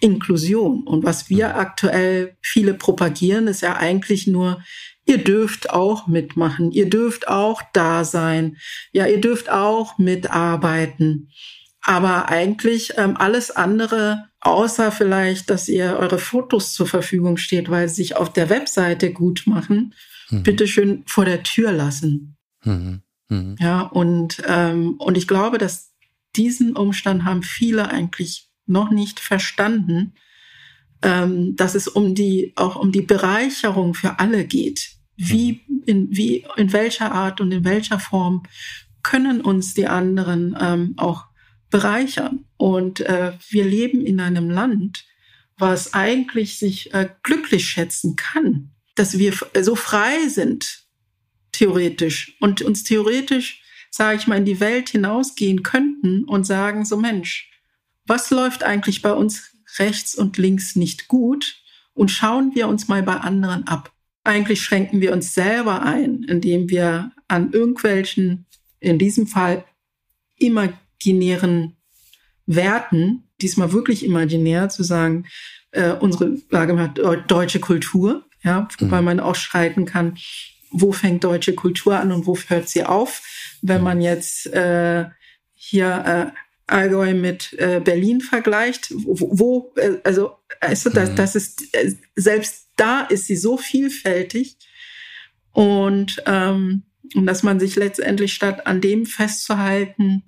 Inklusion. 0.00 0.86
Und 0.86 1.04
was 1.04 1.30
wir 1.30 1.50
hm. 1.50 1.56
aktuell 1.56 2.36
viele 2.42 2.74
propagieren, 2.74 3.48
ist 3.48 3.62
ja 3.62 3.76
eigentlich 3.76 4.26
nur, 4.26 4.62
ihr 5.06 5.18
dürft 5.18 5.70
auch 5.70 6.06
mitmachen, 6.06 6.70
ihr 6.72 6.90
dürft 6.90 7.28
auch 7.28 7.62
da 7.72 8.04
sein, 8.04 8.58
ja, 8.92 9.06
ihr 9.06 9.20
dürft 9.20 9.50
auch 9.50 9.98
mitarbeiten. 9.98 11.30
Aber 11.88 12.28
eigentlich 12.28 12.94
ähm, 12.96 13.16
alles 13.16 13.52
andere, 13.52 14.24
außer 14.40 14.90
vielleicht, 14.90 15.50
dass 15.50 15.68
ihr 15.68 15.96
eure 15.96 16.18
Fotos 16.18 16.72
zur 16.72 16.88
Verfügung 16.88 17.36
steht, 17.36 17.70
weil 17.70 17.88
sie 17.88 18.02
sich 18.02 18.16
auf 18.16 18.32
der 18.32 18.50
Webseite 18.50 19.12
gut 19.12 19.44
machen, 19.46 19.94
mhm. 20.30 20.42
bitteschön 20.42 21.04
vor 21.06 21.24
der 21.24 21.44
Tür 21.44 21.70
lassen. 21.70 22.36
Mhm. 22.64 23.02
Mhm. 23.28 23.54
Ja, 23.60 23.82
und, 23.82 24.42
ähm, 24.48 24.96
und 24.98 25.16
ich 25.16 25.28
glaube, 25.28 25.58
dass 25.58 25.92
diesen 26.34 26.74
Umstand 26.74 27.24
haben 27.24 27.44
viele 27.44 27.88
eigentlich 27.88 28.50
noch 28.66 28.90
nicht 28.90 29.20
verstanden, 29.20 30.14
ähm, 31.02 31.54
dass 31.54 31.76
es 31.76 31.86
um 31.86 32.16
die, 32.16 32.52
auch 32.56 32.74
um 32.74 32.90
die 32.90 33.02
Bereicherung 33.02 33.94
für 33.94 34.18
alle 34.18 34.44
geht. 34.44 34.90
Wie, 35.16 35.62
mhm. 35.68 35.82
in, 35.86 36.08
wie, 36.10 36.44
in 36.56 36.72
welcher 36.72 37.12
Art 37.12 37.40
und 37.40 37.52
in 37.52 37.64
welcher 37.64 38.00
Form 38.00 38.42
können 39.04 39.40
uns 39.40 39.74
die 39.74 39.86
anderen 39.86 40.56
ähm, 40.60 40.94
auch 40.96 41.26
bereichern. 41.70 42.44
Und 42.56 43.00
äh, 43.00 43.32
wir 43.48 43.64
leben 43.64 44.04
in 44.04 44.20
einem 44.20 44.50
Land, 44.50 45.04
was 45.58 45.94
eigentlich 45.94 46.58
sich 46.58 46.92
äh, 46.94 47.08
glücklich 47.22 47.66
schätzen 47.68 48.16
kann, 48.16 48.70
dass 48.94 49.18
wir 49.18 49.34
so 49.60 49.74
frei 49.74 50.28
sind, 50.28 50.86
theoretisch, 51.52 52.36
und 52.40 52.62
uns 52.62 52.84
theoretisch, 52.84 53.62
sage 53.90 54.18
ich 54.18 54.26
mal, 54.26 54.36
in 54.36 54.44
die 54.44 54.60
Welt 54.60 54.90
hinausgehen 54.90 55.62
könnten 55.62 56.24
und 56.24 56.44
sagen, 56.44 56.84
so 56.84 56.96
Mensch, 56.96 57.50
was 58.06 58.30
läuft 58.30 58.62
eigentlich 58.62 59.02
bei 59.02 59.12
uns 59.12 59.50
rechts 59.78 60.14
und 60.14 60.38
links 60.38 60.76
nicht 60.76 61.08
gut? 61.08 61.62
Und 61.94 62.10
schauen 62.10 62.54
wir 62.54 62.68
uns 62.68 62.88
mal 62.88 63.02
bei 63.02 63.16
anderen 63.16 63.66
ab. 63.66 63.90
Eigentlich 64.22 64.60
schränken 64.60 65.00
wir 65.00 65.12
uns 65.12 65.34
selber 65.34 65.82
ein, 65.82 66.24
indem 66.24 66.68
wir 66.68 67.12
an 67.26 67.52
irgendwelchen, 67.52 68.46
in 68.80 68.98
diesem 68.98 69.26
Fall 69.26 69.64
imaginären 71.02 71.76
Werten, 72.46 73.28
diesmal 73.40 73.72
wirklich 73.72 74.04
imaginär, 74.04 74.68
zu 74.68 74.82
sagen, 74.82 75.26
äh, 75.72 75.92
unsere 75.92 76.36
Lage 76.50 76.78
hat 76.78 76.98
deutsche 77.30 77.60
Kultur, 77.60 78.24
ja, 78.42 78.68
mhm. 78.80 78.90
weil 78.90 79.02
man 79.02 79.20
auch 79.20 79.34
schreiten 79.34 79.84
kann, 79.84 80.16
wo 80.70 80.92
fängt 80.92 81.24
deutsche 81.24 81.54
Kultur 81.54 81.98
an 81.98 82.12
und 82.12 82.26
wo 82.26 82.36
hört 82.48 82.68
sie 82.68 82.84
auf. 82.84 83.22
Wenn 83.62 83.82
man 83.82 84.00
jetzt 84.00 84.46
äh, 84.46 85.06
hier 85.54 86.32
äh, 86.34 86.40
Allgäu 86.68 87.14
mit 87.14 87.52
äh, 87.54 87.80
Berlin 87.80 88.20
vergleicht, 88.20 88.92
wo, 88.94 89.30
wo 89.32 89.72
äh, 89.76 89.98
also, 90.04 90.36
also 90.60 90.90
das, 90.90 91.10
mhm. 91.10 91.16
das 91.16 91.36
ist 91.36 91.74
äh, 91.74 91.94
selbst 92.14 92.68
da 92.76 93.02
ist 93.02 93.26
sie 93.26 93.36
so 93.36 93.56
vielfältig 93.56 94.56
und 95.52 96.22
ähm, 96.26 96.82
und 97.14 97.26
dass 97.26 97.42
man 97.42 97.60
sich 97.60 97.76
letztendlich 97.76 98.34
statt 98.34 98.66
an 98.66 98.80
dem 98.80 99.06
festzuhalten, 99.06 100.24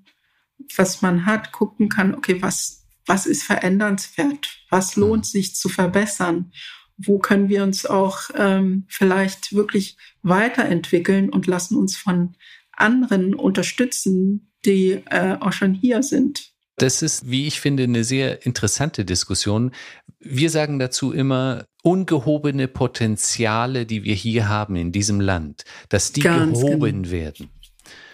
was 0.76 1.02
man 1.02 1.26
hat, 1.26 1.52
gucken 1.52 1.88
kann, 1.88 2.14
okay, 2.14 2.40
was, 2.40 2.86
was 3.06 3.26
ist 3.26 3.42
verändernswert? 3.42 4.48
Was 4.70 4.96
lohnt 4.96 5.26
sich 5.26 5.54
zu 5.54 5.68
verbessern? 5.68 6.52
Wo 6.96 7.18
können 7.18 7.48
wir 7.48 7.62
uns 7.62 7.86
auch 7.86 8.22
ähm, 8.34 8.84
vielleicht 8.88 9.52
wirklich 9.52 9.96
weiterentwickeln 10.22 11.30
und 11.30 11.46
lassen 11.46 11.76
uns 11.76 11.96
von 11.96 12.36
anderen 12.72 13.34
unterstützen, 13.34 14.52
die 14.64 15.02
äh, 15.10 15.36
auch 15.40 15.52
schon 15.52 15.74
hier 15.74 16.02
sind? 16.02 16.52
Das 16.76 17.02
ist, 17.02 17.28
wie 17.28 17.46
ich 17.46 17.60
finde, 17.60 17.84
eine 17.84 18.04
sehr 18.04 18.46
interessante 18.46 19.04
Diskussion. 19.04 19.72
Wir 20.20 20.48
sagen 20.50 20.78
dazu 20.78 21.12
immer, 21.12 21.64
ungehobene 21.82 22.68
Potenziale, 22.68 23.86
die 23.86 24.04
wir 24.04 24.14
hier 24.14 24.48
haben 24.48 24.76
in 24.76 24.92
diesem 24.92 25.20
Land, 25.20 25.64
dass 25.88 26.12
die 26.12 26.20
Ganz 26.20 26.60
gehoben 26.60 27.02
genau. 27.02 27.10
werden. 27.10 27.50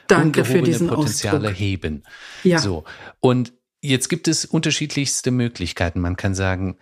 Danke 0.06 0.44
für 0.44 0.62
diesen 0.62 0.88
Potenziale 0.88 1.48
Ausdruck. 1.48 1.58
heben. 1.58 2.02
Ja. 2.42 2.58
So. 2.58 2.84
Und 3.20 3.52
jetzt 3.80 4.08
gibt 4.08 4.28
es 4.28 4.44
unterschiedlichste 4.44 5.30
Möglichkeiten. 5.30 6.00
Man 6.00 6.16
kann 6.16 6.34
sagen, 6.34 6.78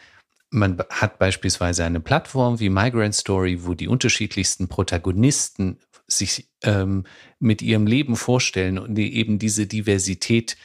man 0.50 0.78
hat 0.90 1.18
beispielsweise 1.18 1.84
eine 1.84 2.00
Plattform 2.00 2.60
wie 2.60 2.68
Migrant 2.68 3.14
Story, 3.14 3.64
wo 3.64 3.74
die 3.74 3.88
unterschiedlichsten 3.88 4.68
Protagonisten 4.68 5.78
sich 6.06 6.50
ähm, 6.62 7.04
mit 7.38 7.62
ihrem 7.62 7.86
Leben 7.86 8.16
vorstellen 8.16 8.78
und 8.78 8.94
die 8.94 9.16
eben 9.16 9.38
diese 9.38 9.66
Diversität 9.66 10.56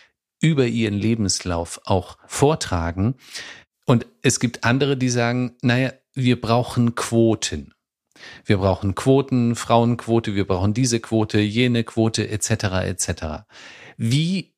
über 0.42 0.66
ihren 0.66 0.94
Lebenslauf 0.94 1.80
auch 1.86 2.18
vortragen. 2.28 3.16
Und 3.86 4.06
es 4.22 4.40
gibt 4.40 4.66
andere, 4.66 4.98
die 4.98 5.10
sagen, 5.10 5.56
naja, 5.62 5.94
wir 6.14 6.40
brauchen 6.40 6.96
Quoten. 6.96 7.74
Wir 8.46 8.58
brauchen 8.58 8.96
Quoten, 8.96 9.56
Frauenquote, 9.56 10.36
wir 10.36 10.46
brauchen 10.46 10.74
diese 10.74 11.00
Quote, 11.00 11.40
jene 11.40 11.84
Quote, 11.84 12.30
etc. 12.30 12.50
etc. 12.86 13.12
Wie 13.98 14.54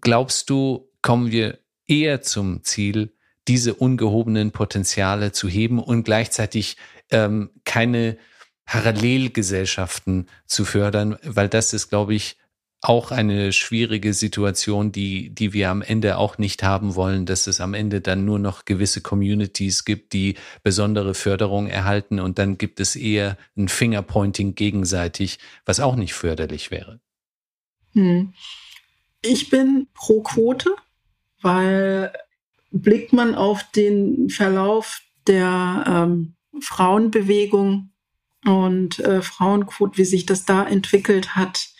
glaubst 0.00 0.50
du, 0.50 0.88
kommen 1.02 1.30
wir 1.30 1.58
eher 1.86 2.22
zum 2.22 2.64
Ziel, 2.64 3.12
diese 3.48 3.74
ungehobenen 3.74 4.50
Potenziale 4.50 5.32
zu 5.32 5.48
heben 5.48 5.78
und 5.78 6.04
gleichzeitig 6.04 6.76
ähm, 7.10 7.50
keine 7.64 8.16
Parallelgesellschaften 8.64 10.28
zu 10.46 10.64
fördern, 10.64 11.16
weil 11.22 11.48
das 11.48 11.72
ist, 11.72 11.88
glaube 11.88 12.14
ich, 12.14 12.36
auch 12.88 13.10
eine 13.10 13.52
schwierige 13.52 14.14
Situation, 14.14 14.92
die, 14.92 15.30
die 15.30 15.52
wir 15.52 15.70
am 15.70 15.82
Ende 15.82 16.18
auch 16.18 16.38
nicht 16.38 16.62
haben 16.62 16.94
wollen, 16.94 17.26
dass 17.26 17.48
es 17.48 17.60
am 17.60 17.74
Ende 17.74 18.00
dann 18.00 18.24
nur 18.24 18.38
noch 18.38 18.64
gewisse 18.64 19.00
Communities 19.00 19.84
gibt, 19.84 20.12
die 20.12 20.36
besondere 20.62 21.14
Förderung 21.14 21.66
erhalten 21.66 22.20
und 22.20 22.38
dann 22.38 22.58
gibt 22.58 22.78
es 22.78 22.94
eher 22.94 23.36
ein 23.56 23.68
Fingerpointing 23.68 24.54
gegenseitig, 24.54 25.40
was 25.64 25.80
auch 25.80 25.96
nicht 25.96 26.14
förderlich 26.14 26.70
wäre. 26.70 27.00
Hm. 27.94 28.34
Ich 29.20 29.50
bin 29.50 29.88
pro 29.92 30.22
Quote, 30.22 30.70
weil 31.42 32.12
blickt 32.70 33.12
man 33.12 33.34
auf 33.34 33.64
den 33.74 34.30
Verlauf 34.30 35.00
der 35.26 35.84
ähm, 35.88 36.34
Frauenbewegung 36.60 37.90
und 38.44 39.00
äh, 39.00 39.22
Frauenquote, 39.22 39.98
wie 39.98 40.04
sich 40.04 40.24
das 40.24 40.44
da 40.44 40.64
entwickelt 40.64 41.34
hat, 41.34 41.70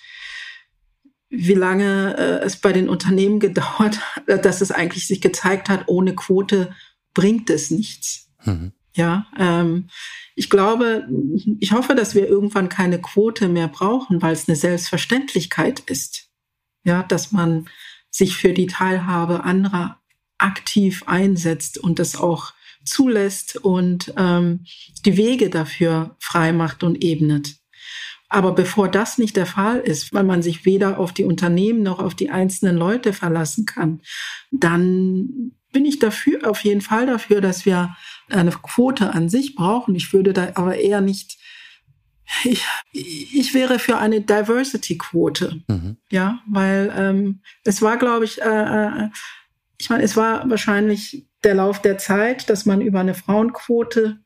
wie 1.28 1.54
lange 1.54 2.16
äh, 2.16 2.44
es 2.44 2.56
bei 2.56 2.72
den 2.72 2.88
Unternehmen 2.88 3.40
gedauert 3.40 4.00
hat, 4.00 4.44
dass 4.44 4.60
es 4.60 4.70
eigentlich 4.70 5.06
sich 5.06 5.20
gezeigt 5.20 5.68
hat, 5.68 5.84
ohne 5.86 6.14
Quote 6.14 6.74
bringt 7.14 7.50
es 7.50 7.70
nichts. 7.70 8.28
Mhm. 8.44 8.72
Ja, 8.94 9.26
ähm, 9.38 9.88
ich 10.34 10.48
glaube, 10.48 11.06
ich 11.60 11.72
hoffe, 11.72 11.94
dass 11.94 12.14
wir 12.14 12.26
irgendwann 12.26 12.70
keine 12.70 13.00
Quote 13.00 13.48
mehr 13.48 13.68
brauchen, 13.68 14.22
weil 14.22 14.32
es 14.32 14.48
eine 14.48 14.56
Selbstverständlichkeit 14.56 15.80
ist. 15.80 16.30
Ja, 16.82 17.02
dass 17.02 17.32
man 17.32 17.68
sich 18.10 18.36
für 18.36 18.54
die 18.54 18.66
Teilhabe 18.66 19.44
anderer 19.44 20.00
aktiv 20.38 21.02
einsetzt 21.06 21.78
und 21.78 21.98
das 21.98 22.16
auch 22.16 22.52
zulässt 22.84 23.56
und 23.56 24.14
ähm, 24.16 24.64
die 25.04 25.16
Wege 25.16 25.50
dafür 25.50 26.16
frei 26.20 26.52
macht 26.52 26.82
und 26.82 27.02
ebnet. 27.02 27.56
Aber 28.28 28.52
bevor 28.52 28.88
das 28.88 29.18
nicht 29.18 29.36
der 29.36 29.46
Fall 29.46 29.78
ist, 29.78 30.12
weil 30.12 30.24
man 30.24 30.42
sich 30.42 30.64
weder 30.64 30.98
auf 30.98 31.12
die 31.12 31.24
Unternehmen 31.24 31.82
noch 31.82 32.00
auf 32.00 32.14
die 32.14 32.30
einzelnen 32.30 32.76
Leute 32.76 33.12
verlassen 33.12 33.66
kann, 33.66 34.00
dann 34.50 35.52
bin 35.72 35.84
ich 35.84 35.98
dafür, 35.98 36.48
auf 36.48 36.64
jeden 36.64 36.80
Fall 36.80 37.06
dafür, 37.06 37.40
dass 37.40 37.66
wir 37.66 37.94
eine 38.30 38.50
Quote 38.50 39.12
an 39.12 39.28
sich 39.28 39.54
brauchen. 39.54 39.94
Ich 39.94 40.12
würde 40.12 40.32
da 40.32 40.52
aber 40.54 40.76
eher 40.76 41.00
nicht, 41.00 41.38
ich, 42.44 42.64
ich 42.92 43.54
wäre 43.54 43.78
für 43.78 43.98
eine 43.98 44.20
Diversity-Quote. 44.22 45.62
Mhm. 45.68 45.96
Ja, 46.10 46.40
weil 46.48 46.92
ähm, 46.96 47.42
es 47.62 47.82
war, 47.82 47.98
glaube 47.98 48.24
ich, 48.24 48.40
äh, 48.40 48.44
äh, 48.44 49.08
ich 49.78 49.90
meine, 49.90 50.02
es 50.02 50.16
war 50.16 50.48
wahrscheinlich 50.48 51.26
der 51.44 51.54
Lauf 51.54 51.82
der 51.82 51.98
Zeit, 51.98 52.48
dass 52.48 52.66
man 52.66 52.80
über 52.80 53.00
eine 53.00 53.14
Frauenquote 53.14 54.18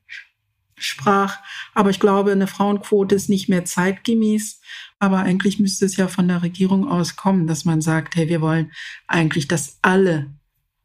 sprach. 0.81 1.39
Aber 1.75 1.91
ich 1.91 2.01
glaube, 2.01 2.33
eine 2.33 2.47
Frauenquote 2.47 3.15
ist 3.15 3.29
nicht 3.29 3.49
mehr 3.49 3.65
zeitgemäß. 3.65 4.61
Aber 4.99 5.19
eigentlich 5.19 5.59
müsste 5.59 5.87
es 5.87 5.97
ja 5.97 6.09
von 6.09 6.29
der 6.29 6.43
Regierung 6.43 6.89
aus 6.89 7.17
kommen, 7.17 7.47
dass 7.47 7.65
man 7.65 7.81
sagt, 7.81 8.17
hey, 8.17 8.29
wir 8.29 8.41
wollen 8.41 8.73
eigentlich, 9.07 9.49
dass 9.49 9.79
alle 9.83 10.27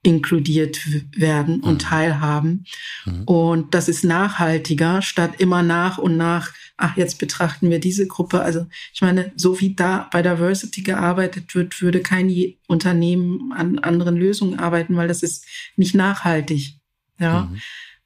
inkludiert 0.06 0.80
werden 1.18 1.62
und 1.62 1.74
mhm. 1.74 1.80
teilhaben. 1.80 2.66
Mhm. 3.06 3.24
Und 3.24 3.74
das 3.74 3.90
ist 3.90 4.04
nachhaltiger, 4.04 5.02
statt 5.02 5.34
immer 5.40 5.64
nach 5.64 5.98
und 5.98 6.16
nach, 6.16 6.54
ach, 6.78 6.96
jetzt 6.96 7.18
betrachten 7.18 7.72
wir 7.72 7.80
diese 7.80 8.06
Gruppe. 8.06 8.42
Also 8.42 8.68
ich 8.94 9.02
meine, 9.02 9.32
so 9.36 9.60
wie 9.60 9.74
da 9.74 10.08
bei 10.12 10.22
Diversity 10.22 10.82
gearbeitet 10.82 11.56
wird, 11.56 11.82
würde 11.82 12.02
kein 12.02 12.32
Unternehmen 12.68 13.52
an 13.52 13.80
anderen 13.80 14.16
Lösungen 14.16 14.60
arbeiten, 14.60 14.96
weil 14.96 15.08
das 15.08 15.24
ist 15.24 15.46
nicht 15.76 15.96
nachhaltig. 15.96 16.76
Ja. 17.18 17.44
Mhm. 17.44 17.62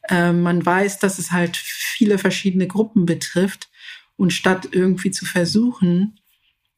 Äh, 0.09 0.33
man 0.33 0.65
weiß, 0.65 0.99
dass 0.99 1.19
es 1.19 1.31
halt 1.31 1.57
viele 1.57 2.17
verschiedene 2.17 2.67
Gruppen 2.67 3.05
betrifft. 3.05 3.69
Und 4.15 4.33
statt 4.33 4.69
irgendwie 4.71 5.11
zu 5.11 5.25
versuchen, 5.25 6.19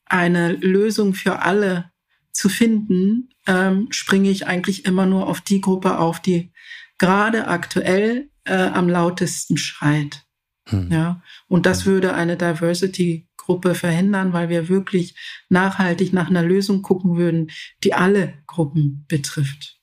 eine 0.06 0.54
Lösung 0.54 1.16
für 1.16 1.42
alle 1.42 1.92
zu 2.32 2.50
finden, 2.50 3.30
ähm, 3.48 3.88
springe 3.92 4.30
ich 4.30 4.46
eigentlich 4.46 4.86
immer 4.86 5.06
nur 5.06 5.28
auf 5.28 5.42
die 5.42 5.62
Gruppe 5.62 5.98
auf, 5.98 6.20
die 6.20 6.52
gerade 6.98 7.48
aktuell 7.48 8.30
äh, 8.44 8.54
am 8.54 8.88
lautesten 8.90 9.58
schreit. 9.58 10.24
Hm. 10.68 10.92
Ja, 10.92 11.24
und 11.48 11.66
das 11.66 11.86
hm. 11.86 11.94
würde 11.94 12.14
eine 12.14 12.38
Diversity-Gruppe 12.38 13.74
verhindern, 13.74 14.34
weil 14.34 14.50
wir 14.50 14.70
wirklich 14.70 15.16
nachhaltig 15.50 16.14
nach 16.14 16.30
einer 16.30 16.44
Lösung 16.44 16.82
gucken 16.82 17.18
würden, 17.18 17.50
die 17.84 17.94
alle 17.94 18.36
Gruppen 18.46 19.06
betrifft. 19.08 19.80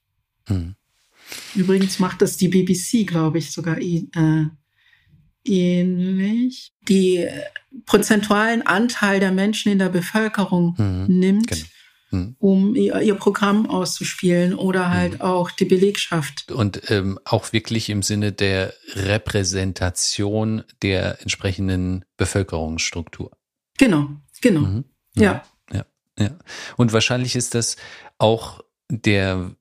Hm. 0.46 0.76
Übrigens 1.55 1.99
macht 1.99 2.22
das 2.22 2.37
die 2.37 2.49
BBC, 2.49 3.07
glaube 3.07 3.39
ich, 3.39 3.51
sogar 3.51 3.79
äh, 3.79 4.47
ähnlich, 5.45 6.72
die 6.89 7.26
prozentualen 7.87 8.66
Anteil 8.66 9.20
der 9.20 9.33
Menschen 9.33 9.72
in 9.72 9.79
der 9.79 9.89
Bevölkerung 9.89 10.74
mhm, 10.79 11.07
nimmt, 11.09 11.49
genau. 11.49 11.64
mhm. 12.11 12.37
um 12.39 12.74
ihr, 12.74 13.01
ihr, 13.01 13.14
Programm 13.14 13.68
auszuspielen 13.68 14.55
oder 14.55 14.91
halt 14.91 15.14
mhm. 15.14 15.20
auch 15.20 15.51
die 15.51 15.64
Belegschaft. 15.64 16.51
Und 16.51 16.91
ähm, 16.91 17.18
auch 17.24 17.53
wirklich 17.53 17.91
im 17.91 18.03
Sinne 18.03 18.33
der 18.33 18.74
Repräsentation 18.95 20.64
der 20.83 21.20
entsprechenden 21.22 22.05
Bevölkerungsstruktur. 22.16 23.33
Genau, 23.79 24.09
genau. 24.41 24.61
Mhm. 24.61 24.85
Ja. 25.14 25.45
Ja, 25.72 25.85
ja. 26.18 26.39
Und 26.76 26.93
wahrscheinlich 26.93 27.37
ist 27.37 27.55
das 27.55 27.76
auch 28.18 28.61
der 28.91 29.55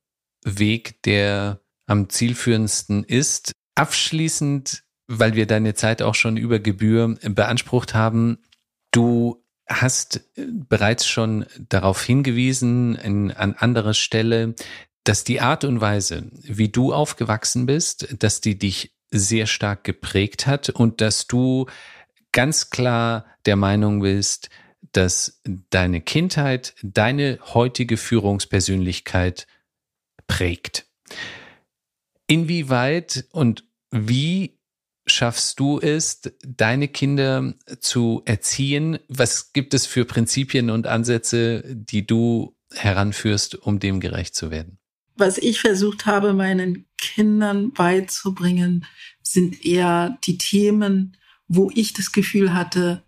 Weg, 0.48 1.02
der 1.04 1.62
am 1.86 2.10
zielführendsten 2.10 3.04
ist. 3.04 3.52
Abschließend, 3.76 4.84
weil 5.08 5.36
wir 5.36 5.46
deine 5.46 5.74
Zeit 5.74 6.02
auch 6.02 6.16
schon 6.16 6.38
über 6.38 6.60
Gebühr 6.60 7.18
beansprucht 7.22 7.94
haben, 7.94 8.40
du 8.92 9.44
hast 9.68 10.22
bereits 10.36 11.06
schon 11.06 11.46
darauf 11.70 12.04
hingewiesen, 12.04 12.96
in, 12.96 13.32
an 13.32 13.54
anderer 13.54 13.94
Stelle, 13.94 14.56
dass 15.04 15.24
die 15.24 15.42
Art 15.42 15.64
und 15.64 15.82
Weise, 15.82 16.30
wie 16.42 16.70
du 16.70 16.94
aufgewachsen 16.94 17.66
bist, 17.66 18.16
dass 18.20 18.42
die 18.42 18.58
dich 18.58 18.94
sehr 19.10 19.46
stark 19.46 19.84
geprägt 19.84 20.48
hat 20.48 20.70
und 20.70 21.02
dass 21.02 21.28
du 21.28 21.68
ganz 22.32 22.70
klar 22.70 23.26
der 23.46 23.56
Meinung 23.56 24.02
bist, 24.02 24.50
dass 24.92 25.42
deine 25.70 26.02
Kindheit 26.02 26.76
deine 26.82 27.40
heutige 27.54 27.98
Führungspersönlichkeit 27.98 29.48
prägt. 30.28 30.86
Inwieweit 32.28 33.26
und 33.32 33.64
wie 33.92 34.60
schaffst 35.06 35.60
du 35.60 35.80
es, 35.80 36.22
deine 36.46 36.88
Kinder 36.90 37.54
zu 37.80 38.22
erziehen? 38.26 39.00
Was 39.08 39.54
gibt 39.54 39.74
es 39.74 39.86
für 39.86 40.06
Prinzipien 40.06 40.70
und 40.70 40.88
Ansätze, 40.88 41.64
die 41.66 42.06
du 42.06 42.56
heranführst, 42.74 43.56
um 43.56 43.80
dem 43.80 44.00
gerecht 44.00 44.36
zu 44.36 44.52
werden? 44.52 44.78
Was 45.16 45.38
ich 45.38 45.62
versucht 45.62 46.06
habe, 46.06 46.34
meinen 46.34 46.86
Kindern 46.98 47.72
beizubringen, 47.72 48.86
sind 49.24 49.66
eher 49.66 50.18
die 50.26 50.38
Themen, 50.38 51.18
wo 51.48 51.72
ich 51.74 51.94
das 51.94 52.12
Gefühl 52.12 52.54
hatte, 52.54 53.04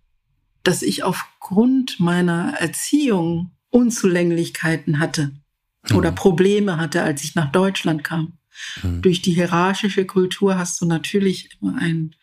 dass 0.64 0.82
ich 0.82 1.04
aufgrund 1.04 2.00
meiner 2.00 2.56
Erziehung 2.60 3.52
Unzulänglichkeiten 3.70 5.00
hatte 5.00 5.34
oder 5.94 6.12
mhm. 6.12 6.16
Probleme 6.16 6.78
hatte, 6.78 7.04
als 7.04 7.24
ich 7.24 7.36
nach 7.36 7.52
Deutschland 7.52 8.04
kam. 8.04 8.38
Mhm. 8.82 9.02
Durch 9.02 9.22
die 9.22 9.34
hierarchische 9.34 10.06
Kultur 10.06 10.58
hast 10.58 10.82
du 10.82 10.86
natürlich 10.86 11.58
immer 11.60 11.78
einen 11.78 12.16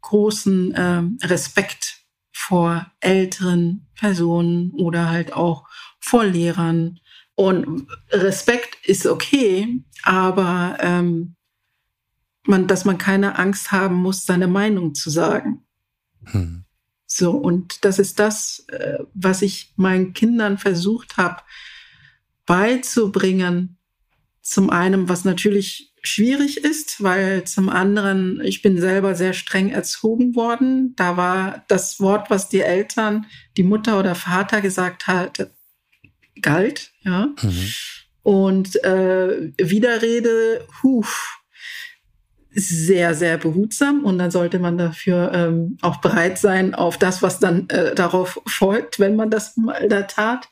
großen 0.00 0.74
äh, 0.74 1.02
Respekt 1.26 2.04
vor 2.32 2.90
älteren 3.00 3.86
Personen 3.94 4.72
oder 4.72 5.08
halt 5.08 5.32
auch 5.32 5.66
vor 6.00 6.24
Lehrern. 6.24 7.00
Und 7.36 7.88
Respekt 8.10 8.86
ist 8.86 9.06
okay, 9.06 9.82
aber 10.02 10.76
ähm, 10.80 11.36
man, 12.46 12.66
dass 12.66 12.84
man 12.84 12.98
keine 12.98 13.38
Angst 13.38 13.72
haben 13.72 13.96
muss, 13.96 14.26
seine 14.26 14.46
Meinung 14.46 14.94
zu 14.94 15.10
sagen. 15.10 15.64
Mhm. 16.32 16.64
So, 17.06 17.30
und 17.32 17.84
das 17.84 17.98
ist 17.98 18.18
das, 18.18 18.66
äh, 18.68 18.98
was 19.14 19.42
ich 19.42 19.72
meinen 19.76 20.12
Kindern 20.12 20.58
versucht 20.58 21.16
habe 21.16 21.42
beizubringen. 22.46 23.78
Zum 24.42 24.70
einen, 24.70 25.08
was 25.08 25.24
natürlich 25.24 25.94
schwierig 26.02 26.58
ist, 26.58 27.02
weil 27.02 27.44
zum 27.44 27.70
anderen, 27.70 28.40
ich 28.44 28.60
bin 28.60 28.78
selber 28.78 29.14
sehr 29.14 29.32
streng 29.32 29.70
erzogen 29.70 30.36
worden. 30.36 30.94
Da 30.96 31.16
war 31.16 31.64
das 31.68 31.98
Wort, 31.98 32.28
was 32.28 32.50
die 32.50 32.60
Eltern, 32.60 33.26
die 33.56 33.62
Mutter 33.62 33.98
oder 33.98 34.14
Vater 34.14 34.60
gesagt 34.60 35.06
hat, 35.06 35.50
galt, 36.42 36.92
ja. 37.02 37.28
Mhm. 37.40 37.68
Und 38.22 38.84
äh, 38.84 39.52
Widerrede, 39.58 40.66
huf, 40.82 41.40
sehr, 42.54 43.14
sehr 43.14 43.36
behutsam 43.36 44.04
und 44.04 44.18
dann 44.18 44.30
sollte 44.30 44.58
man 44.58 44.78
dafür 44.78 45.32
ähm, 45.34 45.76
auch 45.82 45.96
bereit 45.96 46.38
sein 46.38 46.74
auf 46.74 46.98
das, 46.98 47.20
was 47.20 47.40
dann 47.40 47.68
äh, 47.68 47.94
darauf 47.94 48.40
folgt, 48.46 49.00
wenn 49.00 49.16
man 49.16 49.30
das 49.30 49.56
mal 49.56 49.88
da 49.88 50.02
tat. 50.02 50.48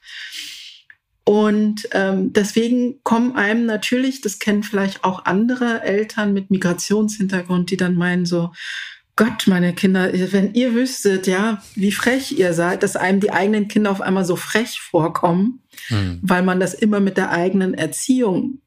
Und 1.25 1.89
ähm, 1.93 2.33
deswegen 2.33 3.03
kommen 3.05 3.37
einem 3.37 3.65
natürlich, 3.65 4.21
das 4.23 4.39
kennen 4.39 4.63
vielleicht 4.63 5.05
auch 5.05 5.25
andere 5.25 5.83
Eltern 5.83 6.33
mit 6.33 6.51
Migrationshintergrund, 6.51 7.71
die 7.71 7.77
dann 7.77 7.95
meinen 7.95 8.27
so, 8.27 8.53
Gott, 9.15 9.47
meine 9.47 9.75
Kinder, 9.75 10.11
wenn 10.33 10.55
ihr 10.55 10.75
wüsstet, 10.75 11.27
ja, 11.27 11.63
wie 11.75 11.93
frech 11.93 12.33
ihr 12.33 12.55
seid, 12.55 12.83
dass 12.83 12.97
einem 12.97 13.21
die 13.21 13.31
eigenen 13.31 13.69
Kinder 13.69 13.91
auf 13.91 14.01
einmal 14.01 14.25
so 14.25 14.37
frech 14.37 14.81
vorkommen, 14.81 15.61
mhm. 15.91 16.19
weil 16.23 16.43
man 16.43 16.59
das 16.59 16.75
immer 16.75 16.99
mit 16.99 17.19
der 17.19 17.31
eigenen 17.31 17.75
Erziehung 17.75 18.61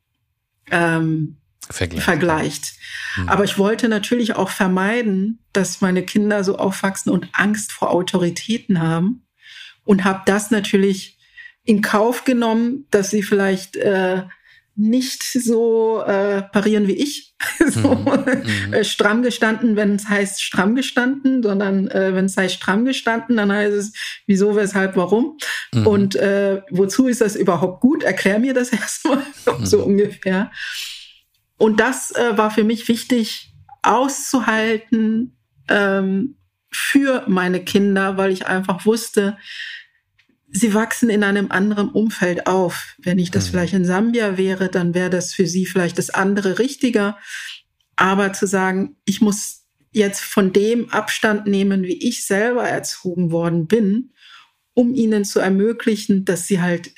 ähm, 0.69 1.37
vergleicht. 1.69 2.03
vergleicht. 2.03 2.73
Mhm. 3.17 3.29
Aber 3.29 3.43
ich 3.43 3.57
wollte 3.57 3.89
natürlich 3.89 4.35
auch 4.35 4.49
vermeiden, 4.49 5.39
dass 5.51 5.81
meine 5.81 6.03
Kinder 6.03 6.43
so 6.43 6.57
aufwachsen 6.57 7.11
und 7.11 7.27
Angst 7.33 7.71
vor 7.71 7.89
Autoritäten 7.91 8.81
haben 8.81 9.25
und 9.83 10.03
habe 10.03 10.21
das 10.25 10.51
natürlich 10.51 11.14
in 11.65 11.81
Kauf 11.81 12.23
genommen, 12.23 12.85
dass 12.91 13.09
sie 13.09 13.23
vielleicht 13.23 13.75
äh, 13.75 14.23
nicht 14.77 15.23
so 15.23 16.03
äh, 16.03 16.41
parieren 16.41 16.87
wie 16.87 16.97
ich, 16.97 17.33
so 17.67 17.95
mhm. 17.95 18.73
äh, 18.73 18.83
stramm 18.83 19.23
gestanden, 19.23 19.75
wenn 19.77 19.95
es 19.95 20.09
heißt 20.09 20.41
stramm 20.41 20.75
gestanden, 20.75 21.41
sondern 21.41 21.87
äh, 21.87 22.13
wenn 22.13 22.25
es 22.25 22.35
heißt 22.35 22.55
stramm 22.55 22.83
gestanden, 22.83 23.37
dann 23.37 23.51
heißt 23.51 23.73
es 23.73 23.93
wieso, 24.27 24.55
weshalb, 24.55 24.97
warum 24.97 25.37
mhm. 25.73 25.87
und 25.87 26.15
äh, 26.15 26.61
wozu 26.71 27.07
ist 27.07 27.21
das 27.21 27.35
überhaupt 27.35 27.81
gut? 27.81 28.03
Erklär 28.03 28.39
mir 28.39 28.53
das 28.53 28.69
erstmal 28.73 29.23
mhm. 29.57 29.65
so 29.65 29.83
ungefähr. 29.83 30.51
Und 31.57 31.79
das 31.79 32.11
äh, 32.11 32.37
war 32.37 32.51
für 32.51 32.65
mich 32.65 32.87
wichtig 32.89 33.53
auszuhalten 33.81 35.37
ähm, 35.69 36.35
für 36.69 37.23
meine 37.27 37.63
Kinder, 37.63 38.17
weil 38.17 38.33
ich 38.33 38.47
einfach 38.47 38.85
wusste, 38.85 39.37
sie 40.51 40.73
wachsen 40.73 41.09
in 41.09 41.23
einem 41.23 41.51
anderen 41.51 41.89
Umfeld 41.89 42.47
auf. 42.47 42.95
Wenn 42.97 43.19
ich 43.19 43.31
das 43.31 43.47
mhm. 43.47 43.51
vielleicht 43.51 43.73
in 43.73 43.85
Sambia 43.85 44.37
wäre, 44.37 44.69
dann 44.69 44.93
wäre 44.93 45.09
das 45.09 45.33
für 45.33 45.47
sie 45.47 45.65
vielleicht 45.65 45.97
das 45.97 46.09
andere 46.09 46.59
richtiger. 46.59 47.17
Aber 47.95 48.33
zu 48.33 48.47
sagen, 48.47 48.97
ich 49.05 49.21
muss 49.21 49.65
jetzt 49.91 50.21
von 50.21 50.51
dem 50.51 50.89
Abstand 50.89 51.47
nehmen, 51.47 51.83
wie 51.83 52.07
ich 52.07 52.25
selber 52.25 52.67
erzogen 52.67 53.31
worden 53.31 53.67
bin, 53.67 54.11
um 54.73 54.93
ihnen 54.93 55.23
zu 55.23 55.39
ermöglichen, 55.39 56.25
dass 56.25 56.47
sie 56.47 56.61
halt 56.61 56.93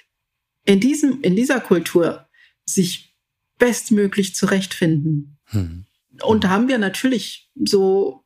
in 0.66 0.80
diesem, 0.80 1.22
in 1.22 1.36
dieser 1.36 1.60
Kultur 1.60 2.28
sich 2.66 3.16
bestmöglich 3.60 4.36
zurechtfinden. 4.36 5.38
Hm. 5.45 5.86
Und 6.24 6.43
da 6.43 6.50
haben 6.50 6.68
wir 6.68 6.80
natürlich 6.80 7.52
so 7.56 8.24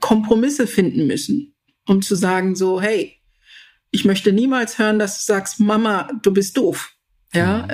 Kompromisse 0.00 0.66
finden 0.66 1.06
müssen, 1.06 1.54
um 1.86 2.00
zu 2.02 2.14
sagen 2.14 2.54
so, 2.54 2.80
hey, 2.80 3.21
ich 3.92 4.04
möchte 4.04 4.32
niemals 4.32 4.78
hören, 4.78 4.98
dass 4.98 5.18
du 5.18 5.32
sagst, 5.32 5.60
Mama, 5.60 6.08
du 6.22 6.32
bist 6.32 6.56
doof. 6.56 6.92
Ja, 7.34 7.62
mhm. 7.62 7.68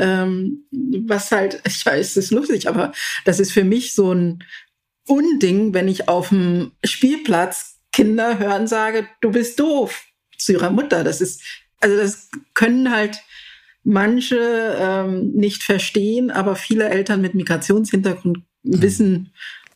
ähm, 0.72 1.06
was 1.08 1.32
halt, 1.32 1.62
ich 1.66 1.84
weiß, 1.84 2.10
es 2.10 2.16
ist 2.16 2.30
lustig, 2.30 2.68
aber 2.68 2.92
das 3.24 3.40
ist 3.40 3.52
für 3.52 3.64
mich 3.64 3.94
so 3.94 4.12
ein 4.12 4.44
Unding, 5.06 5.72
wenn 5.72 5.88
ich 5.88 6.08
auf 6.08 6.28
dem 6.28 6.72
Spielplatz 6.84 7.78
Kinder 7.92 8.38
hören 8.38 8.66
sage, 8.66 9.08
du 9.22 9.30
bist 9.30 9.58
doof 9.58 10.04
zu 10.36 10.52
ihrer 10.52 10.70
Mutter. 10.70 11.02
Das 11.02 11.20
ist, 11.20 11.42
also 11.80 11.96
das 11.96 12.28
können 12.54 12.92
halt 12.92 13.18
manche 13.82 14.76
ähm, 14.78 15.32
nicht 15.32 15.62
verstehen, 15.62 16.30
aber 16.30 16.54
viele 16.54 16.88
Eltern 16.90 17.22
mit 17.22 17.34
Migrationshintergrund 17.34 18.38
mhm. 18.62 18.82
wissen, 18.82 19.32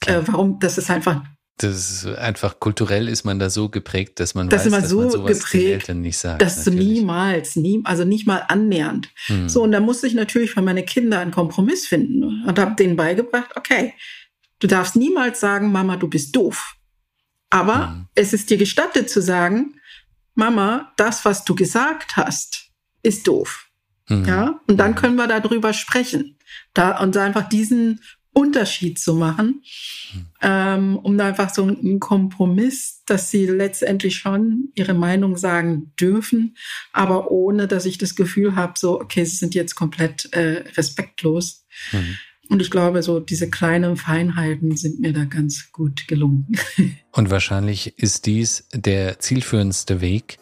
äh, 0.07 0.21
warum 0.27 0.61
das 0.61 0.77
ist 0.77 0.91
einfach 0.91 1.25
das 1.59 1.91
ist 1.91 2.07
einfach 2.07 2.59
kulturell 2.61 3.09
ist 3.09 3.25
man 3.25 3.39
da 3.39 3.51
so 3.51 3.69
geprägt, 3.69 4.21
dass 4.21 4.35
man 4.35 4.49
das 4.49 4.67
weiß, 4.67 4.73
dass 4.73 4.91
so 4.91 5.01
man 5.01 5.11
sowas 5.11 5.39
geprägt, 5.39 5.65
den 5.65 5.73
Eltern 5.73 6.01
nicht 6.01 6.19
sagt. 6.19 6.43
Dass 6.43 6.59
natürlich. 6.59 6.87
du 6.87 6.95
niemals, 6.95 7.57
nie, 7.57 7.81
also 7.85 8.05
nicht 8.05 8.27
mal 8.27 8.45
annähernd. 8.49 9.11
Hm. 9.27 9.49
So, 9.49 9.63
und 9.63 9.73
da 9.73 9.81
musste 9.81 10.07
ich 10.07 10.15
natürlich 10.15 10.53
für 10.53 10.63
meine 10.63 10.85
Kinder 10.85 11.21
einen 11.21 11.31
Kompromiss 11.31 11.87
finden 11.87 12.45
und 12.47 12.59
habe 12.59 12.75
denen 12.75 12.97
beigebracht, 12.97 13.51
okay, 13.57 13.95
du 14.59 14.67
darfst 14.67 14.97
niemals 14.97 15.41
sagen, 15.41 15.71
Mama, 15.71 15.97
du 15.97 16.09
bist 16.09 16.35
doof. 16.35 16.75
Aber 17.51 17.91
hm. 17.91 18.07
es 18.15 18.33
ist 18.33 18.51
dir 18.51 18.57
gestattet 18.57 19.11
zu 19.11 19.21
sagen, 19.21 19.75
Mama, 20.35 20.93
das, 20.97 21.25
was 21.25 21.45
du 21.45 21.55
gesagt 21.55 22.17
hast, 22.17 22.71
ist 23.03 23.27
doof. 23.29 23.69
Hm. 24.09 24.25
Ja, 24.25 24.61
und 24.67 24.79
dann 24.79 24.93
hm. 24.93 24.97
können 24.97 25.17
wir 25.17 25.27
darüber 25.27 25.73
sprechen. 25.75 26.39
Da, 26.75 26.99
und 26.99 27.17
einfach 27.17 27.49
diesen 27.49 28.01
Unterschied 28.35 28.99
zu 28.99 29.15
machen, 29.15 29.63
hm. 30.13 30.27
ähm, 30.41 30.99
um 30.99 31.19
da 31.19 31.27
einfach 31.27 31.53
so 31.53 31.65
einen 31.65 32.01
Kompromiss, 32.01 33.03
dass 33.07 33.31
sie 33.31 33.47
letztendlich 33.47 34.17
schon 34.17 34.71
ihre 34.75 34.95
Meinung 34.95 35.37
sagen 35.37 35.93
dürfen, 36.01 36.57
aber 36.93 37.31
ohne, 37.31 37.69
dass 37.69 37.85
ich 37.85 37.99
das 37.99 38.15
Gefühl 38.15 38.57
habe, 38.57 38.75
so, 38.77 39.01
okay, 39.01 39.25
sie 39.25 39.37
sind 39.37 39.55
jetzt 39.55 39.75
komplett 39.75 40.33
äh, 40.33 40.65
respektlos. 40.77 41.67
Mhm. 41.93 42.17
Und 42.49 42.61
ich 42.61 42.71
glaube, 42.71 43.03
so 43.03 43.21
diese 43.21 43.49
kleinen 43.49 43.97
Feinheiten 43.97 44.77
sind 44.77 45.01
mir 45.01 45.13
da 45.13 45.25
ganz 45.25 45.71
gut 45.73 46.07
gelungen. 46.09 46.49
Und 47.13 47.31
wahrscheinlich 47.31 47.99
ist 47.99 48.27
dies 48.27 48.67
der 48.75 49.19
zielführendste 49.19 50.01
Weg. 50.01 50.39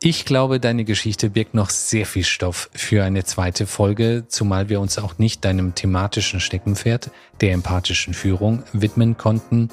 Ich 0.00 0.24
glaube, 0.24 0.60
deine 0.60 0.84
Geschichte 0.84 1.30
birgt 1.30 1.54
noch 1.54 1.70
sehr 1.70 2.06
viel 2.06 2.22
Stoff 2.22 2.70
für 2.72 3.02
eine 3.02 3.24
zweite 3.24 3.66
Folge, 3.66 4.26
zumal 4.28 4.68
wir 4.68 4.80
uns 4.80 4.96
auch 4.96 5.18
nicht 5.18 5.44
deinem 5.44 5.74
thematischen 5.74 6.38
Steckenpferd, 6.38 7.10
der 7.40 7.52
empathischen 7.52 8.14
Führung, 8.14 8.62
widmen 8.72 9.16
konnten. 9.16 9.70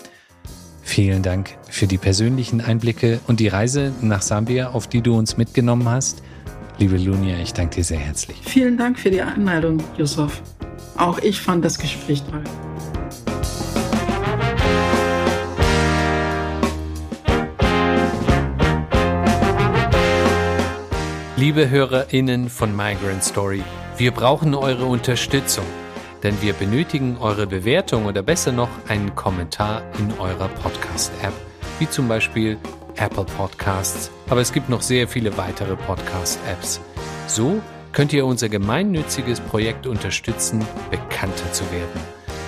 Vielen 0.82 1.21
Dank 1.21 1.55
für 1.69 1.86
die 1.86 1.99
persönlichen 1.99 2.59
Einblicke 2.59 3.19
und 3.28 3.39
die 3.39 3.49
Reise 3.49 3.93
nach 4.01 4.23
Sambia, 4.23 4.71
auf 4.71 4.88
die 4.88 5.01
du 5.01 5.15
uns 5.15 5.38
mitgenommen 5.38 5.88
hast. 5.88 6.23
Liebe 6.80 6.97
Lunia, 6.97 7.38
ich 7.38 7.53
danke 7.53 7.76
dir 7.76 7.84
sehr 7.84 7.99
herzlich. 7.99 8.38
Vielen 8.43 8.78
Dank 8.78 8.97
für 8.97 9.11
die 9.11 9.21
Einladung, 9.21 9.84
Yusuf. 9.95 10.41
Auch 10.97 11.19
ich 11.19 11.39
fand 11.39 11.63
das 11.63 11.78
Gespräch 11.78 12.23
toll. 12.23 12.43
Liebe 21.46 21.70
HörerInnen 21.70 22.50
von 22.50 22.76
Migrant 22.76 23.24
Story, 23.24 23.62
wir 23.98 24.10
brauchen 24.10 24.56
eure 24.56 24.86
Unterstützung, 24.86 25.64
denn 26.24 26.41
wir 26.41 26.54
benötigen 26.54 27.18
eure 27.20 27.46
Bewertung 27.46 28.08
oder 28.08 28.24
besser 28.24 28.52
noch 28.52 28.70
einen 28.88 29.14
Kommentar 29.14 29.84
in 30.00 30.12
eurer 30.18 30.48
Podcast-App, 30.48 31.34
wie 31.78 31.88
zum 31.88 32.08
Beispiel 32.08 32.58
Apple 32.96 33.26
Podcasts, 33.26 34.10
aber 34.28 34.41
es 34.41 34.52
gibt 34.52 34.70
noch 34.70 34.82
sehr 34.82 35.08
viele 35.08 35.38
weitere 35.38 35.76
Podcast-Apps. 35.76 36.82
So 37.28 37.62
könnt 37.91 38.12
ihr 38.12 38.26
unser 38.26 38.50
gemeinnütziges 38.50 39.39
Projekt 39.39 39.86
unterstützen, 39.86 40.66
bekannter 40.89 41.52
zu 41.52 41.64
werden. 41.72 42.02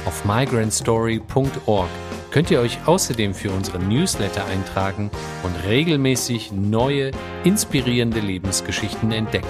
Auf 0.08 0.26
migrantstory.org 0.26 1.90
könnt 2.38 2.52
ihr 2.52 2.60
euch 2.60 2.78
außerdem 2.86 3.34
für 3.34 3.50
unseren 3.50 3.88
Newsletter 3.90 4.46
eintragen 4.46 5.10
und 5.42 5.56
regelmäßig 5.68 6.52
neue, 6.52 7.10
inspirierende 7.44 8.20
Lebensgeschichten 8.20 9.12
entdecken. 9.12 9.48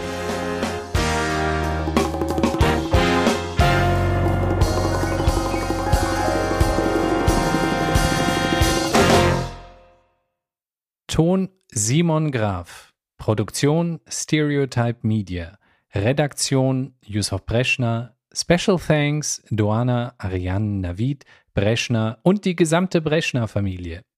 Ton 11.07 11.49
Simon 11.69 12.31
Graf. 12.31 12.93
Produktion 13.17 13.99
Stereotype 14.07 14.99
Media. 15.01 15.57
Redaktion 15.93 16.95
Yusuf 17.03 17.45
Breschner. 17.45 18.13
Special 18.31 18.77
Thanks 18.79 19.43
Doana 19.49 20.13
Ariane 20.19 20.79
Navid 20.79 21.25
Breschner 21.58 22.20
und 22.22 22.45
die 22.45 22.55
gesamte 22.55 23.01
Breschner 23.01 23.47
Familie. 23.47 24.03